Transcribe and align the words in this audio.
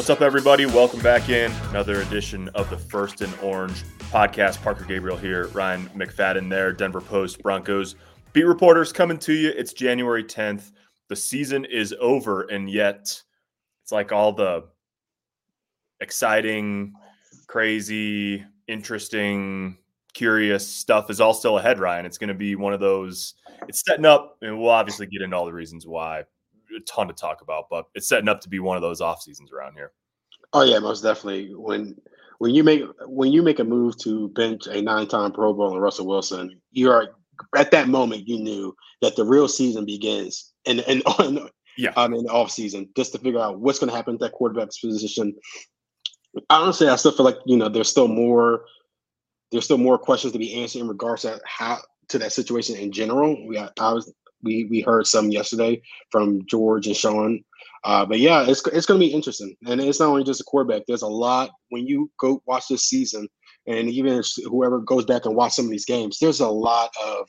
What's 0.00 0.08
up, 0.08 0.22
everybody? 0.22 0.64
Welcome 0.64 1.00
back 1.00 1.28
in 1.28 1.52
another 1.68 2.00
edition 2.00 2.48
of 2.54 2.70
the 2.70 2.78
First 2.78 3.20
and 3.20 3.30
Orange 3.42 3.84
podcast. 4.10 4.62
Parker 4.62 4.84
Gabriel 4.84 5.18
here, 5.18 5.48
Ryan 5.48 5.90
McFadden 5.90 6.48
there, 6.48 6.72
Denver 6.72 7.02
Post 7.02 7.42
Broncos 7.42 7.96
beat 8.32 8.44
reporters 8.44 8.94
coming 8.94 9.18
to 9.18 9.34
you. 9.34 9.50
It's 9.50 9.74
January 9.74 10.24
10th. 10.24 10.72
The 11.08 11.16
season 11.16 11.66
is 11.66 11.94
over, 12.00 12.44
and 12.44 12.70
yet 12.70 13.22
it's 13.82 13.92
like 13.92 14.10
all 14.10 14.32
the 14.32 14.68
exciting, 16.00 16.94
crazy, 17.46 18.42
interesting, 18.68 19.76
curious 20.14 20.66
stuff 20.66 21.10
is 21.10 21.20
all 21.20 21.34
still 21.34 21.58
ahead, 21.58 21.78
Ryan. 21.78 22.06
It's 22.06 22.16
going 22.16 22.28
to 22.28 22.34
be 22.34 22.56
one 22.56 22.72
of 22.72 22.80
those, 22.80 23.34
it's 23.68 23.84
setting 23.84 24.06
up, 24.06 24.38
and 24.40 24.58
we'll 24.58 24.70
obviously 24.70 25.08
get 25.08 25.20
into 25.20 25.36
all 25.36 25.44
the 25.44 25.52
reasons 25.52 25.86
why 25.86 26.24
a 26.76 26.80
ton 26.80 27.08
to 27.08 27.14
talk 27.14 27.42
about, 27.42 27.66
but 27.70 27.86
it's 27.94 28.08
setting 28.08 28.28
up 28.28 28.40
to 28.42 28.48
be 28.48 28.60
one 28.60 28.76
of 28.76 28.82
those 28.82 29.00
off 29.00 29.22
seasons 29.22 29.52
around 29.52 29.74
here. 29.74 29.92
Oh 30.52 30.62
yeah, 30.62 30.78
most 30.78 31.02
definitely. 31.02 31.54
When 31.54 31.96
when 32.38 32.54
you 32.54 32.64
make 32.64 32.82
when 33.06 33.32
you 33.32 33.42
make 33.42 33.58
a 33.58 33.64
move 33.64 33.98
to 33.98 34.28
bench 34.30 34.66
a 34.66 34.80
nine-time 34.80 35.32
Pro 35.32 35.52
Bowl 35.52 35.72
and 35.72 35.82
Russell 35.82 36.06
Wilson, 36.06 36.60
you 36.72 36.90
are 36.90 37.14
at 37.56 37.70
that 37.70 37.88
moment 37.88 38.28
you 38.28 38.38
knew 38.38 38.74
that 39.02 39.16
the 39.16 39.24
real 39.24 39.48
season 39.48 39.84
begins 39.84 40.52
and 40.66 40.80
and 40.88 41.02
on 41.04 41.48
yeah 41.76 41.92
um, 41.96 42.14
in 42.14 42.24
the 42.24 42.32
off 42.32 42.50
season 42.50 42.88
just 42.96 43.12
to 43.12 43.18
figure 43.18 43.40
out 43.40 43.60
what's 43.60 43.78
going 43.78 43.90
to 43.90 43.96
happen 43.96 44.14
at 44.14 44.20
that 44.20 44.32
quarterback's 44.32 44.78
position. 44.78 45.34
Honestly, 46.48 46.88
I 46.88 46.96
still 46.96 47.12
feel 47.12 47.26
like 47.26 47.38
you 47.46 47.56
know 47.56 47.68
there's 47.68 47.90
still 47.90 48.08
more 48.08 48.64
there's 49.52 49.64
still 49.64 49.78
more 49.78 49.98
questions 49.98 50.32
to 50.32 50.38
be 50.38 50.54
answered 50.62 50.80
in 50.80 50.88
regards 50.88 51.22
to 51.22 51.40
how 51.44 51.78
to 52.08 52.18
that 52.18 52.32
situation 52.32 52.76
in 52.76 52.92
general. 52.92 53.46
We 53.46 53.56
got, 53.56 53.72
I 53.80 53.92
was 53.92 54.12
we 54.42 54.64
we 54.70 54.80
heard 54.80 55.06
some 55.06 55.30
yesterday 55.30 55.80
from 56.10 56.44
George 56.46 56.86
and 56.86 56.96
Sean. 56.96 57.42
Uh, 57.84 58.04
but 58.04 58.18
yeah, 58.18 58.44
it's 58.46 58.66
it's 58.68 58.86
going 58.86 59.00
to 59.00 59.06
be 59.06 59.12
interesting, 59.12 59.54
and 59.66 59.80
it's 59.80 60.00
not 60.00 60.08
only 60.08 60.24
just 60.24 60.40
a 60.40 60.44
quarterback. 60.44 60.82
There's 60.86 61.02
a 61.02 61.08
lot 61.08 61.50
when 61.70 61.86
you 61.86 62.10
go 62.18 62.42
watch 62.46 62.64
this 62.68 62.84
season, 62.84 63.28
and 63.66 63.88
even 63.88 64.22
whoever 64.44 64.80
goes 64.80 65.04
back 65.04 65.24
and 65.24 65.34
watch 65.34 65.52
some 65.52 65.64
of 65.66 65.70
these 65.70 65.86
games, 65.86 66.18
there's 66.18 66.40
a 66.40 66.48
lot 66.48 66.90
of 67.04 67.26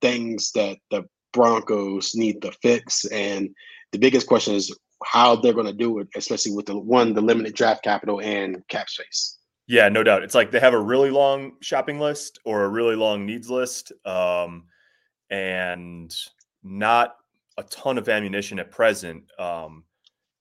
things 0.00 0.52
that 0.52 0.78
the 0.90 1.04
Broncos 1.32 2.14
need 2.14 2.42
to 2.42 2.52
fix, 2.62 3.04
and 3.06 3.50
the 3.92 3.98
biggest 3.98 4.26
question 4.26 4.54
is 4.54 4.74
how 5.04 5.36
they're 5.36 5.52
going 5.52 5.66
to 5.66 5.72
do 5.72 5.98
it, 5.98 6.08
especially 6.16 6.52
with 6.52 6.66
the 6.66 6.78
one 6.78 7.14
the 7.14 7.20
limited 7.20 7.54
draft 7.54 7.82
capital 7.82 8.20
and 8.20 8.62
cap 8.68 8.88
space. 8.88 9.38
Yeah, 9.66 9.88
no 9.88 10.02
doubt. 10.02 10.22
It's 10.22 10.34
like 10.34 10.50
they 10.50 10.60
have 10.60 10.74
a 10.74 10.80
really 10.80 11.10
long 11.10 11.52
shopping 11.60 12.00
list 12.00 12.38
or 12.44 12.64
a 12.64 12.68
really 12.68 12.96
long 12.96 13.26
needs 13.26 13.50
list, 13.50 13.92
um, 14.06 14.64
and 15.30 16.14
not 16.62 17.16
a 17.56 17.62
ton 17.64 17.98
of 17.98 18.08
ammunition 18.08 18.58
at 18.58 18.70
present 18.70 19.24
um, 19.38 19.84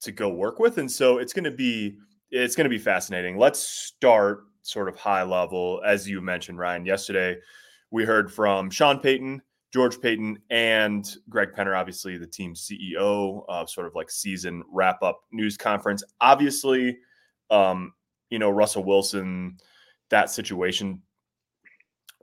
to 0.01 0.11
go 0.11 0.29
work 0.29 0.59
with, 0.59 0.77
and 0.77 0.91
so 0.91 1.17
it's 1.17 1.33
going 1.33 1.43
to 1.43 1.51
be 1.51 1.97
it's 2.29 2.55
going 2.55 2.65
to 2.65 2.69
be 2.69 2.77
fascinating. 2.77 3.37
Let's 3.37 3.59
start 3.59 4.43
sort 4.61 4.89
of 4.89 4.97
high 4.97 5.23
level, 5.23 5.81
as 5.85 6.07
you 6.07 6.21
mentioned, 6.21 6.59
Ryan. 6.59 6.85
Yesterday, 6.85 7.37
we 7.89 8.03
heard 8.03 8.31
from 8.31 8.69
Sean 8.69 8.99
Payton, 8.99 9.41
George 9.73 9.99
Paton, 10.01 10.37
and 10.49 11.07
Greg 11.29 11.49
Penner, 11.53 11.77
obviously 11.77 12.17
the 12.17 12.27
team 12.27 12.53
CEO, 12.53 13.43
uh, 13.49 13.65
sort 13.65 13.87
of 13.87 13.95
like 13.95 14.11
season 14.11 14.63
wrap 14.71 15.01
up 15.01 15.21
news 15.31 15.57
conference. 15.57 16.03
Obviously, 16.19 16.97
um, 17.49 17.93
you 18.29 18.39
know 18.39 18.49
Russell 18.49 18.83
Wilson, 18.83 19.57
that 20.09 20.29
situation 20.29 21.01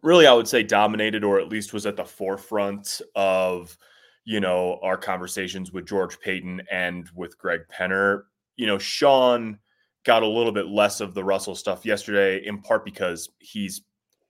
really, 0.05 0.29
I 0.29 0.33
would 0.33 0.47
say, 0.47 0.63
dominated 0.63 1.25
or 1.25 1.41
at 1.41 1.49
least 1.49 1.73
was 1.73 1.87
at 1.87 1.97
the 1.97 2.05
forefront 2.05 3.01
of 3.17 3.77
you 4.25 4.41
know, 4.41 4.79
our 4.83 4.97
conversations 4.97 5.73
with 5.73 5.87
George 5.87 6.19
Paton 6.19 6.63
and 6.71 7.09
with 7.15 7.39
Greg 7.39 7.61
Penner. 7.73 8.23
You 8.57 8.67
know, 8.67 8.79
Sean 8.79 9.59
got 10.05 10.23
a 10.23 10.29
little 10.29 10.53
bit 10.53 10.67
less 10.67 11.01
of 11.01 11.15
the 11.15 11.25
Russell 11.25 11.55
stuff 11.55 11.85
yesterday, 11.85 12.45
in 12.47 12.61
part 12.61 12.85
because 12.85 13.29
he's 13.39 13.83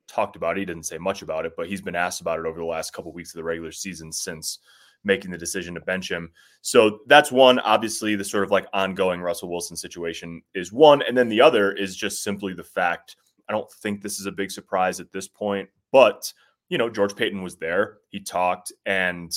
talked 0.09 0.37
about 0.37 0.57
it. 0.57 0.61
He 0.61 0.67
didn't 0.67 0.87
say 0.87 0.99
much 0.99 1.23
about 1.23 1.47
it, 1.47 1.53
but 1.57 1.69
he's 1.69 1.81
been 1.81 1.95
asked 1.95 2.21
about 2.21 2.41
it 2.41 2.47
over 2.47 2.59
the 2.59 2.65
last 2.65 2.93
couple 2.93 3.11
of 3.11 3.15
weeks 3.15 3.33
of 3.33 3.39
the 3.39 3.45
regular 3.45 3.73
season 3.73 4.13
since 4.13 4.59
making 5.05 5.31
the 5.31 5.39
decision 5.39 5.75
to 5.75 5.81
bench 5.81 6.11
him. 6.11 6.31
So 6.63 7.01
that's 7.07 7.31
one. 7.31 7.59
Obviously, 7.61 8.17
the 8.17 8.25
sort 8.25 8.45
of 8.45 8.51
like 8.51 8.67
ongoing 8.73 9.21
Russell 9.21 9.51
Wilson 9.51 9.77
situation 9.77 10.43
is 10.55 10.73
one. 10.73 11.03
And 11.03 11.17
then 11.17 11.29
the 11.29 11.41
other 11.41 11.73
is 11.73 11.95
just 11.95 12.25
simply 12.25 12.53
the 12.53 12.65
fact 12.65 13.17
I 13.49 13.53
don't 13.53 13.71
think 13.71 14.03
this 14.03 14.21
is 14.21 14.27
a 14.27 14.33
big 14.33 14.51
surprise 14.51 15.01
at 15.01 15.13
this 15.13 15.29
point, 15.29 15.69
but, 15.93 16.33
you 16.69 16.79
know, 16.79 16.89
George 16.89 17.15
Paton 17.15 17.43
was 17.43 17.57
there. 17.57 17.99
He 18.09 18.21
talked 18.21 18.73
and 18.87 19.33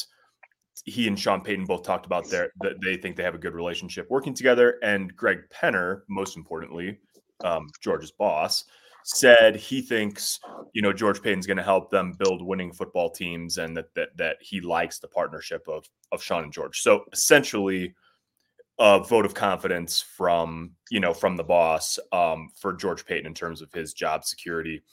he 0.85 1.07
and 1.07 1.19
Sean 1.19 1.41
Payton 1.41 1.65
both 1.65 1.83
talked 1.83 2.05
about 2.05 2.29
their 2.29 2.51
that 2.61 2.79
they 2.81 2.97
think 2.97 3.15
they 3.15 3.23
have 3.23 3.35
a 3.35 3.39
good 3.39 3.53
relationship 3.53 4.07
working 4.09 4.33
together. 4.33 4.77
And 4.83 5.15
Greg 5.15 5.39
Penner, 5.49 6.01
most 6.07 6.37
importantly, 6.37 6.99
um, 7.43 7.67
George's 7.81 8.11
boss, 8.11 8.63
said 9.03 9.55
he 9.55 9.81
thinks 9.81 10.39
you 10.73 10.81
know 10.81 10.93
George 10.93 11.21
Paton's 11.21 11.47
going 11.47 11.57
to 11.57 11.63
help 11.63 11.89
them 11.89 12.13
build 12.17 12.45
winning 12.45 12.71
football 12.71 13.09
teams, 13.09 13.57
and 13.57 13.75
that 13.75 13.93
that 13.95 14.09
that 14.17 14.37
he 14.41 14.61
likes 14.61 14.99
the 14.99 15.07
partnership 15.07 15.67
of 15.67 15.85
of 16.11 16.21
Sean 16.21 16.43
and 16.43 16.53
George. 16.53 16.79
So 16.81 17.05
essentially, 17.11 17.93
a 18.79 18.99
vote 18.99 19.25
of 19.25 19.33
confidence 19.33 20.01
from 20.01 20.71
you 20.89 20.99
know 20.99 21.13
from 21.13 21.35
the 21.35 21.43
boss 21.43 21.97
um, 22.11 22.49
for 22.59 22.73
George 22.73 23.05
Paton 23.05 23.25
in 23.25 23.33
terms 23.33 23.61
of 23.61 23.71
his 23.73 23.93
job 23.93 24.23
security. 24.23 24.83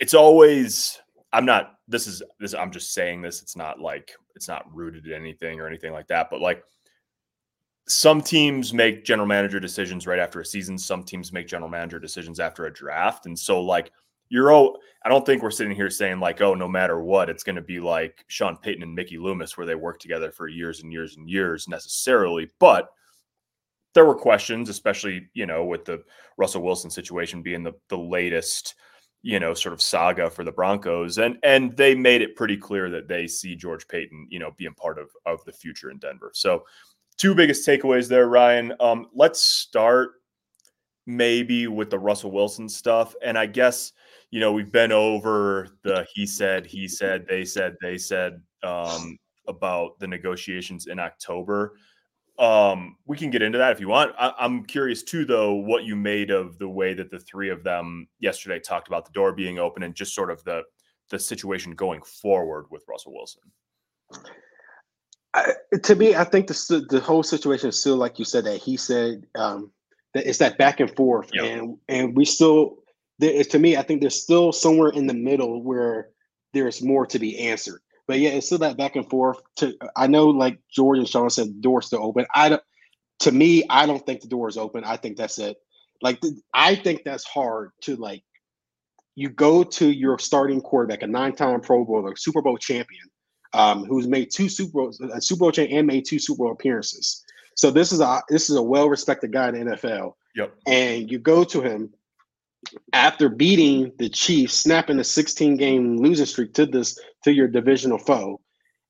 It's 0.00 0.14
always 0.14 0.98
I'm 1.32 1.44
not 1.44 1.74
this 1.88 2.06
is 2.06 2.22
this 2.38 2.54
I'm 2.54 2.70
just 2.70 2.94
saying 2.94 3.22
this 3.22 3.42
it's 3.42 3.56
not 3.56 3.80
like 3.80 4.12
it's 4.34 4.48
not 4.48 4.72
rooted 4.74 5.06
in 5.06 5.12
anything 5.12 5.60
or 5.60 5.66
anything 5.66 5.92
like 5.92 6.08
that 6.08 6.28
but 6.30 6.40
like 6.40 6.62
some 7.86 8.20
teams 8.20 8.72
make 8.72 9.04
general 9.04 9.26
manager 9.26 9.58
decisions 9.58 10.06
right 10.06 10.18
after 10.18 10.40
a 10.40 10.46
season 10.46 10.78
some 10.78 11.02
teams 11.02 11.32
make 11.32 11.48
general 11.48 11.70
manager 11.70 11.98
decisions 11.98 12.40
after 12.40 12.66
a 12.66 12.72
draft 12.72 13.26
and 13.26 13.38
so 13.38 13.60
like 13.60 13.90
you're 14.28 14.52
oh 14.52 14.76
I 15.04 15.08
don't 15.08 15.24
think 15.24 15.42
we're 15.42 15.50
sitting 15.50 15.74
here 15.74 15.90
saying 15.90 16.20
like 16.20 16.40
oh 16.40 16.54
no 16.54 16.68
matter 16.68 17.00
what 17.00 17.28
it's 17.28 17.42
going 17.42 17.56
to 17.56 17.62
be 17.62 17.80
like 17.80 18.24
Sean 18.28 18.56
Payton 18.56 18.82
and 18.82 18.94
Mickey 18.94 19.18
Loomis 19.18 19.56
where 19.56 19.66
they 19.66 19.74
work 19.74 19.98
together 19.98 20.30
for 20.30 20.48
years 20.48 20.82
and 20.82 20.92
years 20.92 21.16
and 21.16 21.28
years 21.28 21.68
necessarily 21.68 22.48
but 22.58 22.90
there 23.94 24.04
were 24.04 24.14
questions 24.14 24.68
especially 24.68 25.28
you 25.34 25.46
know 25.46 25.64
with 25.64 25.84
the 25.84 26.02
Russell 26.36 26.62
Wilson 26.62 26.90
situation 26.90 27.42
being 27.42 27.62
the 27.62 27.72
the 27.88 27.98
latest 27.98 28.74
you 29.22 29.38
know 29.38 29.54
sort 29.54 29.72
of 29.72 29.82
saga 29.82 30.30
for 30.30 30.44
the 30.44 30.52
Broncos 30.52 31.18
and 31.18 31.36
and 31.42 31.76
they 31.76 31.94
made 31.94 32.22
it 32.22 32.36
pretty 32.36 32.56
clear 32.56 32.88
that 32.90 33.08
they 33.08 33.26
see 33.26 33.54
George 33.56 33.86
Paton 33.88 34.26
you 34.30 34.38
know 34.38 34.52
being 34.56 34.74
part 34.74 34.98
of 34.98 35.10
of 35.26 35.44
the 35.44 35.52
future 35.52 35.90
in 35.90 35.98
Denver. 35.98 36.30
So 36.34 36.64
two 37.16 37.34
biggest 37.34 37.66
takeaways 37.66 38.08
there 38.08 38.28
Ryan. 38.28 38.72
Um 38.80 39.08
let's 39.14 39.42
start 39.42 40.12
maybe 41.06 41.66
with 41.66 41.90
the 41.90 41.98
Russell 41.98 42.30
Wilson 42.30 42.68
stuff 42.68 43.14
and 43.22 43.36
I 43.36 43.46
guess 43.46 43.92
you 44.30 44.40
know 44.40 44.52
we've 44.52 44.72
been 44.72 44.92
over 44.92 45.68
the 45.82 46.06
he 46.14 46.26
said 46.26 46.66
he 46.66 46.88
said 46.88 47.26
they 47.28 47.44
said 47.44 47.76
they 47.82 47.98
said 47.98 48.40
um 48.62 49.18
about 49.48 49.98
the 49.98 50.06
negotiations 50.06 50.86
in 50.86 50.98
October. 50.98 51.74
Um, 52.40 52.96
we 53.04 53.18
can 53.18 53.28
get 53.28 53.42
into 53.42 53.58
that 53.58 53.72
if 53.72 53.80
you 53.80 53.88
want. 53.88 54.14
I, 54.18 54.32
am 54.40 54.64
curious 54.64 55.02
too, 55.02 55.26
though, 55.26 55.52
what 55.52 55.84
you 55.84 55.94
made 55.94 56.30
of 56.30 56.58
the 56.58 56.68
way 56.68 56.94
that 56.94 57.10
the 57.10 57.20
three 57.20 57.50
of 57.50 57.62
them 57.62 58.08
yesterday 58.18 58.58
talked 58.58 58.88
about 58.88 59.04
the 59.04 59.12
door 59.12 59.32
being 59.32 59.58
open 59.58 59.82
and 59.82 59.94
just 59.94 60.14
sort 60.14 60.30
of 60.30 60.42
the 60.44 60.62
the 61.10 61.18
situation 61.18 61.74
going 61.74 62.00
forward 62.00 62.66
with 62.70 62.84
Russell 62.88 63.12
Wilson. 63.12 63.42
I, 65.34 65.52
to 65.82 65.94
me, 65.94 66.14
I 66.14 66.24
think 66.24 66.46
the 66.46 66.86
the 66.88 67.00
whole 67.00 67.22
situation 67.22 67.68
is 67.68 67.78
still 67.78 67.96
like 67.96 68.18
you 68.18 68.24
said 68.24 68.44
that 68.44 68.56
he 68.56 68.78
said 68.78 69.26
um, 69.34 69.70
that 70.14 70.26
it's 70.26 70.38
that 70.38 70.56
back 70.56 70.80
and 70.80 70.90
forth, 70.96 71.28
yep. 71.34 71.44
and 71.44 71.76
and 71.90 72.16
we 72.16 72.24
still 72.24 72.78
there. 73.18 73.44
To 73.44 73.58
me, 73.58 73.76
I 73.76 73.82
think 73.82 74.00
there's 74.00 74.20
still 74.20 74.50
somewhere 74.50 74.90
in 74.90 75.06
the 75.06 75.14
middle 75.14 75.62
where 75.62 76.08
there's 76.54 76.82
more 76.82 77.04
to 77.06 77.18
be 77.18 77.38
answered. 77.38 77.82
But 78.10 78.18
yeah, 78.18 78.30
it's 78.30 78.46
still 78.46 78.58
that 78.58 78.76
back 78.76 78.96
and 78.96 79.08
forth. 79.08 79.40
To 79.58 79.72
I 79.94 80.08
know, 80.08 80.30
like 80.30 80.58
George 80.68 80.98
and 80.98 81.08
Sean 81.08 81.30
said, 81.30 81.46
the 81.46 81.60
door's 81.60 81.86
still 81.86 82.02
open. 82.02 82.26
I 82.34 82.48
don't. 82.48 82.62
To 83.20 83.30
me, 83.30 83.62
I 83.70 83.86
don't 83.86 84.04
think 84.04 84.20
the 84.20 84.26
door 84.26 84.48
is 84.48 84.56
open. 84.56 84.82
I 84.82 84.96
think 84.96 85.16
that's 85.16 85.38
it. 85.38 85.58
Like 86.02 86.20
I 86.52 86.74
think 86.74 87.04
that's 87.04 87.22
hard 87.22 87.70
to 87.82 87.94
like. 87.94 88.24
You 89.14 89.28
go 89.28 89.62
to 89.62 89.88
your 89.88 90.18
starting 90.18 90.60
quarterback, 90.60 91.02
a 91.02 91.06
nine-time 91.06 91.60
Pro 91.60 91.84
Bowler, 91.84 92.16
Super 92.16 92.42
Bowl 92.42 92.58
champion, 92.58 93.04
um, 93.52 93.84
who's 93.84 94.08
made 94.08 94.32
two 94.32 94.48
Super 94.48 94.72
Bowls, 94.72 94.98
a 94.98 95.20
Super 95.20 95.38
Bowl 95.38 95.52
champion, 95.52 95.78
and 95.78 95.86
made 95.86 96.04
two 96.04 96.18
Super 96.18 96.38
Bowl 96.38 96.50
appearances. 96.50 97.24
So 97.54 97.70
this 97.70 97.92
is 97.92 98.00
a 98.00 98.22
this 98.28 98.50
is 98.50 98.56
a 98.56 98.62
well-respected 98.62 99.32
guy 99.32 99.50
in 99.50 99.66
the 99.66 99.76
NFL. 99.76 100.14
Yep. 100.34 100.52
And 100.66 101.08
you 101.08 101.20
go 101.20 101.44
to 101.44 101.60
him 101.60 101.94
after 102.92 103.28
beating 103.28 103.92
the 103.98 104.08
Chiefs, 104.08 104.54
snapping 104.54 104.98
a 104.98 105.04
16 105.04 105.56
game 105.56 105.96
losing 105.96 106.26
streak 106.26 106.54
to 106.54 106.66
this 106.66 106.98
to 107.24 107.32
your 107.32 107.48
divisional 107.48 107.98
foe, 107.98 108.40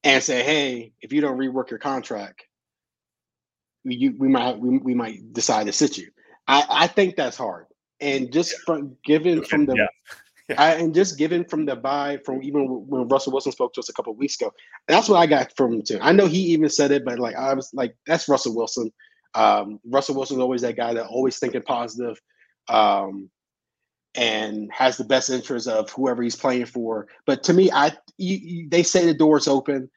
and 0.04 0.22
say, 0.22 0.42
"Hey, 0.42 0.92
if 1.00 1.12
you 1.12 1.20
don't 1.20 1.38
rework 1.38 1.70
your 1.70 1.78
contract, 1.78 2.44
you, 3.84 4.14
we 4.18 4.28
might 4.28 4.58
we, 4.58 4.78
we 4.78 4.94
might 4.94 5.32
decide 5.32 5.66
to 5.66 5.72
sit 5.72 5.98
you." 5.98 6.10
I, 6.48 6.64
I 6.68 6.86
think 6.86 7.16
that's 7.16 7.36
hard, 7.36 7.66
and 8.00 8.32
just 8.32 8.58
from 8.62 8.96
given 9.04 9.44
from 9.44 9.66
the. 9.66 9.76
Yeah. 9.76 9.86
I, 10.58 10.74
and 10.74 10.92
just 10.92 11.16
given 11.16 11.44
from 11.44 11.64
the 11.64 11.76
buy 11.76 12.18
from 12.24 12.42
even 12.42 12.66
when 12.66 13.06
Russell 13.06 13.32
Wilson 13.32 13.52
spoke 13.52 13.72
to 13.74 13.78
us 13.78 13.88
a 13.88 13.92
couple 13.92 14.12
weeks 14.16 14.34
ago, 14.34 14.52
that's 14.88 15.08
what 15.08 15.18
I 15.18 15.26
got 15.26 15.56
from 15.56 15.74
him 15.74 15.82
too. 15.82 16.00
I 16.02 16.10
know 16.10 16.26
he 16.26 16.38
even 16.38 16.68
said 16.68 16.90
it, 16.90 17.04
but 17.04 17.20
like 17.20 17.36
I 17.36 17.54
was 17.54 17.70
like, 17.72 17.94
that's 18.04 18.28
Russell 18.28 18.56
Wilson. 18.56 18.90
Um, 19.36 19.78
Russell 19.84 20.16
Wilson's 20.16 20.40
always 20.40 20.62
that 20.62 20.76
guy 20.76 20.92
that 20.92 21.06
always 21.06 21.38
thinking 21.38 21.62
positive, 21.62 22.20
um, 22.68 23.30
and 24.14 24.70
has 24.72 24.96
the 24.96 25.04
best 25.04 25.30
interest 25.30 25.68
of 25.68 25.90
whoever 25.90 26.22
he's 26.22 26.36
playing 26.36 26.66
for. 26.66 27.06
But 27.26 27.42
to 27.44 27.52
me, 27.52 27.70
I 27.70 27.92
you, 28.18 28.36
you, 28.36 28.68
they 28.68 28.82
say 28.82 29.06
the 29.06 29.14
door's 29.14 29.48
open. 29.48 29.90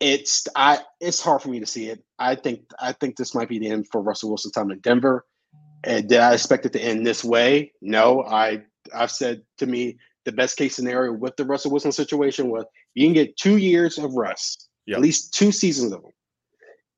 It's 0.00 0.48
I 0.56 0.80
it's 1.00 1.20
hard 1.20 1.42
for 1.42 1.48
me 1.48 1.60
to 1.60 1.66
see 1.66 1.88
it. 1.88 2.04
I 2.18 2.34
think 2.34 2.62
I 2.80 2.92
think 2.92 3.16
this 3.16 3.34
might 3.34 3.48
be 3.48 3.58
the 3.58 3.68
end 3.68 3.86
for 3.90 4.02
Russell 4.02 4.30
Wilson's 4.30 4.52
time 4.52 4.70
in 4.70 4.80
Denver. 4.80 5.24
And 5.84 6.08
did 6.08 6.20
I 6.20 6.32
expect 6.32 6.66
it 6.66 6.72
to 6.72 6.80
end 6.80 7.06
this 7.06 7.22
way? 7.22 7.72
No. 7.80 8.22
I 8.22 8.62
I've 8.94 9.10
said 9.10 9.42
to 9.58 9.66
me 9.66 9.98
the 10.24 10.32
best 10.32 10.56
case 10.56 10.74
scenario 10.74 11.12
with 11.12 11.36
the 11.36 11.44
Russell 11.44 11.70
Wilson 11.70 11.92
situation 11.92 12.48
was 12.48 12.64
you 12.94 13.06
can 13.06 13.14
get 13.14 13.36
two 13.36 13.58
years 13.58 13.98
of 13.98 14.14
Russ, 14.14 14.68
yep. 14.86 14.96
at 14.96 15.02
least 15.02 15.34
two 15.34 15.52
seasons 15.52 15.92
of 15.92 16.02
them, 16.02 16.12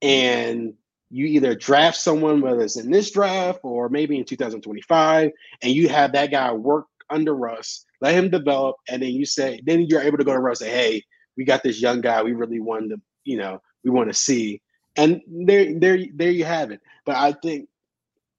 and 0.01 0.75
you 1.11 1.27
either 1.27 1.55
draft 1.55 1.97
someone, 1.97 2.41
whether 2.41 2.63
it's 2.63 2.77
in 2.77 2.91
this 2.91 3.11
draft 3.11 3.61
or 3.63 3.89
maybe 3.89 4.19
in 4.19 4.25
2025, 4.25 5.31
and 5.63 5.73
you 5.73 5.89
have 5.89 6.13
that 6.13 6.31
guy 6.31 6.53
work 6.53 6.87
under 7.11 7.35
Russ, 7.35 7.85
let 8.01 8.15
him 8.15 8.31
develop, 8.31 8.77
and 8.89 9.03
then 9.03 9.11
you 9.11 9.25
say, 9.25 9.61
then 9.65 9.87
you're 9.87 10.03
able 10.03 10.19
to 10.19 10.25
go 10.25 10.33
to 10.33 10.39
Russ 10.39 10.61
and 10.61 10.71
say, 10.71 10.77
hey, 10.77 11.03
we 11.37 11.45
got 11.45 11.63
this 11.63 11.81
young 11.81 12.01
guy 12.01 12.23
we 12.23 12.33
really 12.33 12.61
want 12.61 12.91
to, 12.91 13.01
you 13.25 13.37
know, 13.37 13.61
we 13.85 13.91
want 13.91 14.09
to 14.09 14.15
see. 14.15 14.61
And 14.97 15.21
there, 15.29 15.79
there, 15.79 15.99
there 16.15 16.31
you 16.31 16.45
have 16.45 16.71
it. 16.71 16.81
But 17.05 17.17
I 17.17 17.33
think 17.33 17.69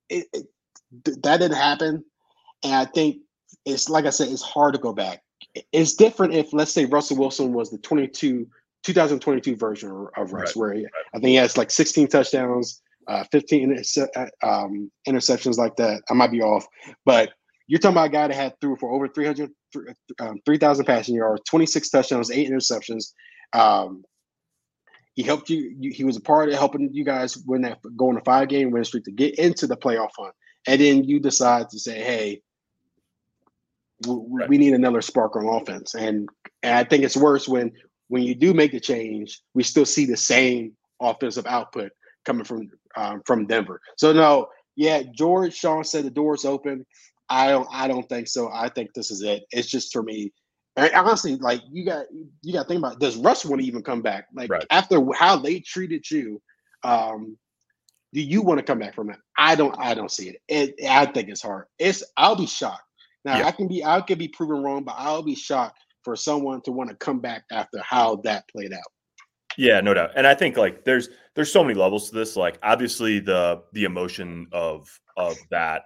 it, 0.09 0.27
it, 0.33 0.47
that 1.23 1.37
didn't 1.37 1.57
happen. 1.57 2.03
And 2.63 2.73
I 2.73 2.85
think 2.85 3.17
it's 3.65 3.89
like 3.89 4.05
I 4.05 4.09
said, 4.09 4.29
it's 4.29 4.41
hard 4.41 4.73
to 4.73 4.79
go 4.79 4.93
back. 4.93 5.21
It's 5.71 5.93
different 5.93 6.33
if, 6.33 6.53
let's 6.53 6.71
say, 6.71 6.85
Russell 6.85 7.17
Wilson 7.17 7.53
was 7.53 7.69
the 7.69 7.77
22 7.77 8.47
2022 8.83 9.55
version 9.55 10.07
of 10.15 10.33
Russ, 10.33 10.49
right. 10.49 10.55
where 10.55 10.73
he, 10.73 10.85
I 11.13 11.19
think 11.19 11.27
he 11.27 11.35
has 11.35 11.57
like 11.57 11.71
16 11.71 12.07
touchdowns, 12.07 12.81
uh, 13.07 13.23
15 13.31 13.81
uh, 14.15 14.25
um, 14.43 14.91
interceptions 15.07 15.57
like 15.57 15.75
that. 15.77 16.01
I 16.09 16.13
might 16.13 16.31
be 16.31 16.41
off, 16.41 16.65
but 17.05 17.31
you're 17.67 17.79
talking 17.79 17.95
about 17.95 18.07
a 18.07 18.09
guy 18.09 18.27
that 18.27 18.35
had 18.35 18.59
threw 18.61 18.77
for 18.77 18.91
over 18.93 19.07
300, 19.07 19.51
um, 20.19 20.39
3,000 20.45 20.85
passing 20.85 21.15
yards, 21.15 21.41
26 21.49 21.89
touchdowns, 21.89 22.31
eight 22.31 22.49
interceptions. 22.49 23.13
Um, 23.53 24.03
he 25.15 25.23
helped 25.23 25.49
you, 25.49 25.75
you, 25.79 25.91
He 25.91 26.03
was 26.03 26.15
a 26.15 26.21
part 26.21 26.49
of 26.49 26.55
helping 26.55 26.93
you 26.93 27.03
guys 27.03 27.37
win 27.37 27.63
that, 27.63 27.79
go 27.97 28.09
on 28.09 28.17
a 28.17 28.21
five 28.21 28.49
game 28.49 28.71
win 28.71 28.85
streak 28.85 29.03
to 29.05 29.11
get 29.11 29.37
into 29.39 29.67
the 29.67 29.75
playoff 29.75 30.11
hunt. 30.17 30.33
And 30.67 30.79
then 30.79 31.03
you 31.05 31.19
decide 31.19 31.69
to 31.69 31.79
say, 31.79 31.99
"Hey, 32.03 32.41
we, 34.05 34.15
right. 34.29 34.49
we 34.49 34.57
need 34.57 34.73
another 34.73 35.01
spark 35.01 35.35
on 35.35 35.47
offense." 35.47 35.95
And, 35.95 36.29
and 36.61 36.75
I 36.75 36.83
think 36.83 37.03
it's 37.03 37.17
worse 37.17 37.47
when 37.47 37.71
when 38.09 38.23
you 38.23 38.35
do 38.35 38.53
make 38.53 38.71
the 38.71 38.79
change, 38.79 39.41
we 39.53 39.63
still 39.63 39.85
see 39.85 40.05
the 40.05 40.17
same 40.17 40.73
offensive 41.01 41.45
output 41.45 41.91
coming 42.25 42.45
from 42.45 42.69
um, 42.95 43.21
from 43.25 43.45
Denver. 43.45 43.81
So 43.97 44.13
no, 44.13 44.47
yeah, 44.75 45.03
George 45.13 45.53
Sean 45.53 45.83
said 45.83 46.05
the 46.05 46.09
door's 46.09 46.45
open. 46.45 46.85
I 47.29 47.49
don't 47.49 47.67
I 47.71 47.87
don't 47.87 48.07
think 48.07 48.27
so. 48.27 48.49
I 48.51 48.69
think 48.69 48.93
this 48.93 49.11
is 49.11 49.21
it. 49.21 49.45
It's 49.51 49.67
just 49.67 49.91
for 49.91 50.03
me. 50.03 50.31
And 50.75 50.93
honestly, 50.93 51.35
like 51.37 51.61
you 51.71 51.85
got 51.85 52.05
you 52.41 52.53
got 52.53 52.63
to 52.63 52.67
think 52.67 52.79
about 52.79 52.93
it. 52.93 52.99
does 52.99 53.17
Russ 53.17 53.43
want 53.43 53.61
to 53.61 53.67
even 53.67 53.81
come 53.81 54.01
back? 54.01 54.27
Like 54.33 54.49
right. 54.49 54.65
after 54.69 55.01
how 55.13 55.37
they 55.37 55.59
treated 55.59 56.09
you, 56.09 56.41
um, 56.83 57.37
do 58.13 58.21
you 58.21 58.41
want 58.41 58.59
to 58.59 58.63
come 58.63 58.79
back 58.79 58.95
from 58.95 59.09
it? 59.09 59.17
I 59.37 59.55
don't 59.55 59.75
I 59.79 59.93
don't 59.93 60.11
see 60.11 60.29
it. 60.29 60.41
it 60.47 60.75
I 60.87 61.05
think 61.07 61.29
it's 61.29 61.41
hard. 61.41 61.65
It's 61.79 62.03
I'll 62.15 62.35
be 62.35 62.45
shocked. 62.45 62.83
Now 63.25 63.39
yeah. 63.39 63.47
I 63.47 63.51
can 63.51 63.67
be 63.67 63.83
I 63.83 63.99
could 64.01 64.19
be 64.19 64.27
proven 64.27 64.63
wrong, 64.63 64.83
but 64.83 64.95
I'll 64.97 65.23
be 65.23 65.35
shocked 65.35 65.79
for 66.07 66.15
someone 66.15 66.61
to 66.61 66.71
want 66.71 66.89
to 66.89 66.95
come 66.95 67.19
back 67.19 67.43
after 67.51 67.81
how 67.81 68.15
that 68.23 68.47
played 68.47 68.71
out. 68.71 68.79
Yeah, 69.57 69.81
no 69.81 69.93
doubt. 69.93 70.11
And 70.15 70.25
I 70.25 70.33
think 70.33 70.55
like 70.55 70.85
there's 70.85 71.09
there's 71.35 71.51
so 71.51 71.61
many 71.61 71.73
levels 71.73 72.09
to 72.09 72.15
this. 72.15 72.37
Like 72.37 72.57
obviously 72.63 73.19
the 73.19 73.61
the 73.73 73.83
emotion 73.83 74.47
of 74.53 74.87
of 75.17 75.35
that 75.51 75.81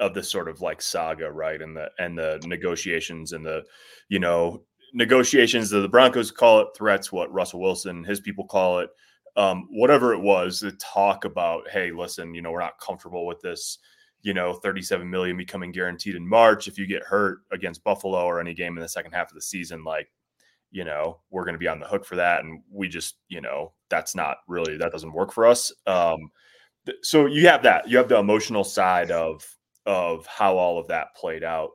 of 0.00 0.14
this 0.14 0.28
sort 0.28 0.48
of 0.48 0.60
like 0.60 0.82
saga, 0.82 1.30
right? 1.30 1.62
And 1.62 1.76
the 1.76 1.90
and 2.00 2.18
the 2.18 2.42
negotiations 2.44 3.30
and 3.30 3.46
the 3.46 3.62
you 4.08 4.18
know 4.18 4.64
negotiations 4.94 5.70
the 5.70 5.86
Broncos 5.86 6.32
call 6.32 6.58
it 6.58 6.68
threats, 6.76 7.12
what 7.12 7.32
Russell 7.32 7.60
Wilson, 7.60 8.02
his 8.02 8.18
people 8.18 8.48
call 8.48 8.80
it, 8.80 8.90
um, 9.36 9.68
whatever 9.70 10.12
it 10.12 10.20
was, 10.20 10.58
the 10.58 10.72
talk 10.72 11.24
about, 11.24 11.70
hey, 11.70 11.92
listen, 11.92 12.34
you 12.34 12.42
know, 12.42 12.50
we're 12.50 12.58
not 12.58 12.80
comfortable 12.84 13.26
with 13.26 13.40
this 13.42 13.78
you 14.22 14.34
know 14.34 14.54
37 14.54 15.08
million 15.08 15.36
becoming 15.36 15.72
guaranteed 15.72 16.14
in 16.14 16.26
March 16.26 16.68
if 16.68 16.78
you 16.78 16.86
get 16.86 17.02
hurt 17.02 17.40
against 17.52 17.84
Buffalo 17.84 18.24
or 18.24 18.40
any 18.40 18.54
game 18.54 18.76
in 18.76 18.82
the 18.82 18.88
second 18.88 19.12
half 19.12 19.30
of 19.30 19.34
the 19.34 19.42
season 19.42 19.84
like 19.84 20.08
you 20.70 20.84
know 20.84 21.20
we're 21.30 21.44
going 21.44 21.54
to 21.54 21.58
be 21.58 21.68
on 21.68 21.80
the 21.80 21.86
hook 21.86 22.04
for 22.04 22.16
that. 22.16 22.44
And 22.44 22.62
we 22.70 22.88
just 22.88 23.16
you 23.28 23.40
know 23.40 23.72
that's 23.88 24.14
not 24.14 24.38
really 24.46 24.76
that 24.76 24.92
doesn't 24.92 25.12
work 25.12 25.32
for 25.32 25.46
us. 25.46 25.72
Um 25.86 26.30
th- 26.86 26.98
so 27.02 27.26
you 27.26 27.46
have 27.48 27.62
that 27.62 27.88
you 27.88 27.96
have 27.96 28.08
the 28.08 28.18
emotional 28.18 28.64
side 28.64 29.10
of 29.10 29.44
of 29.86 30.26
how 30.26 30.56
all 30.56 30.78
of 30.78 30.86
that 30.88 31.14
played 31.16 31.42
out. 31.42 31.70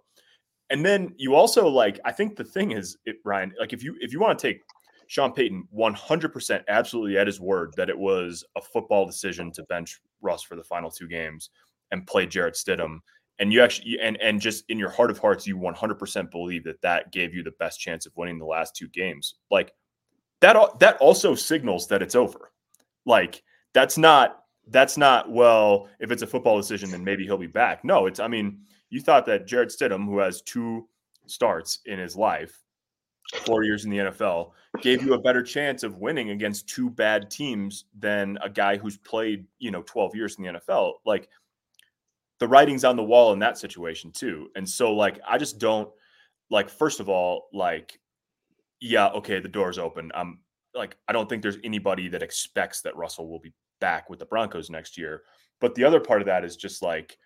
And 0.70 0.86
then 0.86 1.14
you 1.18 1.36
also 1.36 1.68
like 1.68 2.00
i 2.06 2.12
think 2.12 2.36
the 2.36 2.44
thing 2.44 2.72
is 2.72 2.98
it, 3.06 3.18
ryan 3.24 3.54
like 3.60 3.72
if 3.72 3.84
you 3.84 3.96
if 4.00 4.12
you 4.12 4.20
want 4.20 4.38
to 4.38 4.48
take 4.48 4.62
sean 5.08 5.32
payton 5.32 5.68
100% 5.78 6.64
absolutely 6.68 7.20
at 7.20 7.28
his 7.28 7.40
word 7.40 7.72
that 7.78 7.90
it 7.90 7.98
was 7.98 8.44
a 8.56 8.62
football 8.62 9.06
decision 9.06 9.52
to 9.52 9.64
bench 9.66 10.02
russ 10.22 10.42
for 10.42 10.56
the 10.56 10.64
final 10.64 10.90
two 10.90 11.08
games 11.08 11.52
and 11.92 12.08
play 12.08 12.26
Jarrett 12.26 12.56
Stidham, 12.56 13.00
and 13.40 13.52
you 13.52 13.62
actually 13.62 14.00
and 14.02 14.20
and 14.22 14.40
just 14.40 14.64
in 14.70 14.80
your 14.80 14.90
heart 14.90 15.12
of 15.12 15.18
hearts, 15.18 15.48
you 15.48 15.58
100% 15.58 16.32
believe 16.32 16.64
that 16.64 16.82
that 16.82 17.12
gave 17.12 17.34
you 17.34 17.44
the 17.44 17.52
best 17.60 17.80
chance 17.80 18.06
of 18.06 18.16
winning 18.16 18.40
the 18.40 18.46
last 18.46 18.76
two 18.76 18.88
games. 18.90 19.36
Like 19.52 19.74
that 20.42 20.80
that 20.80 20.98
also 20.98 21.36
signals 21.36 21.88
that 21.88 22.02
it's 22.02 22.16
over. 22.16 22.52
Like 23.06 23.44
that's 23.74 23.98
not 23.98 24.44
that's 24.68 24.98
not 24.98 25.32
well. 25.32 25.88
If 26.00 26.12
it's 26.12 26.22
a 26.24 26.28
football 26.28 26.58
decision, 26.58 26.92
then 26.92 27.04
maybe 27.04 27.24
he'll 27.26 27.38
be 27.38 27.48
back. 27.48 27.84
No, 27.84 28.06
it's 28.06 28.20
I 28.20 28.28
mean 28.28 28.62
you 28.90 29.02
thought 29.02 29.26
that 29.26 29.48
Jarrett 29.48 29.70
Stidham, 29.70 30.06
who 30.06 30.20
has 30.20 30.42
two 30.42 30.88
starts 31.26 31.80
in 31.86 32.00
his 32.00 32.16
life, 32.16 32.64
four 33.46 33.64
years 33.64 33.86
in 33.86 33.92
the 33.92 33.98
NFL, 33.98 34.52
gave 34.82 35.04
you 35.04 35.14
a 35.14 35.22
better 35.22 35.42
chance 35.42 35.84
of 35.84 35.98
winning 35.98 36.30
against 36.30 36.70
two 36.70 36.90
bad 36.90 37.30
teams 37.30 37.86
than 37.98 38.38
a 38.42 38.50
guy 38.50 38.78
who's 38.78 38.98
played, 38.98 39.46
you 39.60 39.72
know, 39.72 39.82
12 39.84 40.16
years 40.16 40.36
in 40.38 40.44
the 40.44 40.60
NFL. 40.60 40.94
Like 41.06 41.30
the 42.40 42.48
writing's 42.48 42.84
on 42.84 42.96
the 42.96 43.04
wall 43.04 43.34
in 43.34 43.40
that 43.40 43.58
situation 43.58 44.12
too. 44.12 44.50
And 44.56 44.68
so 44.68 44.94
like 44.94 45.20
I 45.28 45.38
just 45.38 45.60
don't 45.60 45.90
like 46.50 46.70
first 46.70 47.00
of 47.00 47.10
all 47.10 47.48
like 47.54 48.00
yeah, 48.82 49.08
okay, 49.10 49.40
the 49.40 49.48
door's 49.48 49.80
open. 49.80 50.12
I'm 50.14 50.40
like 50.74 50.98
I 51.08 51.14
don't 51.14 51.30
think 51.30 51.42
there's 51.42 51.58
anybody 51.64 52.08
that 52.10 52.24
expects 52.24 52.82
that 52.82 52.96
Russell 52.96 53.30
will 53.30 53.40
be 53.40 53.54
back 53.80 54.10
with 54.10 54.20
the 54.20 54.26
Broncos 54.26 54.70
next 54.70 54.98
year. 54.98 55.24
But 55.62 55.76
the 55.76 55.86
other 55.86 56.00
part 56.00 56.22
of 56.22 56.28
that 56.28 56.44
is 56.44 56.56
just 56.56 56.82
like 56.82 57.18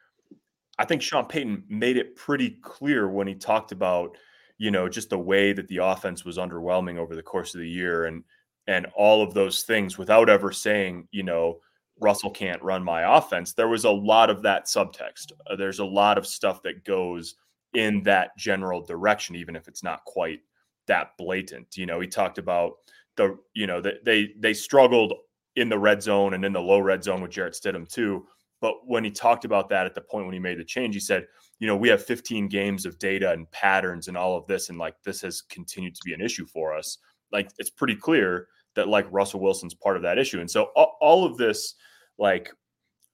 I 0.78 0.86
think 0.86 1.02
Sean 1.02 1.26
Payton 1.26 1.66
made 1.68 1.98
it 1.98 2.16
pretty 2.16 2.52
clear 2.62 3.10
when 3.10 3.28
he 3.28 3.36
talked 3.36 3.74
about, 3.74 4.18
you 4.58 4.72
know, 4.72 4.88
just 4.88 5.10
the 5.10 5.20
way 5.20 5.52
that 5.52 5.68
the 5.68 5.78
offense 5.78 6.24
was 6.24 6.38
underwhelming 6.38 6.98
over 6.98 7.16
the 7.16 7.24
course 7.24 7.54
of 7.54 7.62
the 7.62 7.70
year 7.70 8.06
and 8.06 8.24
and 8.68 8.86
all 8.96 9.24
of 9.24 9.34
those 9.34 9.64
things 9.64 9.98
without 9.98 10.30
ever 10.30 10.52
saying, 10.52 11.08
you 11.12 11.24
know, 11.24 11.60
Russell 12.00 12.32
can't 12.32 12.62
run 12.62 12.84
my 12.84 13.18
offense. 13.18 13.54
There 13.54 13.68
was 13.68 13.86
a 13.86 13.92
lot 13.92 14.30
of 14.30 14.42
that 14.44 14.66
subtext. 14.66 15.32
Uh, 15.50 15.56
there's 15.56 15.80
a 15.80 15.86
lot 15.86 16.18
of 16.18 16.26
stuff 16.26 16.62
that 16.64 16.86
goes 16.86 17.36
in 17.74 18.04
that 18.04 18.36
general 18.38 18.82
direction, 18.82 19.36
even 19.36 19.56
if 19.56 19.68
it's 19.68 19.84
not 19.84 20.04
quite 20.06 20.40
that 20.88 21.12
blatant. 21.18 21.78
You 21.78 21.86
know, 21.86 22.00
he 22.00 22.08
talked 22.08 22.38
about 22.38 22.74
the, 23.16 23.38
you 23.54 23.68
know, 23.68 23.82
that 23.82 24.06
they 24.06 24.34
they 24.40 24.54
struggled 24.54 25.14
in 25.56 25.70
the 25.70 25.78
red 25.78 26.02
zone 26.02 26.34
and 26.34 26.46
in 26.46 26.54
the 26.54 26.62
low 26.62 26.80
red 26.80 27.04
zone 27.04 27.22
with 27.22 27.32
Jarrett 27.32 27.54
Stidham 27.54 27.88
too. 27.88 28.26
But 28.62 28.76
when 28.86 29.04
he 29.04 29.12
talked 29.12 29.46
about 29.46 29.70
that 29.70 29.86
at 29.86 29.96
the 29.96 30.02
point 30.02 30.26
when 30.26 30.34
he 30.34 30.40
made 30.40 30.60
the 30.60 30.66
change, 30.66 30.94
he 30.94 31.00
said, 31.00 31.28
you 31.60 31.68
know, 31.68 31.78
we 31.78 31.90
have 31.90 32.04
15 32.04 32.50
games 32.50 32.86
of 32.86 33.00
data 33.00 33.32
and 33.32 33.50
patterns 33.52 34.08
and 34.08 34.18
all 34.18 34.38
of 34.38 34.48
this, 34.48 34.70
and 34.70 34.78
like 34.78 34.96
this 35.04 35.22
has 35.22 35.42
continued 35.42 35.96
to 35.96 36.02
be 36.04 36.14
an 36.14 36.22
issue 36.22 36.46
for 36.46 36.76
us. 36.76 36.98
Like 37.32 37.52
it's 37.58 37.70
pretty 37.70 37.96
clear 37.96 38.48
that 38.76 38.88
like 38.88 39.08
Russell 39.12 39.40
Wilson's 39.40 39.74
part 39.74 39.98
of 39.98 40.04
that 40.04 40.18
issue. 40.18 40.40
And 40.40 40.50
so 40.50 40.72
all, 40.76 40.98
all 41.02 41.26
of 41.26 41.38
this 41.38 41.76
like 42.20 42.52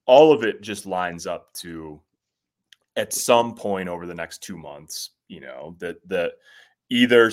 all 0.06 0.34
of 0.34 0.44
it 0.44 0.62
just 0.62 0.86
lines 0.86 1.26
up 1.26 1.54
to 1.54 2.02
at 2.98 3.14
some 3.14 3.56
point 3.56 3.88
over 3.88 4.06
the 4.06 4.16
next 4.16 4.44
two 4.44 4.58
months 4.58 5.12
you 5.28 5.40
know 5.40 5.76
that 5.80 5.98
that 6.08 6.34
either 6.90 7.32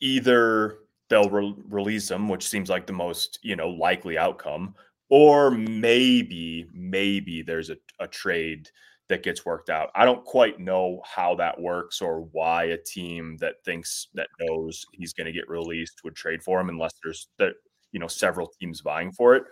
either 0.00 0.78
they'll 1.08 1.28
re- 1.28 1.54
release 1.68 2.10
him, 2.10 2.28
which 2.28 2.48
seems 2.48 2.70
like 2.70 2.86
the 2.86 2.92
most 2.92 3.38
you 3.42 3.56
know 3.56 3.68
likely 3.68 4.18
outcome 4.18 4.74
or 5.08 5.50
maybe 5.50 6.66
maybe 6.72 7.42
there's 7.42 7.70
a, 7.70 7.76
a 7.98 8.06
trade 8.06 8.70
that 9.08 9.24
gets 9.24 9.44
worked 9.44 9.70
out. 9.70 9.90
I 9.96 10.04
don't 10.04 10.24
quite 10.24 10.60
know 10.60 11.02
how 11.04 11.34
that 11.34 11.60
works 11.60 12.00
or 12.00 12.28
why 12.30 12.64
a 12.64 12.76
team 12.76 13.36
that 13.40 13.56
thinks 13.64 14.06
that 14.14 14.28
knows 14.38 14.86
he's 14.92 15.12
going 15.12 15.26
to 15.26 15.32
get 15.32 15.48
released 15.48 16.04
would 16.04 16.14
trade 16.14 16.44
for 16.44 16.60
him 16.60 16.68
unless 16.68 16.92
there's 17.02 17.28
that 17.38 17.54
you 17.92 17.98
know 17.98 18.06
several 18.06 18.52
teams 18.60 18.80
vying 18.80 19.12
for 19.12 19.34
it. 19.34 19.44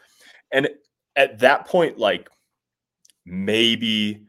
And 0.52 0.68
at 1.19 1.39
that 1.41 1.67
point, 1.67 1.99
like 1.99 2.31
maybe 3.27 4.25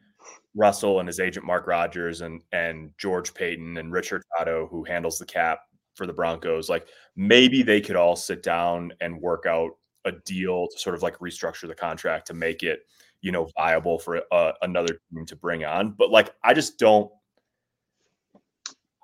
Russell 0.56 1.00
and 1.00 1.08
his 1.08 1.20
agent 1.22 1.46
Mark 1.46 1.68
Rodgers 1.68 2.22
and 2.22 2.44
and 2.52 2.92
George 2.98 3.34
Paton 3.34 3.78
and 3.78 3.94
Rich 3.94 4.10
Hurtado, 4.10 4.68
who 4.70 4.84
handles 4.84 5.20
the 5.20 5.26
cap 5.26 5.60
for 5.94 6.08
the 6.08 6.14
Broncos, 6.14 6.68
like 6.68 6.88
maybe 7.16 7.62
they 7.62 7.80
could 7.80 7.96
all 7.96 8.16
sit 8.16 8.42
down 8.44 8.92
and 9.00 9.22
work 9.22 9.46
out 9.46 9.72
a 10.06 10.12
deal 10.26 10.68
to 10.68 10.80
sort 10.80 10.96
of 10.96 11.04
like 11.04 11.18
restructure 11.20 11.68
the 11.68 11.76
contract 11.76 12.26
to 12.28 12.34
make 12.34 12.64
it, 12.64 12.82
you 13.22 13.32
know, 13.32 13.50
viable 13.58 14.00
for 14.00 14.22
uh, 14.32 14.54
another 14.64 15.00
team 15.14 15.26
to 15.26 15.36
bring 15.36 15.64
on. 15.66 15.92
But 15.92 16.10
like, 16.10 16.34
I 16.44 16.54
just 16.54 16.80
don't. 16.80 17.12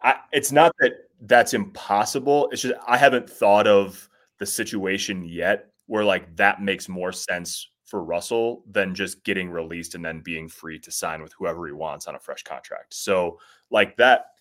I, 0.01 0.15
it's 0.31 0.51
not 0.51 0.71
that 0.79 0.93
that's 1.21 1.53
impossible. 1.53 2.49
It's 2.51 2.63
just 2.63 2.75
I 2.87 2.97
haven't 2.97 3.29
thought 3.29 3.67
of 3.67 4.09
the 4.39 4.45
situation 4.45 5.23
yet 5.23 5.67
where 5.87 6.03
like 6.03 6.35
that 6.37 6.61
makes 6.61 6.89
more 6.89 7.11
sense 7.11 7.69
for 7.95 8.03
Russell 8.03 8.61
than 8.69 8.93
just 8.93 9.23
getting 9.23 9.49
released 9.49 9.95
and 9.95 10.03
then 10.03 10.19
being 10.19 10.49
free 10.49 10.77
to 10.77 10.91
sign 10.91 11.21
with 11.21 11.31
whoever 11.31 11.65
he 11.65 11.71
wants 11.71 12.07
on 12.07 12.15
a 12.15 12.19
fresh 12.19 12.43
contract. 12.43 12.93
So 12.93 13.39
like 13.71 13.95
that 13.95 14.31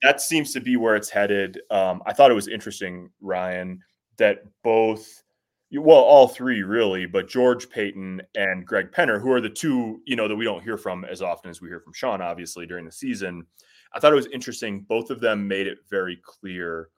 that 0.00 0.22
seems 0.22 0.50
to 0.54 0.60
be 0.62 0.78
where 0.78 0.96
it's 0.96 1.10
headed. 1.10 1.60
Um, 1.70 2.02
I 2.06 2.14
thought 2.14 2.30
it 2.30 2.34
was 2.34 2.48
interesting, 2.48 3.10
Ryan, 3.20 3.82
that 4.16 4.44
both 4.64 5.22
well, 5.70 5.98
all 5.98 6.26
three 6.26 6.62
really, 6.62 7.04
but 7.04 7.28
George 7.28 7.68
Paton 7.68 8.22
and 8.34 8.64
Greg 8.64 8.90
Penner, 8.92 9.20
who 9.20 9.30
are 9.30 9.42
the 9.42 9.50
two, 9.50 10.00
you 10.06 10.16
know, 10.16 10.26
that 10.26 10.36
we 10.36 10.46
don't 10.46 10.64
hear 10.64 10.78
from 10.78 11.04
as 11.04 11.20
often 11.20 11.50
as 11.50 11.60
we 11.60 11.68
hear 11.68 11.80
from 11.80 11.92
Sean, 11.92 12.22
obviously, 12.22 12.64
during 12.66 12.86
the 12.86 12.92
season. 12.92 13.46
I 13.92 14.00
thought 14.00 14.12
it 14.12 14.16
was 14.16 14.26
interesting. 14.28 14.86
Both 14.88 15.10
of 15.10 15.20
them 15.20 15.46
made 15.46 15.66
it 15.66 15.80
very 15.90 16.18
clear 16.24 16.88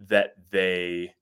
that 0.00 0.32
they 0.50 1.12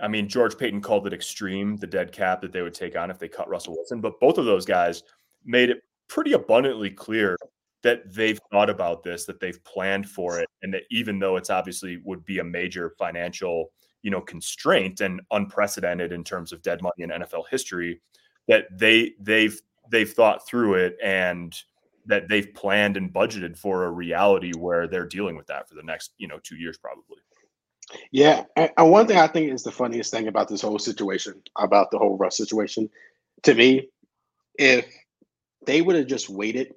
I 0.00 0.08
mean, 0.08 0.28
George 0.28 0.56
Paton 0.56 0.80
called 0.80 1.06
it 1.06 1.12
extreme, 1.12 1.76
the 1.76 1.86
dead 1.86 2.12
cap 2.12 2.40
that 2.42 2.52
they 2.52 2.62
would 2.62 2.74
take 2.74 2.96
on 2.96 3.10
if 3.10 3.18
they 3.18 3.28
cut 3.28 3.48
Russell 3.48 3.74
Wilson. 3.74 4.00
But 4.00 4.20
both 4.20 4.38
of 4.38 4.44
those 4.44 4.64
guys 4.64 5.02
made 5.44 5.70
it 5.70 5.82
pretty 6.08 6.32
abundantly 6.32 6.90
clear 6.90 7.36
that 7.82 8.12
they've 8.12 8.40
thought 8.50 8.70
about 8.70 9.02
this, 9.02 9.24
that 9.26 9.40
they've 9.40 9.62
planned 9.64 10.08
for 10.08 10.40
it, 10.40 10.48
and 10.62 10.72
that 10.74 10.82
even 10.90 11.18
though 11.18 11.36
it's 11.36 11.50
obviously 11.50 11.98
would 12.04 12.24
be 12.24 12.38
a 12.38 12.44
major 12.44 12.94
financial, 12.98 13.70
you 14.02 14.10
know, 14.10 14.20
constraint 14.20 15.00
and 15.00 15.20
unprecedented 15.30 16.12
in 16.12 16.24
terms 16.24 16.52
of 16.52 16.62
dead 16.62 16.82
money 16.82 17.02
in 17.02 17.10
NFL 17.10 17.44
history, 17.50 18.00
that 18.48 18.66
they 18.76 19.12
they've 19.20 19.60
they've 19.90 20.12
thought 20.12 20.46
through 20.46 20.74
it 20.74 20.96
and 21.02 21.54
that 22.06 22.28
they've 22.28 22.52
planned 22.54 22.96
and 22.96 23.12
budgeted 23.12 23.56
for 23.56 23.84
a 23.84 23.90
reality 23.90 24.52
where 24.52 24.88
they're 24.88 25.06
dealing 25.06 25.36
with 25.36 25.46
that 25.46 25.68
for 25.68 25.74
the 25.74 25.82
next, 25.82 26.12
you 26.16 26.26
know, 26.26 26.38
two 26.42 26.56
years 26.56 26.78
probably. 26.78 27.18
Yeah, 28.12 28.44
and 28.56 28.90
one 28.90 29.06
thing 29.06 29.18
I 29.18 29.26
think 29.26 29.52
is 29.52 29.62
the 29.62 29.70
funniest 29.70 30.10
thing 30.10 30.28
about 30.28 30.48
this 30.48 30.62
whole 30.62 30.78
situation, 30.78 31.42
about 31.56 31.90
the 31.90 31.98
whole 31.98 32.16
Russ 32.16 32.36
situation, 32.36 32.90
to 33.44 33.54
me, 33.54 33.88
if 34.58 34.86
they 35.66 35.80
would 35.80 35.96
have 35.96 36.06
just 36.06 36.28
waited, 36.28 36.74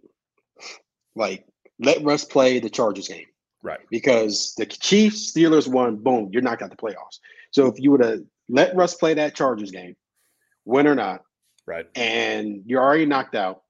like 1.15 1.45
let 1.79 2.03
Russ 2.03 2.23
play 2.23 2.59
the 2.59 2.69
Chargers 2.69 3.07
game, 3.07 3.25
right? 3.61 3.79
Because 3.89 4.53
the 4.57 4.65
Chiefs 4.65 5.33
Steelers 5.33 5.67
won, 5.67 5.97
boom, 5.97 6.29
you're 6.31 6.41
not 6.41 6.59
got 6.59 6.69
the 6.69 6.77
playoffs. 6.77 7.19
So 7.51 7.67
if 7.67 7.79
you 7.79 7.91
would 7.91 8.03
have 8.05 8.21
let 8.47 8.75
Russ 8.75 8.95
play 8.95 9.13
that 9.15 9.35
Chargers 9.35 9.71
game, 9.71 9.95
win 10.65 10.87
or 10.87 10.95
not, 10.95 11.23
right, 11.65 11.87
and 11.95 12.63
you're 12.65 12.81
already 12.81 13.05
knocked 13.05 13.35
out, 13.35 13.63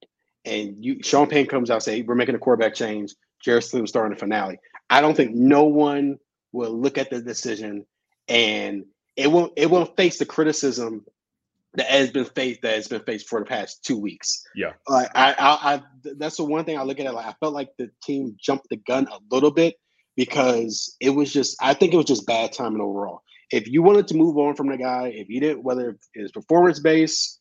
and 0.46 0.84
you 0.84 1.02
Sean 1.02 1.28
Payne 1.28 1.48
comes 1.48 1.72
out 1.72 1.84
say 1.84 2.02
we're 2.02 2.16
making 2.16 2.36
a 2.36 2.40
quarterback 2.40 2.76
change, 2.76 3.14
Jarrett 3.44 3.64
Stidham 3.64 3.88
starting 3.88 4.14
the 4.14 4.20
finale. 4.20 4.60
I 4.90 5.02
don't 5.02 5.16
think 5.16 5.34
no 5.34 5.64
one 5.64 6.20
will 6.52 6.72
look 6.72 6.98
at 6.98 7.10
the 7.10 7.22
decision 7.22 7.86
and 8.28 8.86
it 9.16 9.32
won't 9.32 9.54
it 9.56 9.70
won't 9.70 9.96
face 9.96 10.18
the 10.18 10.26
criticism 10.26 11.06
that 11.74 11.88
has 11.88 12.12
been 12.12 12.26
faced 12.26 12.62
that 12.62 12.76
has 12.76 12.88
been 12.88 13.04
faced 13.04 13.30
for 13.30 13.40
the 13.40 13.46
past 13.46 13.84
two 13.84 13.98
weeks. 13.98 14.44
Yeah, 14.56 14.74
like 14.88 15.10
I, 15.16 15.34
I, 15.34 15.74
I 15.76 15.84
that's 16.18 16.38
the 16.38 16.44
one 16.44 16.66
thing 16.66 16.78
I 16.78 16.84
look 16.84 17.00
at 17.00 17.06
it 17.06 17.14
like 17.14 17.26
I 17.26 17.36
felt 17.40 17.54
like 17.54 17.70
the 17.78 17.90
team 18.04 18.36
jumped 18.40 18.68
the 18.70 18.78
gun 18.78 19.08
a 19.08 19.20
little 19.34 19.52
bit 19.52 19.76
because 20.16 20.96
it 21.00 21.12
was 21.12 21.32
just 21.32 21.58
I 21.62 21.74
think 21.74 21.94
it 21.94 21.98
was 21.98 22.06
just 22.06 22.28
bad 22.28 22.52
timing 22.54 22.82
overall. 22.82 23.22
If 23.52 23.68
you 23.68 23.84
wanted 23.84 24.08
to 24.10 24.16
move 24.16 24.38
on 24.38 24.56
from 24.56 24.70
the 24.70 24.78
guy, 24.78 25.12
if 25.14 25.30
you 25.30 25.42
didn't, 25.42 25.64
whether 25.64 25.98
it's 26.14 26.32
performance 26.32 26.80
based, 26.80 27.40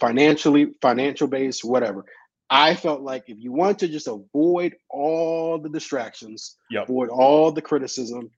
financially 0.00 0.74
financial 0.80 1.28
based, 1.28 1.64
whatever, 1.64 2.04
I 2.52 2.74
felt 2.74 3.00
like 3.00 3.24
if 3.28 3.38
you 3.40 3.50
want 3.50 3.78
to 3.78 3.88
just 3.88 4.08
avoid 4.08 4.76
all 4.90 5.58
the 5.58 5.70
distractions, 5.70 6.56
yep. 6.70 6.84
avoid 6.84 7.08
all 7.08 7.50
the 7.50 7.62
criticism, 7.62 8.30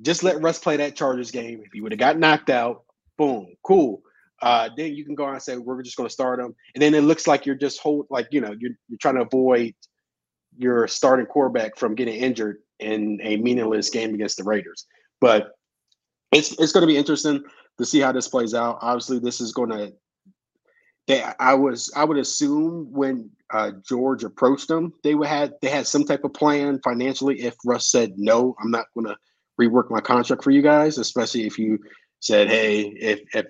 just 0.00 0.22
let 0.22 0.40
Russ 0.40 0.58
play 0.58 0.78
that 0.78 0.96
Chargers 0.96 1.30
game. 1.30 1.60
If 1.62 1.70
he 1.70 1.82
would 1.82 1.92
have 1.92 1.98
got 1.98 2.18
knocked 2.18 2.48
out, 2.48 2.84
boom, 3.18 3.48
cool. 3.62 4.02
Uh, 4.40 4.70
then 4.74 4.94
you 4.94 5.04
can 5.04 5.14
go 5.14 5.24
on 5.24 5.34
and 5.34 5.42
say 5.42 5.58
we're 5.58 5.82
just 5.82 5.98
going 5.98 6.08
to 6.08 6.12
start 6.12 6.40
him, 6.40 6.54
and 6.74 6.80
then 6.80 6.94
it 6.94 7.02
looks 7.02 7.26
like 7.26 7.44
you're 7.44 7.54
just 7.54 7.78
hold 7.80 8.06
like 8.08 8.26
you 8.30 8.40
know 8.40 8.56
you're 8.58 8.72
you're 8.88 8.98
trying 9.02 9.16
to 9.16 9.22
avoid 9.22 9.74
your 10.56 10.88
starting 10.88 11.26
quarterback 11.26 11.76
from 11.76 11.94
getting 11.94 12.16
injured 12.16 12.56
in 12.80 13.20
a 13.22 13.36
meaningless 13.36 13.90
game 13.90 14.14
against 14.14 14.38
the 14.38 14.44
Raiders. 14.44 14.86
But 15.20 15.52
it's 16.32 16.52
it's 16.58 16.72
going 16.72 16.82
to 16.82 16.92
be 16.92 16.96
interesting 16.96 17.44
to 17.76 17.84
see 17.84 18.00
how 18.00 18.12
this 18.12 18.28
plays 18.28 18.54
out. 18.54 18.78
Obviously, 18.80 19.18
this 19.18 19.42
is 19.42 19.52
going 19.52 19.70
to 19.70 19.92
they 21.06 21.22
I 21.38 21.54
was 21.54 21.92
I 21.96 22.04
would 22.04 22.18
assume 22.18 22.90
when 22.90 23.30
uh, 23.52 23.72
George 23.86 24.24
approached 24.24 24.68
them, 24.68 24.92
they 25.02 25.14
would 25.14 25.28
had 25.28 25.54
they 25.60 25.68
had 25.68 25.86
some 25.86 26.04
type 26.04 26.24
of 26.24 26.32
plan 26.32 26.80
financially. 26.82 27.40
If 27.40 27.54
Russ 27.64 27.90
said 27.90 28.14
no, 28.16 28.56
I'm 28.62 28.70
not 28.70 28.86
going 28.94 29.06
to 29.06 29.16
rework 29.60 29.90
my 29.90 30.00
contract 30.00 30.42
for 30.42 30.50
you 30.50 30.62
guys, 30.62 30.98
especially 30.98 31.46
if 31.46 31.58
you 31.58 31.78
said, 32.20 32.48
hey, 32.48 32.80
if 32.80 33.20
if 33.34 33.46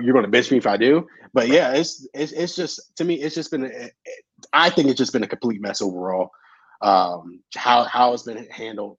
you're 0.00 0.12
going 0.12 0.24
to 0.24 0.30
bench 0.30 0.50
me 0.50 0.58
if 0.58 0.66
I 0.66 0.76
do. 0.76 1.06
But 1.32 1.48
yeah, 1.48 1.72
it's 1.72 2.06
it's, 2.12 2.32
it's 2.32 2.56
just 2.56 2.96
to 2.96 3.04
me, 3.04 3.14
it's 3.14 3.34
just 3.34 3.50
been 3.50 3.66
a, 3.66 3.90
I 4.52 4.70
think 4.70 4.88
it's 4.88 4.98
just 4.98 5.12
been 5.12 5.22
a 5.22 5.28
complete 5.28 5.60
mess 5.60 5.80
overall. 5.80 6.30
Um, 6.80 7.42
how 7.54 7.84
how 7.84 8.14
it's 8.14 8.24
been 8.24 8.46
handled, 8.50 8.98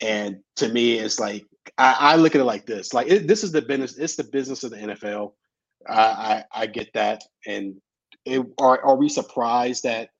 and 0.00 0.38
to 0.56 0.68
me, 0.68 0.98
it's 0.98 1.18
like 1.18 1.46
I, 1.76 1.96
I 1.98 2.16
look 2.16 2.34
at 2.34 2.40
it 2.40 2.44
like 2.44 2.66
this: 2.66 2.92
like 2.92 3.08
it, 3.08 3.26
this 3.26 3.42
is 3.42 3.52
the 3.52 3.62
business, 3.62 3.96
it's 3.96 4.16
the 4.16 4.24
business 4.24 4.64
of 4.64 4.70
the 4.70 4.76
NFL 4.76 5.32
I, 5.86 6.44
I, 6.52 6.66
get 6.66 6.92
that. 6.94 7.22
And 7.46 7.80
it, 8.28 8.46
are, 8.60 8.84
are 8.84 8.96
we 8.96 9.08
surprised 9.08 9.82
that 9.84 10.10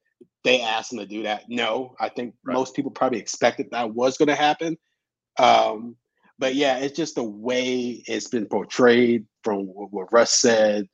they 0.45 0.61
asked 0.61 0.93
him 0.93 0.99
to 0.99 1.07
do 1.07 1.23
that? 1.25 1.45
No, 1.49 1.95
I 2.01 2.09
think 2.09 2.35
right. 2.45 2.55
most 2.55 2.75
people 2.75 2.91
probably 2.91 3.19
expected 3.19 3.69
that 3.71 3.95
was 3.95 4.17
going 4.17 4.29
to 4.29 4.35
happen. 4.35 4.77
Um, 5.39 5.97
but 6.39 6.55
yeah, 6.55 6.79
it's 6.79 6.97
just 6.97 7.17
the 7.17 7.25
way 7.25 8.03
it's 8.07 8.29
been 8.29 8.47
portrayed 8.47 9.27
from 9.43 9.67
what, 9.67 9.93
what 9.93 10.13
Russ 10.13 10.33
said. 10.33 10.87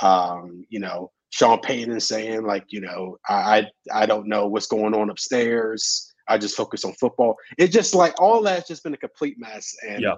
Um, 0.00 0.64
you 0.68 0.80
know, 0.80 1.10
Sean 1.30 1.60
Payton 1.60 2.00
saying 2.00 2.42
like, 2.42 2.64
you 2.68 2.80
know, 2.80 3.18
I 3.28 3.66
I 3.92 4.06
don't 4.06 4.28
know 4.28 4.46
what's 4.46 4.66
going 4.66 4.94
on 4.94 5.10
upstairs. 5.10 6.12
I 6.28 6.38
just 6.38 6.56
focus 6.56 6.84
on 6.84 6.92
football. 6.94 7.36
It's 7.56 7.72
just 7.72 7.94
like 7.94 8.20
all 8.20 8.42
that's 8.42 8.68
just 8.68 8.82
been 8.82 8.94
a 8.94 8.98
complete 8.98 9.36
mess. 9.38 9.74
And 9.88 10.02
yeah. 10.02 10.14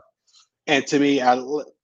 and 0.67 0.87
to 0.89 0.99
me, 0.99 1.21
I 1.21 1.35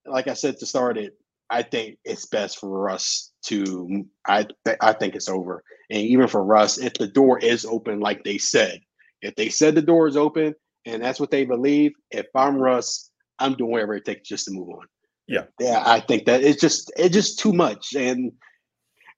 like 0.07 0.29
I 0.29 0.35
said 0.35 0.59
to 0.59 0.67
start 0.67 0.99
it, 0.99 1.15
I 1.51 1.63
think 1.63 1.99
it's 2.05 2.27
best 2.27 2.59
for 2.59 2.69
Russ 2.69 3.33
to. 3.47 4.05
I 4.27 4.47
th- 4.65 4.79
I 4.81 4.93
think 4.93 5.15
it's 5.15 5.29
over, 5.29 5.63
and 5.91 6.01
even 6.01 6.29
for 6.29 6.45
Russ, 6.45 6.79
if 6.79 6.95
the 6.95 7.07
door 7.07 7.39
is 7.39 7.65
open, 7.65 8.01
like 8.01 8.25
they 8.25 8.39
said, 8.39 8.81
if 9.23 9.35
they 9.35 9.49
said 9.49 9.75
the 9.75 9.83
door 9.83 10.09
is 10.09 10.17
open 10.17 10.55
and 10.85 11.03
that's 11.03 11.19
what 11.19 11.31
they 11.31 11.45
believe, 11.45 11.93
if 12.11 12.27
I'm 12.35 12.57
Russ, 12.57 13.11
I'm 13.39 13.55
doing 13.55 13.73
whatever 13.73 13.95
it 13.95 14.05
takes 14.05 14.29
just 14.29 14.47
to 14.47 14.53
move 14.53 14.71
on. 14.71 14.87
Yeah, 15.27 15.45
yeah, 15.59 15.83
I 15.85 16.01
think 16.01 16.27
that 16.27 16.43
it's 16.43 16.61
just 16.61 16.93
it's 16.97 17.15
just 17.15 17.39
too 17.39 17.53
much, 17.53 17.95
and 17.95 18.33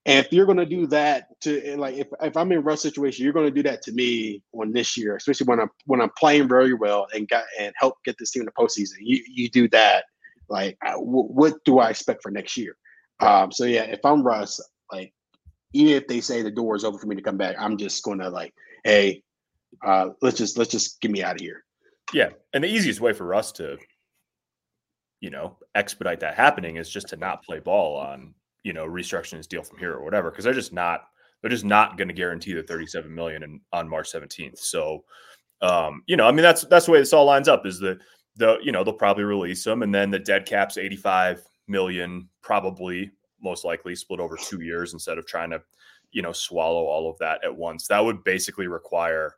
and 0.06 0.24
if 0.24 0.32
you're 0.32 0.46
going 0.46 0.58
to 0.58 0.66
do 0.66 0.86
that 0.86 1.40
to 1.42 1.76
like 1.76 1.96
if, 1.96 2.06
if 2.22 2.36
I'm 2.36 2.50
in 2.52 2.62
Russ 2.62 2.80
situation, 2.80 3.24
you're 3.24 3.34
going 3.34 3.46
to 3.46 3.62
do 3.62 3.68
that 3.68 3.82
to 3.82 3.92
me 3.92 4.42
on 4.52 4.72
this 4.72 4.96
year, 4.96 5.16
especially 5.16 5.46
when 5.46 5.60
I'm 5.60 5.70
when 5.84 6.00
I'm 6.00 6.10
playing 6.18 6.48
very 6.48 6.72
well 6.72 7.06
and 7.12 7.28
got 7.28 7.44
and 7.60 7.74
help 7.76 7.96
get 8.04 8.16
this 8.18 8.30
team 8.30 8.42
in 8.42 8.46
the 8.46 8.52
postseason. 8.52 8.96
You 9.00 9.22
you 9.28 9.50
do 9.50 9.68
that 9.68 10.04
like, 10.48 10.78
what 10.96 11.62
do 11.64 11.78
I 11.78 11.90
expect 11.90 12.22
for 12.22 12.30
next 12.30 12.56
year? 12.56 12.76
Um, 13.20 13.50
so 13.52 13.64
yeah, 13.64 13.82
if 13.82 14.04
I'm 14.04 14.22
Russ, 14.22 14.60
like, 14.92 15.12
even 15.72 15.94
if 15.94 16.06
they 16.06 16.20
say 16.20 16.42
the 16.42 16.50
door 16.50 16.76
is 16.76 16.84
open 16.84 16.98
for 16.98 17.06
me 17.06 17.16
to 17.16 17.22
come 17.22 17.36
back, 17.36 17.56
I'm 17.58 17.76
just 17.76 18.02
gonna 18.04 18.30
like, 18.30 18.54
hey, 18.84 19.22
uh, 19.84 20.10
let's 20.22 20.38
just 20.38 20.56
let's 20.56 20.70
just 20.70 21.00
get 21.00 21.10
me 21.10 21.22
out 21.22 21.36
of 21.36 21.40
here. 21.40 21.64
Yeah, 22.12 22.30
and 22.54 22.64
the 22.64 22.68
easiest 22.68 23.00
way 23.00 23.12
for 23.12 23.26
Russ 23.26 23.52
to, 23.52 23.76
you 25.20 25.30
know, 25.30 25.56
expedite 25.74 26.20
that 26.20 26.34
happening 26.34 26.76
is 26.76 26.88
just 26.88 27.08
to 27.08 27.16
not 27.16 27.44
play 27.44 27.58
ball 27.58 27.98
on, 27.98 28.34
you 28.62 28.72
know, 28.72 28.86
restructuring 28.86 29.36
his 29.36 29.46
deal 29.46 29.62
from 29.62 29.78
here 29.78 29.92
or 29.92 30.02
whatever, 30.02 30.30
because 30.30 30.44
they're 30.44 30.54
just 30.54 30.72
not 30.72 31.08
they're 31.40 31.50
just 31.50 31.64
not 31.64 31.96
going 31.96 32.08
to 32.08 32.14
guarantee 32.14 32.52
the 32.52 32.62
37 32.62 33.14
million 33.14 33.42
in, 33.42 33.60
on 33.72 33.88
March 33.88 34.10
17th. 34.12 34.58
So, 34.58 35.04
um, 35.62 36.02
you 36.06 36.16
know, 36.16 36.26
I 36.26 36.32
mean, 36.32 36.42
that's 36.42 36.62
that's 36.62 36.86
the 36.86 36.92
way 36.92 36.98
this 36.98 37.12
all 37.12 37.24
lines 37.24 37.48
up. 37.48 37.66
Is 37.66 37.78
that 37.80 37.98
the 38.36 38.58
you 38.62 38.72
know 38.72 38.84
they'll 38.84 38.94
probably 38.94 39.24
release 39.24 39.64
them, 39.64 39.82
and 39.82 39.94
then 39.94 40.10
the 40.10 40.18
dead 40.18 40.46
cap's 40.46 40.78
85 40.78 41.42
million, 41.68 42.28
probably 42.42 43.10
most 43.42 43.64
likely 43.64 43.94
split 43.94 44.20
over 44.20 44.36
two 44.36 44.62
years 44.62 44.92
instead 44.92 45.18
of 45.18 45.26
trying 45.26 45.50
to 45.50 45.62
you 46.10 46.22
know 46.22 46.32
swallow 46.32 46.84
all 46.84 47.10
of 47.10 47.18
that 47.18 47.44
at 47.44 47.54
once. 47.54 47.86
That 47.86 48.04
would 48.04 48.24
basically 48.24 48.66
require 48.66 49.36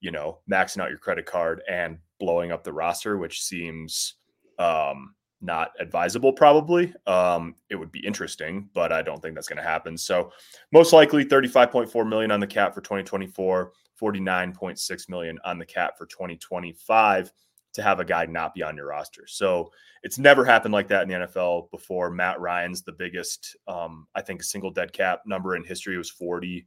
you 0.00 0.10
know 0.10 0.38
maxing 0.50 0.82
out 0.82 0.90
your 0.90 0.98
credit 0.98 1.26
card 1.26 1.62
and 1.68 1.98
blowing 2.18 2.52
up 2.52 2.64
the 2.64 2.72
roster, 2.72 3.18
which 3.18 3.42
seems 3.42 4.14
um, 4.58 5.14
not 5.40 5.70
advisable. 5.78 6.32
Probably 6.32 6.92
um, 7.06 7.54
it 7.70 7.76
would 7.76 7.92
be 7.92 8.04
interesting, 8.04 8.68
but 8.74 8.92
I 8.92 9.02
don't 9.02 9.22
think 9.22 9.34
that's 9.34 9.48
going 9.48 9.62
to 9.62 9.68
happen. 9.68 9.96
So 9.96 10.32
most 10.72 10.92
likely 10.92 11.24
35.4 11.24 12.08
million 12.08 12.30
on 12.30 12.40
the 12.40 12.46
cap 12.46 12.74
for 12.74 12.80
2024, 12.80 13.72
49.6 14.00 15.08
million 15.08 15.38
on 15.44 15.58
the 15.58 15.66
cap 15.66 15.96
for 15.96 16.06
2025 16.06 17.32
to 17.74 17.82
have 17.82 18.00
a 18.00 18.04
guy 18.04 18.26
not 18.26 18.54
be 18.54 18.62
on 18.62 18.76
your 18.76 18.86
roster. 18.86 19.26
So 19.26 19.70
it's 20.02 20.18
never 20.18 20.44
happened 20.44 20.72
like 20.72 20.88
that 20.88 21.02
in 21.02 21.08
the 21.08 21.26
NFL 21.26 21.70
before. 21.70 22.10
Matt 22.10 22.40
Ryan's 22.40 22.82
the 22.82 22.92
biggest, 22.92 23.56
um, 23.66 24.06
I 24.14 24.22
think, 24.22 24.42
single 24.42 24.70
dead 24.70 24.92
cap 24.92 25.22
number 25.26 25.56
in 25.56 25.64
history 25.64 25.96
was 25.98 26.10
40, 26.10 26.66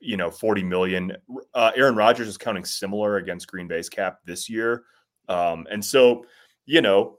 you 0.00 0.16
know, 0.16 0.30
40 0.30 0.62
million. 0.62 1.16
Uh, 1.54 1.72
Aaron 1.76 1.96
Rodgers 1.96 2.28
is 2.28 2.38
counting 2.38 2.64
similar 2.64 3.16
against 3.16 3.48
Green 3.48 3.68
Bay's 3.68 3.88
cap 3.88 4.18
this 4.24 4.48
year. 4.48 4.84
Um, 5.28 5.66
and 5.70 5.84
so, 5.84 6.24
you 6.66 6.80
know, 6.80 7.18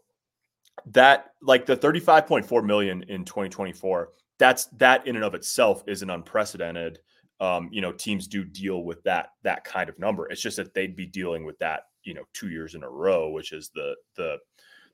that 0.87 1.31
like 1.41 1.65
the 1.65 1.77
35.4 1.77 2.65
million 2.65 3.03
in 3.03 3.25
2024, 3.25 4.09
that's 4.39 4.65
that 4.77 5.05
in 5.07 5.15
and 5.15 5.23
of 5.25 5.35
itself 5.35 5.83
is 5.87 6.01
an 6.01 6.09
unprecedented. 6.09 6.99
Um, 7.39 7.69
you 7.71 7.81
know, 7.81 7.91
teams 7.91 8.27
do 8.27 8.43
deal 8.43 8.83
with 8.83 9.03
that 9.03 9.29
that 9.43 9.63
kind 9.63 9.89
of 9.89 9.99
number. 9.99 10.29
It's 10.29 10.41
just 10.41 10.57
that 10.57 10.73
they'd 10.73 10.95
be 10.95 11.05
dealing 11.05 11.45
with 11.45 11.57
that, 11.59 11.83
you 12.03 12.13
know, 12.13 12.23
two 12.33 12.49
years 12.49 12.75
in 12.75 12.83
a 12.83 12.89
row, 12.89 13.29
which 13.29 13.51
is 13.51 13.69
the 13.73 13.95
the 14.15 14.37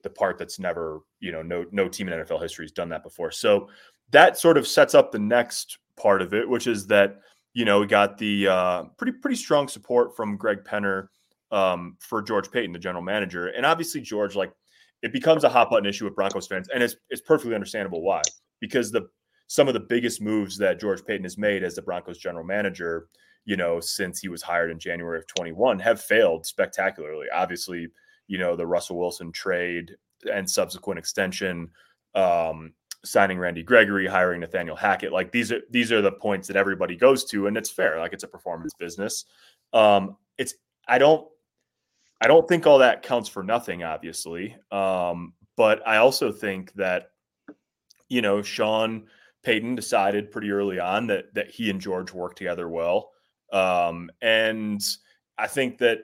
the 0.01 0.09
part 0.09 0.37
that's 0.37 0.59
never, 0.59 1.01
you 1.19 1.31
know, 1.31 1.41
no 1.41 1.65
no 1.71 1.87
team 1.89 2.07
in 2.09 2.19
NFL 2.19 2.41
history 2.41 2.65
has 2.65 2.71
done 2.71 2.89
that 2.89 3.03
before. 3.03 3.31
So 3.31 3.69
that 4.11 4.37
sort 4.37 4.57
of 4.57 4.67
sets 4.67 4.95
up 4.95 5.11
the 5.11 5.19
next 5.19 5.77
part 5.97 6.21
of 6.21 6.33
it, 6.33 6.47
which 6.47 6.67
is 6.67 6.87
that 6.87 7.19
you 7.53 7.65
know 7.65 7.79
we 7.79 7.87
got 7.87 8.17
the 8.17 8.47
uh, 8.47 8.83
pretty 8.97 9.13
pretty 9.13 9.35
strong 9.35 9.67
support 9.67 10.15
from 10.15 10.37
Greg 10.37 10.63
Penner 10.63 11.07
um, 11.51 11.97
for 11.99 12.21
George 12.21 12.51
Paton, 12.51 12.73
the 12.73 12.79
general 12.79 13.03
manager, 13.03 13.47
and 13.47 13.65
obviously 13.65 14.01
George 14.01 14.35
like 14.35 14.51
it 15.01 15.13
becomes 15.13 15.43
a 15.43 15.49
hot 15.49 15.69
button 15.69 15.87
issue 15.87 16.05
with 16.05 16.15
Broncos 16.15 16.47
fans, 16.47 16.69
and 16.73 16.83
it's 16.83 16.95
it's 17.09 17.21
perfectly 17.21 17.55
understandable 17.55 18.01
why 18.01 18.21
because 18.59 18.91
the 18.91 19.07
some 19.47 19.67
of 19.67 19.73
the 19.73 19.79
biggest 19.79 20.21
moves 20.21 20.57
that 20.57 20.79
George 20.79 21.03
Paton 21.03 21.23
has 21.23 21.37
made 21.37 21.63
as 21.63 21.75
the 21.75 21.81
Broncos 21.81 22.19
general 22.19 22.45
manager, 22.45 23.07
you 23.49 23.57
know, 23.57 23.79
since 23.79 24.19
he 24.19 24.27
was 24.27 24.43
hired 24.43 24.69
in 24.69 24.77
January 24.77 25.17
of 25.17 25.25
21, 25.25 25.79
have 25.79 25.99
failed 25.99 26.45
spectacularly. 26.45 27.25
Obviously, 27.33 27.87
you 28.27 28.37
know, 28.37 28.55
the 28.55 28.67
Russell 28.67 28.99
Wilson 28.99 29.31
trade 29.31 29.95
and 30.31 30.47
subsequent 30.47 30.99
extension, 30.99 31.71
um, 32.13 32.73
signing 33.03 33.39
Randy 33.39 33.63
Gregory, 33.63 34.05
hiring 34.05 34.41
Nathaniel 34.41 34.75
Hackett. 34.75 35.11
Like 35.11 35.31
these 35.31 35.51
are 35.51 35.61
these 35.71 35.91
are 35.91 35.99
the 35.99 36.11
points 36.11 36.47
that 36.47 36.57
everybody 36.57 36.95
goes 36.95 37.25
to, 37.25 37.47
and 37.47 37.57
it's 37.57 37.71
fair. 37.71 37.99
Like 37.99 38.13
it's 38.13 38.23
a 38.23 38.27
performance 38.27 38.75
business. 38.77 39.25
Um, 39.73 40.15
it's 40.37 40.53
I 40.87 40.99
don't 40.99 41.27
I 42.21 42.27
don't 42.27 42.47
think 42.47 42.67
all 42.67 42.77
that 42.77 43.01
counts 43.01 43.29
for 43.29 43.41
nothing, 43.41 43.83
obviously. 43.83 44.55
Um, 44.69 45.33
but 45.57 45.81
I 45.87 45.97
also 45.97 46.31
think 46.31 46.71
that 46.73 47.13
you 48.09 48.21
know 48.21 48.43
Sean 48.43 49.07
Payton 49.41 49.73
decided 49.73 50.29
pretty 50.29 50.51
early 50.51 50.79
on 50.79 51.07
that 51.07 51.33
that 51.33 51.49
he 51.49 51.71
and 51.71 51.81
George 51.81 52.13
work 52.13 52.35
together 52.35 52.69
well. 52.69 53.09
Um, 53.51 54.09
and 54.21 54.81
I 55.37 55.47
think 55.47 55.77
that 55.79 55.99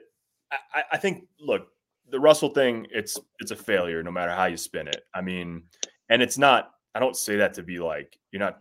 I, 0.50 0.82
I 0.92 0.96
think 0.96 1.24
look, 1.40 1.68
the 2.10 2.20
Russell 2.20 2.50
thing, 2.50 2.86
it's 2.90 3.18
it's 3.40 3.50
a 3.50 3.56
failure 3.56 4.02
no 4.02 4.10
matter 4.10 4.32
how 4.32 4.46
you 4.46 4.56
spin 4.56 4.88
it. 4.88 5.02
I 5.14 5.20
mean, 5.20 5.64
and 6.08 6.22
it's 6.22 6.38
not. 6.38 6.70
I 6.94 7.00
don't 7.00 7.16
say 7.16 7.36
that 7.36 7.54
to 7.54 7.62
be 7.62 7.78
like 7.78 8.18
you're 8.30 8.40
not 8.40 8.60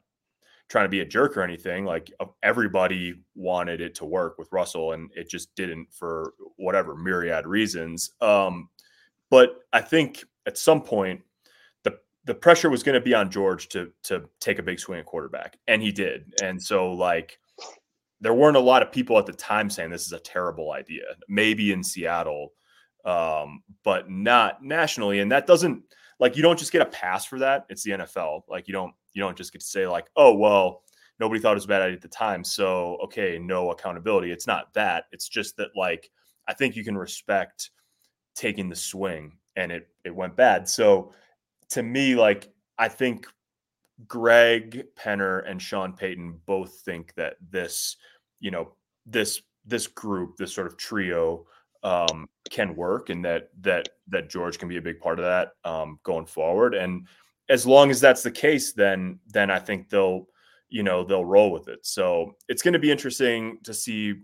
trying 0.67 0.85
to 0.85 0.89
be 0.89 1.01
a 1.01 1.05
jerk 1.05 1.37
or 1.37 1.41
anything. 1.43 1.85
Like 1.85 2.11
everybody 2.43 3.15
wanted 3.35 3.81
it 3.81 3.95
to 3.95 4.05
work 4.05 4.37
with 4.37 4.51
Russell, 4.51 4.93
and 4.93 5.09
it 5.15 5.29
just 5.29 5.53
didn't 5.55 5.87
for 5.93 6.33
whatever 6.57 6.95
myriad 6.95 7.45
reasons. 7.45 8.11
Um, 8.21 8.69
but 9.29 9.59
I 9.73 9.81
think 9.81 10.23
at 10.45 10.57
some 10.57 10.81
point 10.81 11.21
the 11.83 11.97
the 12.25 12.35
pressure 12.35 12.69
was 12.69 12.83
going 12.83 12.99
to 12.99 13.05
be 13.05 13.13
on 13.13 13.29
George 13.29 13.69
to 13.69 13.91
to 14.03 14.25
take 14.39 14.59
a 14.59 14.63
big 14.63 14.79
swing 14.79 14.99
at 14.99 15.05
quarterback, 15.05 15.57
and 15.67 15.81
he 15.81 15.91
did. 15.91 16.33
And 16.41 16.61
so 16.61 16.91
like 16.91 17.37
there 18.21 18.33
weren't 18.33 18.57
a 18.57 18.61
lot 18.61 18.81
of 18.81 18.91
people 18.91 19.17
at 19.17 19.25
the 19.25 19.33
time 19.33 19.69
saying 19.69 19.89
this 19.89 20.05
is 20.05 20.13
a 20.13 20.19
terrible 20.19 20.71
idea. 20.71 21.03
Maybe 21.27 21.71
in 21.71 21.83
Seattle 21.83 22.53
um, 23.05 23.61
but 23.83 24.09
not 24.09 24.63
nationally. 24.63 25.19
And 25.19 25.31
that 25.31 25.47
doesn't 25.47 25.83
like 26.19 26.35
you 26.35 26.41
don't 26.41 26.59
just 26.59 26.71
get 26.71 26.81
a 26.81 26.87
pass 26.87 27.25
for 27.25 27.39
that. 27.39 27.65
It's 27.69 27.83
the 27.83 27.91
NFL. 27.91 28.41
Like 28.49 28.67
you 28.67 28.73
don't 28.73 28.93
you 29.13 29.21
don't 29.21 29.37
just 29.37 29.53
get 29.53 29.61
to 29.61 29.67
say 29.67 29.87
like, 29.87 30.07
oh 30.15 30.35
well, 30.35 30.81
nobody 31.19 31.39
thought 31.39 31.51
it 31.51 31.55
was 31.55 31.65
a 31.65 31.69
bad 31.69 31.83
idea 31.83 31.95
at 31.95 32.01
the 32.01 32.07
time, 32.07 32.43
so 32.43 32.97
okay, 33.03 33.39
no 33.39 33.71
accountability. 33.71 34.31
It's 34.31 34.47
not 34.47 34.73
that. 34.73 35.05
It's 35.11 35.29
just 35.29 35.55
that 35.57 35.69
like 35.75 36.09
I 36.47 36.53
think 36.53 36.75
you 36.75 36.83
can 36.83 36.97
respect 36.97 37.69
taking 38.35 38.69
the 38.69 38.75
swing, 38.75 39.37
and 39.55 39.71
it 39.71 39.87
it 40.03 40.13
went 40.15 40.35
bad. 40.35 40.67
So 40.67 41.13
to 41.69 41.83
me, 41.83 42.15
like 42.15 42.49
I 42.77 42.87
think 42.87 43.27
Greg 44.07 44.85
Penner 44.95 45.49
and 45.49 45.61
Sean 45.61 45.93
Payton 45.93 46.39
both 46.45 46.81
think 46.81 47.13
that 47.15 47.35
this, 47.49 47.97
you 48.39 48.51
know, 48.51 48.73
this 49.05 49.41
this 49.65 49.87
group, 49.87 50.37
this 50.37 50.53
sort 50.53 50.67
of 50.67 50.77
trio 50.77 51.45
um, 51.83 52.27
can 52.49 52.75
work 52.75 53.09
and 53.09 53.23
that 53.23 53.49
that 53.61 53.89
that 54.07 54.29
George 54.29 54.57
can 54.57 54.67
be 54.67 54.77
a 54.77 54.81
big 54.81 54.99
part 54.99 55.19
of 55.19 55.25
that 55.25 55.51
um, 55.69 55.99
going 56.03 56.25
forward. 56.25 56.73
And 56.73 57.07
as 57.49 57.65
long 57.65 57.91
as 57.91 58.01
that's 58.01 58.23
the 58.23 58.31
case, 58.31 58.73
then 58.73 59.19
then 59.27 59.49
I 59.51 59.59
think 59.59 59.89
they'll 59.89 60.27
you 60.69 60.83
know 60.83 61.03
they'll 61.03 61.25
roll 61.25 61.51
with 61.51 61.67
it. 61.67 61.85
So 61.85 62.35
it's 62.49 62.61
going 62.61 62.73
to 62.73 62.79
be 62.79 62.91
interesting 62.91 63.59
to 63.63 63.73
see 63.73 64.15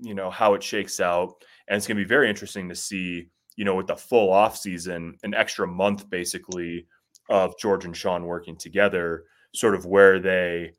you 0.00 0.14
know 0.14 0.30
how 0.30 0.54
it 0.54 0.62
shakes 0.62 1.00
out, 1.00 1.44
and 1.66 1.76
it's 1.76 1.86
going 1.86 1.96
to 1.96 2.04
be 2.04 2.08
very 2.08 2.30
interesting 2.30 2.68
to 2.68 2.74
see 2.74 3.28
you 3.56 3.64
know 3.64 3.74
with 3.74 3.88
the 3.88 3.96
full 3.96 4.32
off 4.32 4.56
season, 4.56 5.18
an 5.24 5.34
extra 5.34 5.66
month 5.66 6.08
basically 6.08 6.86
of 7.28 7.58
George 7.58 7.84
and 7.84 7.96
Sean 7.96 8.24
working 8.24 8.56
together, 8.56 9.24
sort 9.54 9.74
of 9.74 9.86
where 9.86 10.18
they 10.18 10.72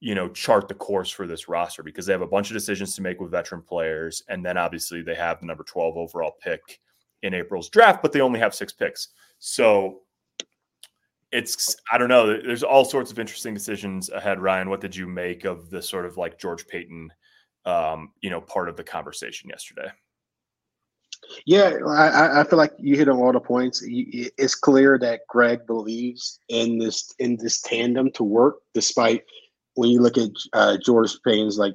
you 0.00 0.14
know, 0.14 0.28
chart 0.30 0.66
the 0.66 0.74
course 0.74 1.10
for 1.10 1.26
this 1.26 1.46
roster 1.46 1.82
because 1.82 2.06
they 2.06 2.12
have 2.12 2.22
a 2.22 2.26
bunch 2.26 2.50
of 2.50 2.54
decisions 2.54 2.94
to 2.94 3.02
make 3.02 3.20
with 3.20 3.30
veteran 3.30 3.60
players. 3.60 4.22
And 4.28 4.44
then 4.44 4.56
obviously 4.56 5.02
they 5.02 5.14
have 5.14 5.40
the 5.40 5.46
number 5.46 5.62
12 5.62 5.96
overall 5.96 6.36
pick 6.42 6.80
in 7.22 7.34
April's 7.34 7.68
draft, 7.68 8.00
but 8.00 8.12
they 8.12 8.22
only 8.22 8.40
have 8.40 8.54
six 8.54 8.72
picks. 8.72 9.08
So 9.38 10.00
it's, 11.32 11.76
I 11.92 11.98
don't 11.98 12.08
know, 12.08 12.26
there's 12.26 12.62
all 12.62 12.86
sorts 12.86 13.12
of 13.12 13.18
interesting 13.18 13.52
decisions 13.52 14.08
ahead. 14.08 14.40
Ryan, 14.40 14.70
what 14.70 14.80
did 14.80 14.96
you 14.96 15.06
make 15.06 15.44
of 15.44 15.68
the 15.68 15.82
sort 15.82 16.06
of 16.06 16.16
like 16.16 16.38
George 16.38 16.66
Paton, 16.66 17.12
um, 17.66 18.12
you 18.22 18.30
know, 18.30 18.40
part 18.40 18.70
of 18.70 18.76
the 18.76 18.84
conversation 18.84 19.50
yesterday? 19.50 19.90
Yeah, 21.46 21.74
I, 21.86 22.40
I 22.40 22.44
feel 22.44 22.58
like 22.58 22.72
you 22.78 22.96
hit 22.96 23.08
on 23.08 23.18
all 23.18 23.32
the 23.32 23.40
points. 23.40 23.82
It's 23.86 24.54
clear 24.54 24.98
that 24.98 25.20
Greg 25.28 25.66
believes 25.66 26.40
in 26.48 26.78
this 26.78 27.14
in 27.18 27.36
this 27.36 27.60
tandem 27.60 28.10
to 28.12 28.24
work, 28.24 28.56
despite 28.74 29.24
when 29.74 29.90
you 29.90 30.00
look 30.00 30.18
at 30.18 30.30
uh, 30.52 30.76
George 30.84 31.12
Paton's, 31.24 31.58
like 31.58 31.74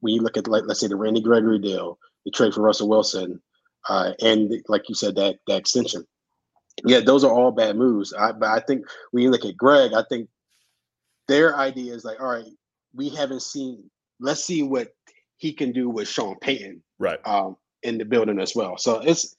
when 0.00 0.14
you 0.14 0.22
look 0.22 0.36
at 0.36 0.48
like 0.48 0.64
let's 0.66 0.80
say 0.80 0.88
the 0.88 0.96
Randy 0.96 1.20
Gregory 1.20 1.58
deal, 1.58 1.98
the 2.24 2.30
trade 2.30 2.54
for 2.54 2.62
Russell 2.62 2.88
Wilson, 2.88 3.40
uh, 3.88 4.12
and 4.20 4.52
like 4.68 4.88
you 4.88 4.94
said 4.94 5.14
that 5.16 5.36
that 5.46 5.58
extension. 5.58 6.04
Yeah, 6.84 7.00
those 7.00 7.24
are 7.24 7.32
all 7.32 7.52
bad 7.52 7.76
moves. 7.76 8.12
I, 8.12 8.32
but 8.32 8.50
I 8.50 8.60
think 8.60 8.84
when 9.10 9.22
you 9.22 9.30
look 9.30 9.46
at 9.46 9.56
Greg, 9.56 9.92
I 9.94 10.02
think 10.10 10.28
their 11.26 11.56
idea 11.56 11.94
is 11.94 12.04
like, 12.04 12.20
all 12.20 12.28
right, 12.28 12.44
we 12.94 13.08
haven't 13.08 13.42
seen. 13.42 13.90
Let's 14.20 14.44
see 14.44 14.62
what 14.62 14.88
he 15.38 15.52
can 15.52 15.72
do 15.72 15.88
with 15.88 16.08
Sean 16.08 16.36
Payton, 16.40 16.82
right, 16.98 17.18
um, 17.26 17.56
in 17.82 17.98
the 17.98 18.04
building 18.04 18.40
as 18.40 18.54
well. 18.54 18.76
So 18.78 19.00
it's, 19.00 19.36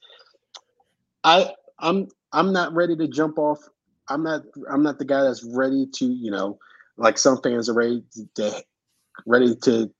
I, 1.24 1.50
I'm, 1.78 2.08
I'm 2.32 2.52
not 2.52 2.74
ready 2.74 2.96
to 2.96 3.08
jump 3.08 3.38
off. 3.38 3.58
I'm 4.08 4.22
not, 4.22 4.42
I'm 4.70 4.82
not 4.82 4.98
the 4.98 5.04
guy 5.04 5.22
that's 5.22 5.44
ready 5.44 5.86
to, 5.94 6.06
you 6.06 6.30
know, 6.30 6.58
like 6.96 7.18
some 7.18 7.40
fans 7.42 7.68
are 7.68 7.74
ready 7.74 8.02
to 8.36 8.62
ready 9.26 9.54
to 9.54 9.90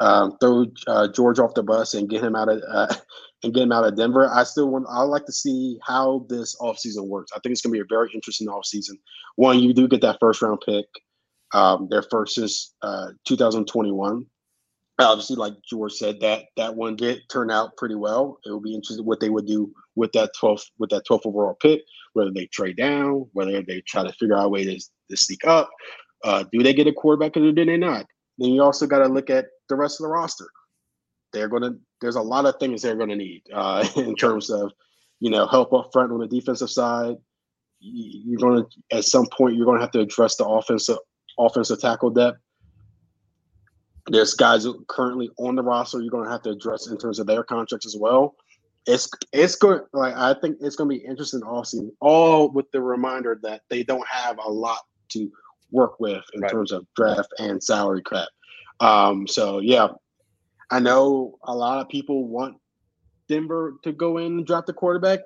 um, 0.00 0.36
throw 0.40 0.66
uh, 0.86 1.08
George 1.08 1.38
off 1.38 1.54
the 1.54 1.62
bus 1.62 1.94
and 1.94 2.08
get 2.08 2.22
him 2.22 2.36
out 2.36 2.48
of 2.48 2.62
uh, 2.68 2.94
and 3.42 3.54
get 3.54 3.62
him 3.62 3.72
out 3.72 3.84
of 3.84 3.96
Denver. 3.96 4.28
I 4.30 4.44
still 4.44 4.70
want. 4.70 4.86
I 4.88 5.02
like 5.02 5.26
to 5.26 5.32
see 5.32 5.78
how 5.86 6.26
this 6.28 6.56
offseason 6.60 7.08
works. 7.08 7.32
I 7.34 7.40
think 7.40 7.52
it's 7.52 7.62
going 7.62 7.72
to 7.72 7.78
be 7.78 7.82
a 7.82 7.94
very 7.96 8.10
interesting 8.14 8.48
offseason. 8.48 8.98
One, 9.36 9.58
you 9.60 9.72
do 9.72 9.88
get 9.88 10.00
that 10.02 10.18
first 10.20 10.42
round 10.42 10.60
pick. 10.64 10.86
Um, 11.54 11.88
their 11.90 12.02
first 12.02 12.38
is 12.38 12.74
uh, 12.82 13.08
2021. 13.26 14.26
Obviously, 14.98 15.36
like 15.36 15.52
George 15.62 15.92
said, 15.92 16.20
that 16.20 16.46
that 16.56 16.74
one 16.74 16.96
did 16.96 17.20
turn 17.30 17.50
out 17.50 17.76
pretty 17.76 17.94
well. 17.94 18.38
It 18.46 18.50
will 18.50 18.60
be 18.60 18.74
interesting 18.74 19.04
what 19.04 19.20
they 19.20 19.28
would 19.28 19.46
do 19.46 19.70
with 19.94 20.12
that 20.12 20.30
12th 20.40 20.64
with 20.78 20.90
that 20.90 21.06
12th 21.06 21.26
overall 21.26 21.56
pick. 21.60 21.82
Whether 22.14 22.30
they 22.30 22.46
trade 22.46 22.78
down, 22.78 23.26
whether 23.32 23.62
they 23.62 23.82
try 23.82 24.04
to 24.04 24.12
figure 24.14 24.36
out 24.36 24.46
a 24.46 24.48
way 24.48 24.64
to, 24.64 24.80
to 25.10 25.16
sneak 25.16 25.46
up, 25.46 25.68
uh, 26.24 26.44
do 26.50 26.62
they 26.62 26.72
get 26.72 26.86
a 26.86 26.92
quarterback 26.92 27.36
or 27.36 27.52
do 27.52 27.64
they 27.64 27.76
not? 27.76 28.06
Then 28.38 28.50
you 28.50 28.62
also 28.62 28.86
got 28.86 29.00
to 29.00 29.08
look 29.08 29.30
at 29.30 29.46
the 29.68 29.76
rest 29.76 30.00
of 30.00 30.04
the 30.04 30.08
roster. 30.08 30.48
They're 31.32 31.48
to. 31.48 31.76
There's 32.00 32.16
a 32.16 32.22
lot 32.22 32.44
of 32.44 32.56
things 32.60 32.82
they're 32.82 32.96
going 32.96 33.08
to 33.08 33.16
need 33.16 33.42
uh, 33.52 33.86
in 33.96 34.14
terms 34.16 34.50
of, 34.50 34.72
you 35.20 35.30
know, 35.30 35.46
help 35.46 35.72
up 35.72 35.90
front 35.92 36.12
on 36.12 36.20
the 36.20 36.26
defensive 36.26 36.70
side. 36.70 37.16
You're 37.80 38.38
to 38.64 38.96
at 38.96 39.04
some 39.04 39.26
point 39.26 39.56
you're 39.56 39.66
going 39.66 39.78
to 39.78 39.84
have 39.84 39.92
to 39.92 40.00
address 40.00 40.36
the 40.36 40.46
offensive 40.46 40.98
offensive 41.38 41.80
tackle 41.80 42.10
depth. 42.10 42.38
There's 44.08 44.34
guys 44.34 44.66
currently 44.88 45.30
on 45.38 45.56
the 45.56 45.62
roster 45.62 46.00
you're 46.00 46.10
going 46.10 46.24
to 46.24 46.30
have 46.30 46.42
to 46.42 46.50
address 46.50 46.86
in 46.86 46.96
terms 46.98 47.18
of 47.18 47.26
their 47.26 47.42
contracts 47.42 47.86
as 47.86 47.96
well. 47.98 48.36
It's 48.86 49.10
it's 49.32 49.56
good. 49.56 49.82
Like 49.92 50.14
I 50.14 50.34
think 50.34 50.58
it's 50.60 50.76
going 50.76 50.88
to 50.90 50.96
be 50.96 51.04
interesting 51.04 51.42
all 51.42 51.64
season, 51.64 51.90
all 52.00 52.50
with 52.50 52.70
the 52.70 52.80
reminder 52.80 53.38
that 53.42 53.62
they 53.68 53.82
don't 53.82 54.06
have 54.06 54.38
a 54.38 54.48
lot 54.48 54.78
to 55.10 55.30
work 55.72 55.98
with 55.98 56.22
in 56.34 56.40
right. 56.40 56.50
terms 56.50 56.70
of 56.70 56.86
draft 56.94 57.32
and 57.38 57.62
salary 57.62 58.02
cap. 58.02 58.28
Um, 58.78 59.26
so 59.26 59.58
yeah, 59.58 59.88
I 60.70 60.78
know 60.78 61.38
a 61.42 61.54
lot 61.54 61.80
of 61.80 61.88
people 61.88 62.28
want 62.28 62.56
Denver 63.28 63.74
to 63.82 63.92
go 63.92 64.18
in 64.18 64.38
and 64.38 64.46
draft 64.46 64.66
the 64.66 64.72
quarterback. 64.72 65.20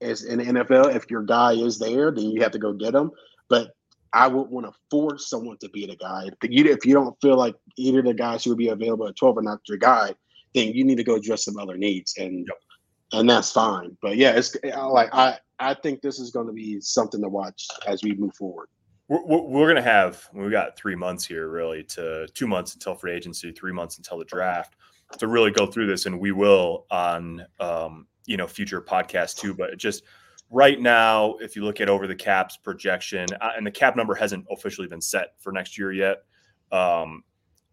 as 0.00 0.24
in 0.24 0.38
the 0.38 0.44
NFL, 0.44 0.94
if 0.94 1.10
your 1.10 1.22
guy 1.22 1.52
is 1.52 1.78
there, 1.78 2.10
then 2.10 2.24
you 2.24 2.40
have 2.42 2.52
to 2.52 2.58
go 2.58 2.72
get 2.72 2.94
him. 2.94 3.10
But 3.48 3.72
I 4.12 4.28
would 4.28 4.48
want 4.48 4.66
to 4.66 4.72
force 4.90 5.30
someone 5.30 5.56
to 5.58 5.68
be 5.70 5.86
the 5.86 5.96
guy. 5.96 6.28
If 6.42 6.50
you, 6.50 6.64
if 6.70 6.84
you 6.84 6.94
don't 6.94 7.18
feel 7.22 7.36
like 7.36 7.54
either 7.76 8.00
of 8.00 8.04
the 8.04 8.14
guys 8.14 8.44
who 8.44 8.50
would 8.50 8.58
be 8.58 8.68
available 8.68 9.08
at 9.08 9.16
12 9.16 9.38
are 9.38 9.42
not 9.42 9.60
your 9.66 9.78
guy, 9.78 10.14
then 10.54 10.72
you 10.72 10.84
need 10.84 10.96
to 10.96 11.04
go 11.04 11.14
address 11.14 11.44
some 11.44 11.58
other 11.58 11.76
needs. 11.78 12.14
And 12.18 12.46
and 13.12 13.28
that's 13.28 13.52
fine. 13.52 13.96
But 14.00 14.16
yeah, 14.16 14.32
it's 14.32 14.56
like 14.64 15.10
I 15.12 15.38
I 15.58 15.74
think 15.74 16.02
this 16.02 16.18
is 16.18 16.30
going 16.30 16.46
to 16.46 16.52
be 16.52 16.80
something 16.80 17.20
to 17.22 17.28
watch 17.28 17.66
as 17.86 18.02
we 18.02 18.14
move 18.14 18.34
forward. 18.34 18.68
We're, 19.08 19.42
we're 19.42 19.66
going 19.66 19.76
to 19.76 19.82
have 19.82 20.26
we 20.32 20.50
got 20.50 20.76
three 20.76 20.96
months 20.96 21.26
here, 21.26 21.48
really, 21.48 21.82
to 21.84 22.26
two 22.28 22.46
months 22.46 22.74
until 22.74 22.94
free 22.94 23.12
agency, 23.12 23.52
three 23.52 23.72
months 23.72 23.98
until 23.98 24.18
the 24.18 24.24
draft, 24.24 24.76
to 25.18 25.26
really 25.26 25.50
go 25.50 25.66
through 25.66 25.86
this, 25.86 26.06
and 26.06 26.18
we 26.18 26.32
will 26.32 26.86
on 26.90 27.44
um, 27.60 28.06
you 28.26 28.36
know 28.36 28.46
future 28.46 28.80
podcasts 28.80 29.36
too. 29.36 29.54
But 29.54 29.76
just 29.76 30.04
right 30.52 30.80
now, 30.80 31.34
if 31.40 31.56
you 31.56 31.64
look 31.64 31.80
at 31.80 31.88
over 31.88 32.06
the 32.06 32.14
caps 32.14 32.56
projection, 32.56 33.26
uh, 33.40 33.50
and 33.56 33.66
the 33.66 33.70
cap 33.70 33.96
number 33.96 34.14
hasn't 34.14 34.46
officially 34.50 34.86
been 34.86 35.00
set 35.00 35.34
for 35.38 35.52
next 35.52 35.76
year 35.76 35.92
yet. 35.92 36.18
Um, 36.70 37.24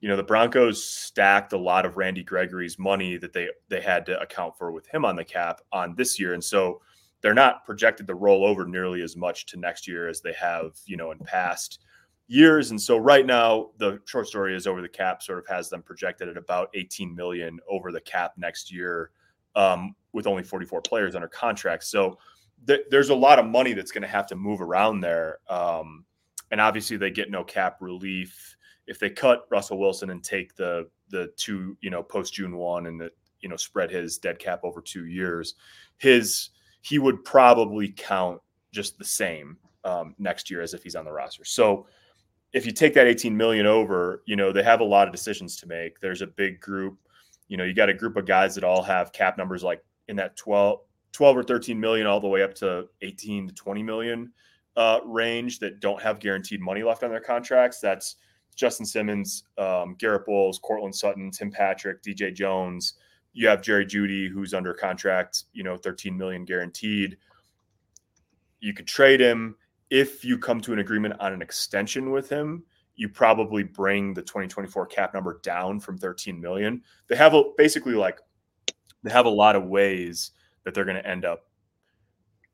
you 0.01 0.07
know 0.07 0.15
the 0.15 0.23
Broncos 0.23 0.83
stacked 0.83 1.51
a 1.51 1.57
lot 1.57 1.85
of 1.85 1.97
Randy 1.97 2.23
Gregory's 2.23 2.79
money 2.79 3.17
that 3.17 3.33
they 3.33 3.49
they 3.67 3.81
had 3.81 4.05
to 4.05 4.19
account 4.21 4.57
for 4.57 4.71
with 4.71 4.87
him 4.87 5.03
on 5.03 5.15
the 5.15 5.25
cap 5.25 5.59
on 5.73 5.93
this 5.95 6.19
year, 6.19 6.33
and 6.33 6.43
so 6.43 6.81
they're 7.21 7.33
not 7.33 7.65
projected 7.65 8.07
to 8.07 8.15
roll 8.15 8.45
over 8.45 8.65
nearly 8.65 9.01
as 9.01 9.15
much 9.15 9.45
to 9.47 9.57
next 9.57 9.87
year 9.87 10.07
as 10.07 10.21
they 10.21 10.33
have, 10.33 10.77
you 10.85 10.95
know, 10.95 11.11
in 11.11 11.19
past 11.19 11.79
years. 12.27 12.71
And 12.71 12.81
so 12.81 12.97
right 12.97 13.25
now, 13.25 13.71
the 13.77 13.99
short 14.05 14.27
story 14.27 14.55
is 14.55 14.67
over 14.67 14.81
the 14.81 14.87
cap 14.87 15.21
sort 15.21 15.39
of 15.39 15.47
has 15.47 15.69
them 15.69 15.81
projected 15.81 16.29
at 16.29 16.37
about 16.37 16.69
18 16.75 17.13
million 17.13 17.59
over 17.69 17.91
the 17.91 18.01
cap 18.01 18.33
next 18.37 18.71
year, 18.71 19.11
um, 19.55 19.95
with 20.13 20.27
only 20.27 20.43
44 20.43 20.81
players 20.81 21.15
under 21.15 21.27
contract. 21.27 21.83
So 21.83 22.17
th- 22.67 22.85
there's 22.89 23.09
a 23.09 23.15
lot 23.15 23.39
of 23.39 23.45
money 23.45 23.73
that's 23.73 23.91
going 23.91 24.01
to 24.01 24.07
have 24.07 24.27
to 24.27 24.35
move 24.35 24.61
around 24.61 25.01
there. 25.01 25.39
Um, 25.49 26.05
and 26.51 26.59
obviously, 26.59 26.97
they 26.97 27.11
get 27.11 27.31
no 27.31 27.43
cap 27.43 27.77
relief 27.79 28.55
if 28.87 28.97
they 28.97 29.09
cut 29.09 29.45
Russell 29.51 29.79
Wilson 29.79 30.09
and 30.09 30.23
take 30.23 30.55
the 30.55 30.89
the 31.09 31.31
two, 31.37 31.77
you 31.81 31.89
know, 31.89 32.03
post 32.03 32.33
June 32.33 32.57
one 32.57 32.87
and 32.87 32.99
the 32.99 33.11
you 33.41 33.49
know 33.49 33.55
spread 33.55 33.91
his 33.91 34.17
dead 34.17 34.39
cap 34.39 34.61
over 34.63 34.81
two 34.81 35.05
years. 35.05 35.55
His 35.97 36.49
he 36.81 36.97
would 36.97 37.23
probably 37.23 37.93
count 37.95 38.41
just 38.71 38.97
the 38.97 39.05
same 39.05 39.57
um, 39.83 40.15
next 40.17 40.49
year 40.49 40.61
as 40.61 40.73
if 40.73 40.83
he's 40.83 40.95
on 40.95 41.05
the 41.05 41.11
roster. 41.11 41.45
So 41.45 41.87
if 42.53 42.65
you 42.65 42.71
take 42.71 42.93
that 42.95 43.07
18 43.07 43.35
million 43.35 43.65
over, 43.65 44.23
you 44.25 44.35
know, 44.35 44.51
they 44.51 44.63
have 44.63 44.81
a 44.81 44.85
lot 44.85 45.07
of 45.07 45.13
decisions 45.13 45.57
to 45.57 45.67
make. 45.67 45.99
There's 45.99 46.21
a 46.21 46.27
big 46.27 46.59
group, 46.59 46.97
you 47.47 47.57
know, 47.57 47.63
you 47.63 47.73
got 47.73 47.89
a 47.89 47.93
group 47.93 48.17
of 48.17 48.25
guys 48.25 48.55
that 48.55 48.63
all 48.63 48.81
have 48.81 49.11
cap 49.11 49.37
numbers 49.37 49.63
like 49.63 49.83
in 50.07 50.15
that 50.15 50.35
12, 50.37 50.79
12 51.11 51.37
or 51.37 51.43
13 51.43 51.79
million 51.79 52.07
all 52.07 52.19
the 52.19 52.27
way 52.27 52.43
up 52.43 52.53
to 52.55 52.87
18 53.01 53.47
to 53.47 53.53
20 53.53 53.83
million 53.83 54.31
uh, 54.77 54.99
range 55.05 55.59
that 55.59 55.79
don't 55.79 56.01
have 56.01 56.19
guaranteed 56.19 56.61
money 56.61 56.83
left 56.83 57.03
on 57.03 57.09
their 57.09 57.19
contracts. 57.19 57.79
That's 57.79 58.17
Justin 58.55 58.85
Simmons, 58.85 59.45
um, 59.57 59.95
Garett 59.97 60.25
Bolles, 60.25 60.59
Courtland 60.59 60.95
Sutton, 60.95 61.31
Tim 61.31 61.51
Patrick, 61.51 62.03
DJ 62.03 62.33
Jones, 62.33 62.95
you 63.33 63.47
have 63.47 63.61
Jerry 63.61 63.85
Jeudy, 63.85 64.29
who's 64.29 64.53
under 64.53 64.73
contract, 64.73 65.45
you 65.53 65.63
know, 65.63 65.77
13 65.77 66.17
million 66.17 66.45
guaranteed. 66.45 67.17
You 68.59 68.73
could 68.73 68.87
trade 68.87 69.21
him 69.21 69.55
if 69.89 70.25
you 70.25 70.37
come 70.37 70.61
to 70.61 70.73
an 70.73 70.79
agreement 70.79 71.15
on 71.19 71.33
an 71.33 71.41
extension 71.41 72.11
with 72.11 72.29
him. 72.29 72.63
You 72.95 73.07
probably 73.07 73.63
bring 73.63 74.13
the 74.13 74.21
2024 74.21 74.87
cap 74.87 75.13
number 75.13 75.39
down 75.41 75.79
from 75.79 75.97
13 75.97 76.39
million. 76.39 76.81
They 77.07 77.15
have 77.15 77.33
a, 77.33 77.43
basically 77.57 77.93
like 77.93 78.19
they 79.03 79.11
have 79.11 79.25
a 79.25 79.29
lot 79.29 79.55
of 79.55 79.65
ways 79.65 80.31
that 80.69 80.75
they're 80.75 80.85
going 80.85 81.01
to 81.01 81.09
end 81.09 81.25
up 81.25 81.47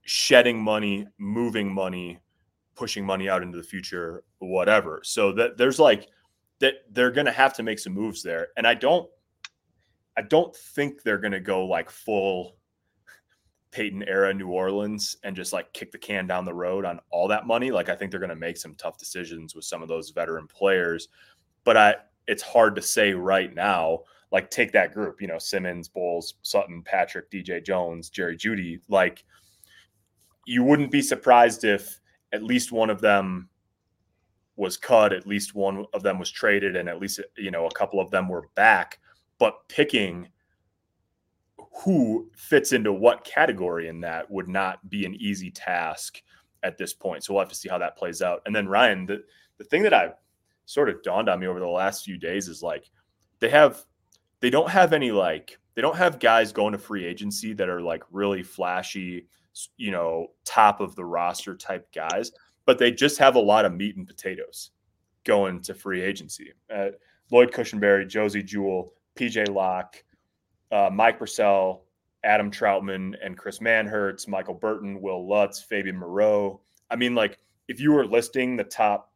shedding 0.03 0.57
money, 0.57 1.05
moving 1.17 1.73
money, 1.73 2.17
pushing 2.73 3.05
money 3.05 3.27
out 3.27 3.43
into 3.43 3.57
the 3.57 3.63
future, 3.63 4.23
whatever. 4.39 5.01
So 5.03 5.33
that 5.33 5.57
there's 5.57 5.79
like 5.79 6.07
that 6.59 6.75
they're 6.91 7.11
going 7.11 7.25
to 7.25 7.33
have 7.33 7.53
to 7.55 7.63
make 7.63 7.77
some 7.77 7.93
moves 7.93 8.23
there. 8.23 8.47
And 8.55 8.65
I 8.65 8.73
don't 8.73 9.09
I 10.15 10.21
don't 10.21 10.55
think 10.55 11.03
they're 11.03 11.17
going 11.17 11.33
to 11.33 11.41
go 11.41 11.65
like 11.65 11.89
full 11.89 12.55
Payton 13.71 14.03
era 14.07 14.33
New 14.33 14.47
Orleans 14.47 15.17
and 15.25 15.35
just 15.35 15.51
like 15.51 15.73
kick 15.73 15.91
the 15.91 15.97
can 15.97 16.25
down 16.25 16.45
the 16.45 16.53
road 16.53 16.85
on 16.85 17.01
all 17.09 17.27
that 17.27 17.45
money. 17.45 17.69
Like 17.69 17.89
I 17.89 17.95
think 17.95 18.11
they're 18.11 18.19
going 18.21 18.29
to 18.29 18.35
make 18.37 18.55
some 18.55 18.75
tough 18.75 18.97
decisions 18.97 19.55
with 19.55 19.65
some 19.65 19.81
of 19.81 19.89
those 19.89 20.11
veteran 20.11 20.47
players, 20.47 21.09
but 21.65 21.75
I 21.75 21.95
it's 22.27 22.41
hard 22.41 22.75
to 22.75 22.81
say 22.81 23.13
right 23.13 23.53
now. 23.53 24.03
Like 24.31 24.49
take 24.49 24.71
that 24.73 24.93
group, 24.93 25.21
you 25.21 25.27
know, 25.27 25.37
Simmons, 25.37 25.87
Bolles, 25.87 26.35
Sutton, 26.41 26.81
Patrick, 26.83 27.29
DJ 27.31 27.63
Jones, 27.63 28.09
Jerry 28.09 28.37
Jeudy, 28.37 28.79
Like 28.89 29.23
you 30.45 30.63
wouldn't 30.63 30.91
be 30.91 31.01
surprised 31.01 31.63
if 31.63 31.99
at 32.33 32.43
least 32.43 32.71
one 32.71 32.89
of 32.89 33.01
them 33.01 33.49
was 34.57 34.77
cut, 34.77 35.13
at 35.13 35.27
least 35.27 35.55
one 35.55 35.85
of 35.93 36.03
them 36.03 36.17
was 36.19 36.31
traded, 36.31 36.75
and 36.75 36.89
at 36.89 36.99
least 36.99 37.19
you 37.37 37.51
know 37.51 37.65
a 37.65 37.73
couple 37.73 37.99
of 37.99 38.11
them 38.11 38.27
were 38.27 38.49
back 38.55 38.99
but 39.37 39.67
picking 39.67 40.27
who 41.83 42.29
fits 42.35 42.71
into 42.71 42.93
what 42.93 43.25
category 43.25 43.89
in 43.89 43.99
that 43.99 44.29
would 44.31 44.47
not 44.47 44.89
be 44.89 45.05
an 45.05 45.15
easy 45.15 45.51
task 45.51 46.21
at 46.63 46.77
this 46.77 46.93
point. 46.93 47.23
So 47.23 47.33
we'll 47.33 47.41
have 47.41 47.49
to 47.49 47.55
see 47.55 47.69
how 47.69 47.77
that 47.79 47.97
plays 47.97 48.21
out. 48.21 48.41
And 48.45 48.55
then 48.55 48.67
Ryan, 48.67 49.05
the, 49.05 49.23
the 49.57 49.65
thing 49.65 49.83
that 49.83 49.93
I 49.93 50.11
sort 50.65 50.89
of 50.89 51.03
dawned 51.03 51.29
on 51.29 51.39
me 51.39 51.47
over 51.47 51.59
the 51.59 51.67
last 51.67 52.05
few 52.05 52.17
days 52.17 52.47
is 52.47 52.63
like 52.63 52.89
they 53.39 53.49
have 53.49 53.83
they 54.39 54.49
don't 54.49 54.69
have 54.69 54.93
any 54.93 55.11
like 55.11 55.57
they 55.75 55.81
don't 55.81 55.97
have 55.97 56.19
guys 56.19 56.51
going 56.51 56.71
to 56.71 56.77
free 56.77 57.05
agency 57.05 57.53
that 57.53 57.69
are 57.69 57.81
like 57.81 58.03
really 58.11 58.43
flashy, 58.43 59.27
you 59.77 59.91
know, 59.91 60.27
top 60.45 60.79
of 60.79 60.95
the 60.95 61.05
roster 61.05 61.55
type 61.55 61.91
guys, 61.93 62.31
but 62.65 62.79
they 62.79 62.91
just 62.91 63.17
have 63.17 63.35
a 63.35 63.39
lot 63.39 63.65
of 63.65 63.73
meat 63.73 63.97
and 63.97 64.07
potatoes 64.07 64.71
going 65.25 65.61
to 65.61 65.73
free 65.73 66.01
agency. 66.01 66.53
Uh, 66.73 66.89
Lloyd 67.31 67.51
Cushenberry, 67.51 68.07
Josey 68.07 68.43
Jewell, 68.43 68.93
PJ 69.15 69.53
Locke, 69.53 70.03
uh, 70.71 70.89
Mike 70.91 71.19
Purcell, 71.19 71.83
Adam 72.23 72.49
Trautman, 72.51 73.15
and 73.23 73.37
Chris 73.37 73.59
Manhertz, 73.59 74.27
Michael 74.27 74.53
Burton, 74.53 75.01
Wil 75.01 75.27
Lutz, 75.27 75.61
Fabian 75.61 75.97
Moreau. 75.97 76.61
I 76.89 76.95
mean, 76.95 77.15
like, 77.15 77.39
if 77.67 77.79
you 77.79 77.91
were 77.91 78.05
listing 78.05 78.55
the 78.55 78.63
top, 78.63 79.11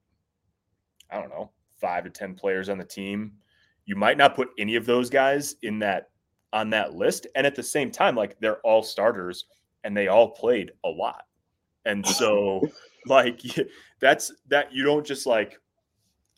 I 1.12 1.20
don't 1.20 1.30
know, 1.30 1.52
five 1.80 2.04
to 2.04 2.10
10 2.10 2.36
players 2.36 2.70
on 2.70 2.78
the 2.78 2.84
team, 2.84 3.34
you 3.89 3.95
might 3.95 4.19
not 4.19 4.36
put 4.36 4.49
any 4.60 4.75
of 4.75 4.86
those 4.86 5.10
guys 5.10 5.56
in 5.63 5.80
that 5.80 6.12
on 6.54 6.69
that 6.69 6.93
list. 6.93 7.25
And 7.34 7.47
at 7.47 7.56
the 7.56 7.63
same 7.63 7.89
time, 7.89 8.15
like, 8.15 8.39
they're 8.39 8.60
all 8.60 8.84
starters 8.84 9.45
and 9.84 9.97
they 9.97 10.08
all 10.08 10.30
played 10.30 10.73
a 10.86 10.89
lot. 10.89 11.23
And 11.86 12.06
so, 12.06 12.62
like, 13.08 13.41
that's 13.99 14.32
that 14.49 14.71
you 14.71 14.84
don't 14.84 15.04
just 15.04 15.25
like, 15.25 15.60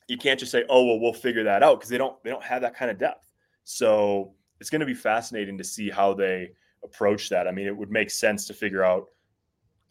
you 0.08 0.18
can't 0.18 0.40
just 0.40 0.54
say, 0.54 0.64
oh, 0.70 0.86
well, 0.86 1.02
we'll 1.02 1.12
figure 1.12 1.44
that 1.44 1.62
out 1.62 1.78
because 1.78 1.90
they 1.90 1.98
don't, 1.98 2.16
they 2.24 2.30
don't 2.30 2.42
have 2.42 2.62
that 2.62 2.74
kind 2.74 2.90
of 2.90 2.98
depth. 2.98 3.30
So 3.66 4.34
it's 4.62 4.70
going 4.70 4.80
to 4.80 4.86
be 4.86 4.94
fascinating 4.94 5.58
to 5.58 5.64
see 5.66 5.90
how 5.90 6.14
they 6.14 6.52
approach 6.86 7.28
that. 7.32 7.50
I 7.50 7.52
mean, 7.52 7.68
it 7.68 7.76
would 7.76 7.92
make 7.92 8.12
sense 8.12 8.48
to 8.48 8.54
figure 8.54 8.86
out 8.86 9.08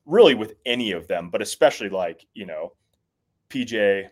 really 0.07 0.35
with 0.35 0.55
any 0.65 0.93
of 0.93 1.09
them, 1.09 1.29
but 1.29 1.43
especially 1.43 1.91
like, 1.91 2.27
you 2.33 2.47
know, 2.47 2.73
PJ, 3.51 4.09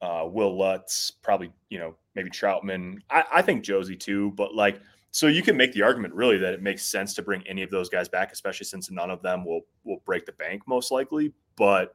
uh, 0.00 0.28
Wil 0.30 0.56
Lutz, 0.56 1.10
probably, 1.10 1.52
you 1.70 1.80
know, 1.80 1.96
maybe 2.16 2.30
Trautman. 2.30 2.98
I, 3.10 3.24
I 3.34 3.42
think 3.42 3.62
Josey 3.62 3.94
too, 3.94 4.32
but 4.32 4.54
like, 4.54 4.80
so 5.12 5.28
you 5.28 5.42
can 5.42 5.56
make 5.56 5.72
the 5.72 5.82
argument 5.82 6.14
really 6.14 6.38
that 6.38 6.52
it 6.52 6.62
makes 6.62 6.84
sense 6.84 7.14
to 7.14 7.22
bring 7.22 7.46
any 7.46 7.62
of 7.62 7.70
those 7.70 7.88
guys 7.88 8.08
back, 8.08 8.32
especially 8.32 8.64
since 8.64 8.90
none 8.90 9.10
of 9.10 9.22
them 9.22 9.44
will 9.44 9.60
will 9.84 10.02
break 10.04 10.26
the 10.26 10.32
bank 10.32 10.62
most 10.66 10.90
likely. 10.90 11.32
But 11.56 11.94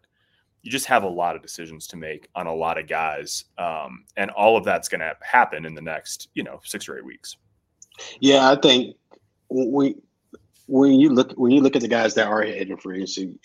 you 0.61 0.71
just 0.71 0.85
have 0.85 1.03
a 1.03 1.09
lot 1.09 1.35
of 1.35 1.41
decisions 1.41 1.87
to 1.87 1.97
make 1.97 2.29
on 2.35 2.47
a 2.47 2.53
lot 2.53 2.77
of 2.77 2.87
guys, 2.87 3.45
um, 3.57 4.05
and 4.15 4.31
all 4.31 4.55
of 4.55 4.63
that's 4.63 4.87
going 4.87 5.01
to 5.01 5.15
happen 5.21 5.65
in 5.65 5.73
the 5.73 5.81
next, 5.81 6.29
you 6.35 6.43
know, 6.43 6.61
six 6.63 6.87
or 6.87 6.97
eight 6.97 7.05
weeks. 7.05 7.35
Yeah, 8.19 8.49
I 8.49 8.55
think 8.55 8.95
we 9.49 9.95
when 10.67 10.93
you 10.93 11.09
look 11.09 11.33
when 11.33 11.51
you 11.51 11.61
look 11.61 11.75
at 11.75 11.81
the 11.81 11.87
guys 11.87 12.13
that 12.13 12.27
are 12.27 12.43
heading 12.43 12.77
free 12.77 12.97
agency, 12.97 13.37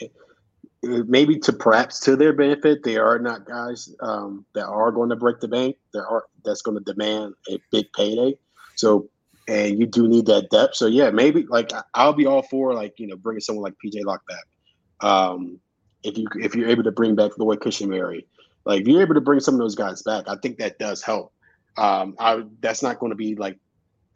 maybe 0.83 1.39
to 1.41 1.53
perhaps 1.53 2.01
to 2.01 2.17
their 2.17 2.33
benefit, 2.33 2.83
they 2.85 2.97
are 2.97 3.19
not 3.19 3.47
guys 3.47 3.95
um, 4.01 4.45
that 4.55 4.67
are 4.67 4.91
going 4.91 5.11
to 5.11 5.17
break 5.17 5.41
the 5.41 5.49
bank. 5.49 5.77
There 5.93 6.07
are 6.07 6.25
that's 6.45 6.63
going 6.63 6.79
to 6.79 6.93
demand 6.93 7.35
a 7.51 7.59
big 7.71 7.87
payday. 7.95 8.37
So, 8.77 9.09
and 9.49 9.79
you 9.79 9.87
do 9.87 10.07
need 10.07 10.27
that 10.27 10.51
depth. 10.51 10.77
So 10.77 10.87
yeah, 10.87 11.11
maybe 11.11 11.47
like 11.49 11.73
I'll 11.95 12.13
be 12.13 12.27
all 12.27 12.43
for 12.43 12.75
like 12.75 12.99
you 12.99 13.07
know 13.07 13.17
bringing 13.17 13.41
someone 13.41 13.65
like 13.65 13.75
PJ 13.85 14.05
Locke 14.05 14.23
back. 14.29 15.09
Um, 15.09 15.61
if 16.03 16.17
you 16.17 16.27
if 16.37 16.55
you're 16.55 16.69
able 16.69 16.85
to 16.85 16.93
bring 16.93 17.15
back 17.15 17.39
Lloyd 17.39 17.61
Cushenberry, 17.61 18.25
like 18.65 18.83
if 18.83 18.89
you're 18.89 19.03
able 19.03 19.15
to 19.15 19.21
bring 19.21 19.41
some 19.41 19.55
of 19.55 19.61
those 19.61 19.75
guys 19.75 20.03
back, 20.03 20.29
I 20.29 20.37
think 20.37 20.59
that 20.59 20.79
does 20.79 21.03
help. 21.03 21.33
Um, 21.77 22.17
I 22.19 22.45
that's 22.61 22.83
not 22.83 22.99
going 22.99 23.11
to 23.11 23.17
be 23.17 23.35
like 23.35 23.59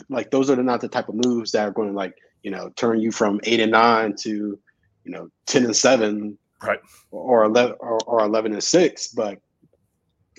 like 0.09 0.31
those 0.31 0.51
are 0.51 0.57
not 0.57 0.81
the 0.81 0.88
type 0.88 1.09
of 1.09 1.14
moves 1.14 1.53
that 1.53 1.68
are 1.68 1.73
going 1.73 1.88
to 1.88 1.94
like 1.94 2.14
you 2.42 2.51
know 2.51 2.70
turn 2.77 3.01
you 3.01 3.12
from 3.12 3.40
eight 3.44 3.61
and 3.61 3.73
nine 3.73 4.14
to 4.20 4.59
you 5.05 5.11
know 5.11 5.29
ten 5.46 5.64
and 5.64 5.77
seven, 5.77 6.38
right, 6.62 6.81
or 7.11 7.44
eleven 7.44 7.77
or, 7.81 7.99
or 8.07 8.20
eleven 8.20 8.53
and 8.53 8.62
six, 8.62 9.09
but 9.09 9.38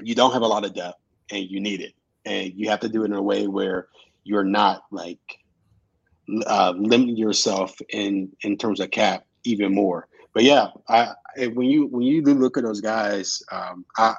you 0.02 0.16
don't 0.16 0.34
have 0.34 0.42
a 0.42 0.48
lot 0.48 0.66
of 0.66 0.74
depth 0.74 1.00
and 1.32 1.50
you 1.50 1.60
need 1.60 1.82
it, 1.82 1.94
and 2.26 2.54
you 2.56 2.70
have 2.70 2.80
to 2.82 2.90
do 2.90 3.04
it 3.04 3.08
in 3.08 3.14
a 3.14 3.22
way 3.22 3.48
where 3.48 3.88
you're 4.24 4.44
not 4.44 4.84
like 4.92 5.20
uh, 6.46 6.74
limit 6.78 7.18
yourself 7.18 7.76
in 7.90 8.32
in 8.44 8.58
terms 8.58 8.80
of 8.80 8.92
cap 8.92 9.26
even 9.44 9.74
more. 9.74 10.08
But 10.34 10.44
yeah, 10.44 10.68
I 10.88 11.14
when 11.54 11.68
you 11.68 11.88
when 11.88 12.04
you 12.04 12.24
do 12.24 12.34
look 12.34 12.58
at 12.58 12.64
those 12.64 12.82
guys, 12.82 13.42
um, 13.52 13.86
I 13.98 14.16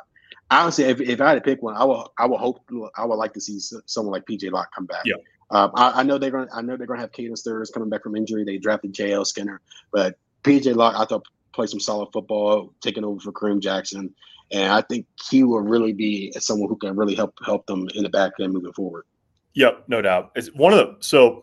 honestly, 0.50 0.84
if, 0.84 1.00
if 1.00 1.20
I 1.20 1.28
had 1.28 1.34
to 1.34 1.40
pick 1.40 1.62
one, 1.62 1.76
I 1.76 1.84
will 1.84 2.12
I 2.18 2.26
will 2.26 2.38
hope 2.38 2.60
I 2.96 3.04
would 3.04 3.16
like 3.16 3.32
to 3.34 3.40
see 3.40 3.58
someone 3.86 4.12
like 4.12 4.26
PJ 4.26 4.50
Locke 4.50 4.70
come 4.74 4.86
back. 4.86 5.02
Yeah. 5.04 5.16
Um, 5.50 5.70
I, 5.74 6.00
I, 6.00 6.02
know 6.02 6.16
they're 6.16 6.30
going. 6.30 6.48
I 6.54 6.62
know 6.62 6.78
they're 6.78 6.86
going 6.86 6.98
to 6.98 7.02
have 7.02 7.12
Caden 7.12 7.36
Sterns 7.36 7.70
coming 7.70 7.90
back 7.90 8.02
from 8.02 8.16
injury. 8.16 8.42
They 8.42 8.56
drafted 8.56 8.94
J.L. 8.94 9.26
Skinner, 9.26 9.60
but 9.92 10.18
PJ 10.44 10.74
Locke 10.74 10.94
I 10.96 11.04
thought 11.04 11.26
played 11.52 11.68
some 11.68 11.80
solid 11.80 12.08
football, 12.12 12.72
taking 12.80 13.04
over 13.04 13.20
for 13.20 13.32
Kareem 13.32 13.60
Jackson, 13.60 14.14
and 14.50 14.72
I 14.72 14.82
think 14.82 15.06
he 15.30 15.44
will 15.44 15.60
really 15.60 15.92
be 15.92 16.32
someone 16.38 16.68
who 16.68 16.76
can 16.76 16.96
really 16.96 17.14
help 17.14 17.34
help 17.44 17.66
them 17.66 17.88
in 17.94 18.02
the 18.02 18.10
back 18.10 18.32
end 18.40 18.52
moving 18.52 18.72
forward. 18.72 19.04
Yep, 19.54 19.84
no 19.88 20.02
doubt. 20.02 20.32
It's 20.34 20.48
one 20.48 20.72
of 20.72 20.78
the 20.78 20.96
so 21.00 21.42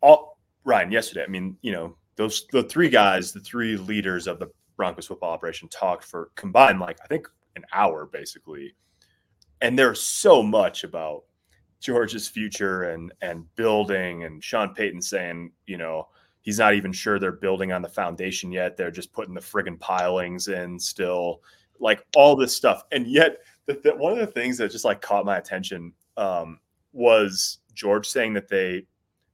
all 0.00 0.38
Ryan 0.64 0.90
yesterday. 0.90 1.24
I 1.24 1.28
mean, 1.28 1.56
you 1.62 1.72
know, 1.72 1.96
those 2.16 2.46
the 2.52 2.62
three 2.62 2.88
guys, 2.88 3.32
the 3.32 3.40
three 3.40 3.76
leaders 3.76 4.26
of 4.26 4.38
the 4.38 4.50
Broncos 4.76 5.06
football 5.06 5.32
operation 5.32 5.68
talked 5.68 6.04
for 6.04 6.30
combined 6.36 6.80
like 6.80 6.98
I 7.02 7.06
think 7.06 7.28
an 7.56 7.64
hour 7.72 8.06
basically. 8.06 8.74
And 9.60 9.78
there's 9.78 10.02
so 10.02 10.42
much 10.42 10.84
about 10.84 11.24
George's 11.80 12.28
future 12.28 12.84
and 12.84 13.12
and 13.22 13.44
building 13.56 14.24
and 14.24 14.42
Sean 14.42 14.74
Payton 14.74 15.02
saying, 15.02 15.52
you 15.66 15.76
know, 15.76 16.08
he's 16.44 16.58
not 16.58 16.74
even 16.74 16.92
sure 16.92 17.18
they're 17.18 17.32
building 17.32 17.72
on 17.72 17.82
the 17.82 17.88
foundation 17.88 18.52
yet. 18.52 18.76
They're 18.76 18.90
just 18.90 19.12
putting 19.12 19.34
the 19.34 19.40
friggin' 19.40 19.80
pilings 19.80 20.48
in 20.48 20.78
still, 20.78 21.42
like 21.80 22.06
all 22.14 22.36
this 22.36 22.54
stuff. 22.54 22.84
And 22.92 23.06
yet, 23.06 23.38
the, 23.66 23.80
the, 23.82 23.96
one 23.96 24.12
of 24.12 24.18
the 24.18 24.26
things 24.26 24.58
that 24.58 24.70
just 24.70 24.84
like 24.84 25.00
caught 25.00 25.24
my 25.24 25.38
attention 25.38 25.92
um, 26.18 26.60
was 26.92 27.58
George 27.74 28.06
saying 28.06 28.34
that 28.34 28.48
they 28.48 28.86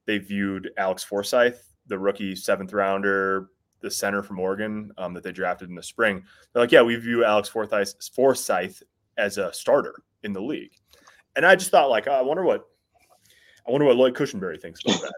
they 0.06 0.18
viewed 0.18 0.70
Alex 0.78 1.04
Forsyth, 1.04 1.74
the 1.88 1.98
rookie 1.98 2.34
seventh 2.34 2.72
rounder, 2.72 3.50
the 3.80 3.90
center 3.90 4.22
from 4.22 4.38
Oregon 4.38 4.92
um, 4.96 5.12
that 5.14 5.24
they 5.24 5.32
drafted 5.32 5.68
in 5.68 5.74
the 5.74 5.82
spring. 5.82 6.22
They're 6.52 6.62
like, 6.62 6.72
yeah, 6.72 6.82
we 6.82 6.96
view 6.96 7.24
Alex 7.24 7.48
Forsyth, 7.48 7.94
Forsyth 8.14 8.82
as 9.18 9.36
a 9.36 9.52
starter 9.52 10.02
in 10.22 10.32
the 10.32 10.40
league. 10.40 10.72
And 11.34 11.44
I 11.44 11.56
just 11.56 11.70
thought, 11.70 11.90
like, 11.90 12.06
I 12.06 12.22
wonder 12.22 12.44
what 12.44 12.68
I 13.66 13.72
wonder 13.72 13.86
what 13.86 13.96
Lloyd 13.96 14.14
Cushenberry 14.14 14.60
thinks 14.60 14.80
about 14.84 15.02
that 15.02 15.14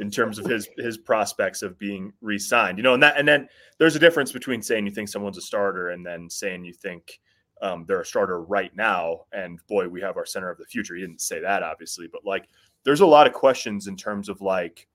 in 0.00 0.10
terms 0.10 0.38
of 0.38 0.46
his 0.46 0.68
his 0.76 0.98
prospects 0.98 1.62
of 1.62 1.78
being 1.78 2.12
re-signed. 2.20 2.78
You 2.78 2.82
know, 2.82 2.94
and 2.94 3.02
that 3.02 3.16
and 3.18 3.28
then 3.28 3.48
there's 3.78 3.96
a 3.96 4.00
difference 4.00 4.32
between 4.32 4.62
saying 4.62 4.86
you 4.86 4.92
think 4.92 5.08
someone's 5.08 5.38
a 5.38 5.42
starter 5.42 5.90
and 5.90 6.04
then 6.04 6.28
saying 6.28 6.64
you 6.64 6.72
think 6.72 7.20
um, 7.62 7.84
they're 7.86 8.00
a 8.00 8.06
starter 8.06 8.42
right 8.42 8.74
now. 8.74 9.26
And 9.32 9.60
boy, 9.68 9.88
we 9.88 10.00
have 10.00 10.16
our 10.16 10.26
center 10.26 10.50
of 10.50 10.58
the 10.58 10.64
future. 10.64 10.94
He 10.94 11.02
didn't 11.02 11.20
say 11.20 11.40
that 11.40 11.62
obviously, 11.62 12.08
but 12.10 12.24
like 12.24 12.48
there's 12.84 13.02
a 13.02 13.06
lot 13.06 13.26
of 13.26 13.34
questions 13.34 13.86
in 13.86 13.96
terms 13.96 14.28
of 14.30 14.40
like, 14.40 14.88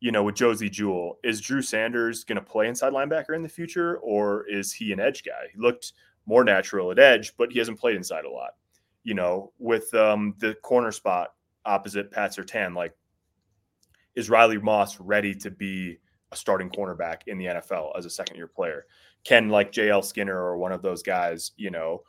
you 0.00 0.12
know, 0.12 0.22
with 0.22 0.34
Josey 0.34 0.68
Jewell, 0.68 1.18
is 1.24 1.40
Drew 1.40 1.62
Sanders 1.62 2.24
going 2.24 2.36
to 2.36 2.44
play 2.44 2.68
inside 2.68 2.92
linebacker 2.92 3.34
in 3.34 3.42
the 3.42 3.48
future, 3.48 3.96
or 3.98 4.46
is 4.46 4.70
he 4.70 4.92
an 4.92 5.00
edge 5.00 5.24
guy? 5.24 5.46
He 5.52 5.58
looked 5.58 5.94
more 6.26 6.44
natural 6.44 6.90
at 6.90 6.98
edge, 6.98 7.32
but 7.38 7.50
he 7.50 7.58
hasn't 7.58 7.80
played 7.80 7.96
inside 7.96 8.26
a 8.26 8.30
lot. 8.30 8.50
You 9.04 9.14
know, 9.14 9.52
with 9.58 9.94
um, 9.94 10.34
the 10.38 10.54
corner 10.56 10.92
spot 10.92 11.32
opposite 11.64 12.10
Pat 12.10 12.32
Surtain, 12.32 12.74
like, 12.74 12.92
is 14.16 14.30
Riley 14.30 14.58
Moss 14.58 14.98
ready 14.98 15.34
to 15.34 15.50
be 15.50 15.98
a 16.32 16.36
starting 16.36 16.70
cornerback 16.70 17.22
in 17.26 17.38
the 17.38 17.44
NFL 17.46 17.96
as 17.96 18.06
a 18.06 18.10
second 18.10 18.36
year 18.36 18.48
player? 18.48 18.86
Can 19.24 19.48
like 19.48 19.70
JL 19.70 20.04
Skinner 20.04 20.36
or 20.36 20.56
one 20.56 20.72
of 20.72 20.82
those 20.82 21.02
guys, 21.02 21.52
you 21.56 21.70
know, 21.70 22.02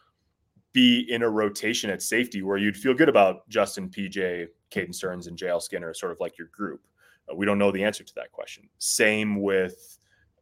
be 0.73 1.07
in 1.11 1.23
a 1.23 1.29
rotation 1.29 1.89
at 1.89 2.01
safety 2.01 2.41
where 2.41 2.57
you'd 2.57 2.77
feel 2.77 2.93
good 2.93 3.09
about 3.09 3.47
Justin, 3.49 3.89
PJ, 3.89 4.47
Caden 4.71 4.95
Sterns, 4.95 5.27
and 5.27 5.37
JL 5.37 5.61
Skinner, 5.61 5.93
sort 5.93 6.11
of 6.11 6.19
like 6.19 6.37
your 6.37 6.47
group? 6.47 6.81
Uh, 7.29 7.35
we 7.35 7.45
don't 7.45 7.57
know 7.57 7.71
the 7.71 7.83
answer 7.83 8.03
to 8.03 8.15
that 8.15 8.31
question. 8.31 8.69
Same 8.77 9.41
with 9.41 9.97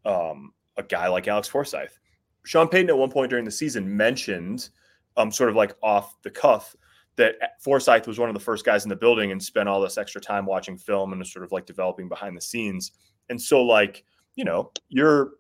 um, 0.06 0.54
a 0.78 0.84
guy 0.84 1.08
like 1.08 1.28
Alex 1.28 1.48
Forsyth. 1.48 2.00
Sean 2.44 2.68
Payton 2.68 2.90
at 2.90 2.98
one 2.98 3.10
point 3.10 3.30
during 3.30 3.46
the 3.46 3.52
season 3.52 3.96
mentioned, 3.96 4.70
um, 5.18 5.32
sort 5.32 5.50
of 5.50 5.56
like 5.56 5.76
off 5.82 6.22
the 6.22 6.30
cuff, 6.30 6.76
that 7.18 7.36
Forsyth 7.62 8.08
was 8.08 8.20
one 8.20 8.30
of 8.30 8.34
the 8.34 8.42
first 8.42 8.66
guys 8.66 8.84
in 8.84 8.90
the 8.90 8.96
building 8.96 9.32
and 9.32 9.42
spent 9.42 9.70
all 9.70 9.82
this 9.82 9.98
extra 9.98 10.20
time 10.20 10.46
watching 10.46 10.78
film 10.78 11.14
and 11.14 11.26
sort 11.26 11.46
of 11.46 11.52
like 11.52 11.66
developing 11.66 12.10
behind 12.10 12.36
the 12.36 12.42
scenes. 12.42 12.92
And 13.30 13.42
so, 13.42 13.64
like, 13.64 14.04
you 14.36 14.44
know, 14.44 14.72
you're 14.90 15.32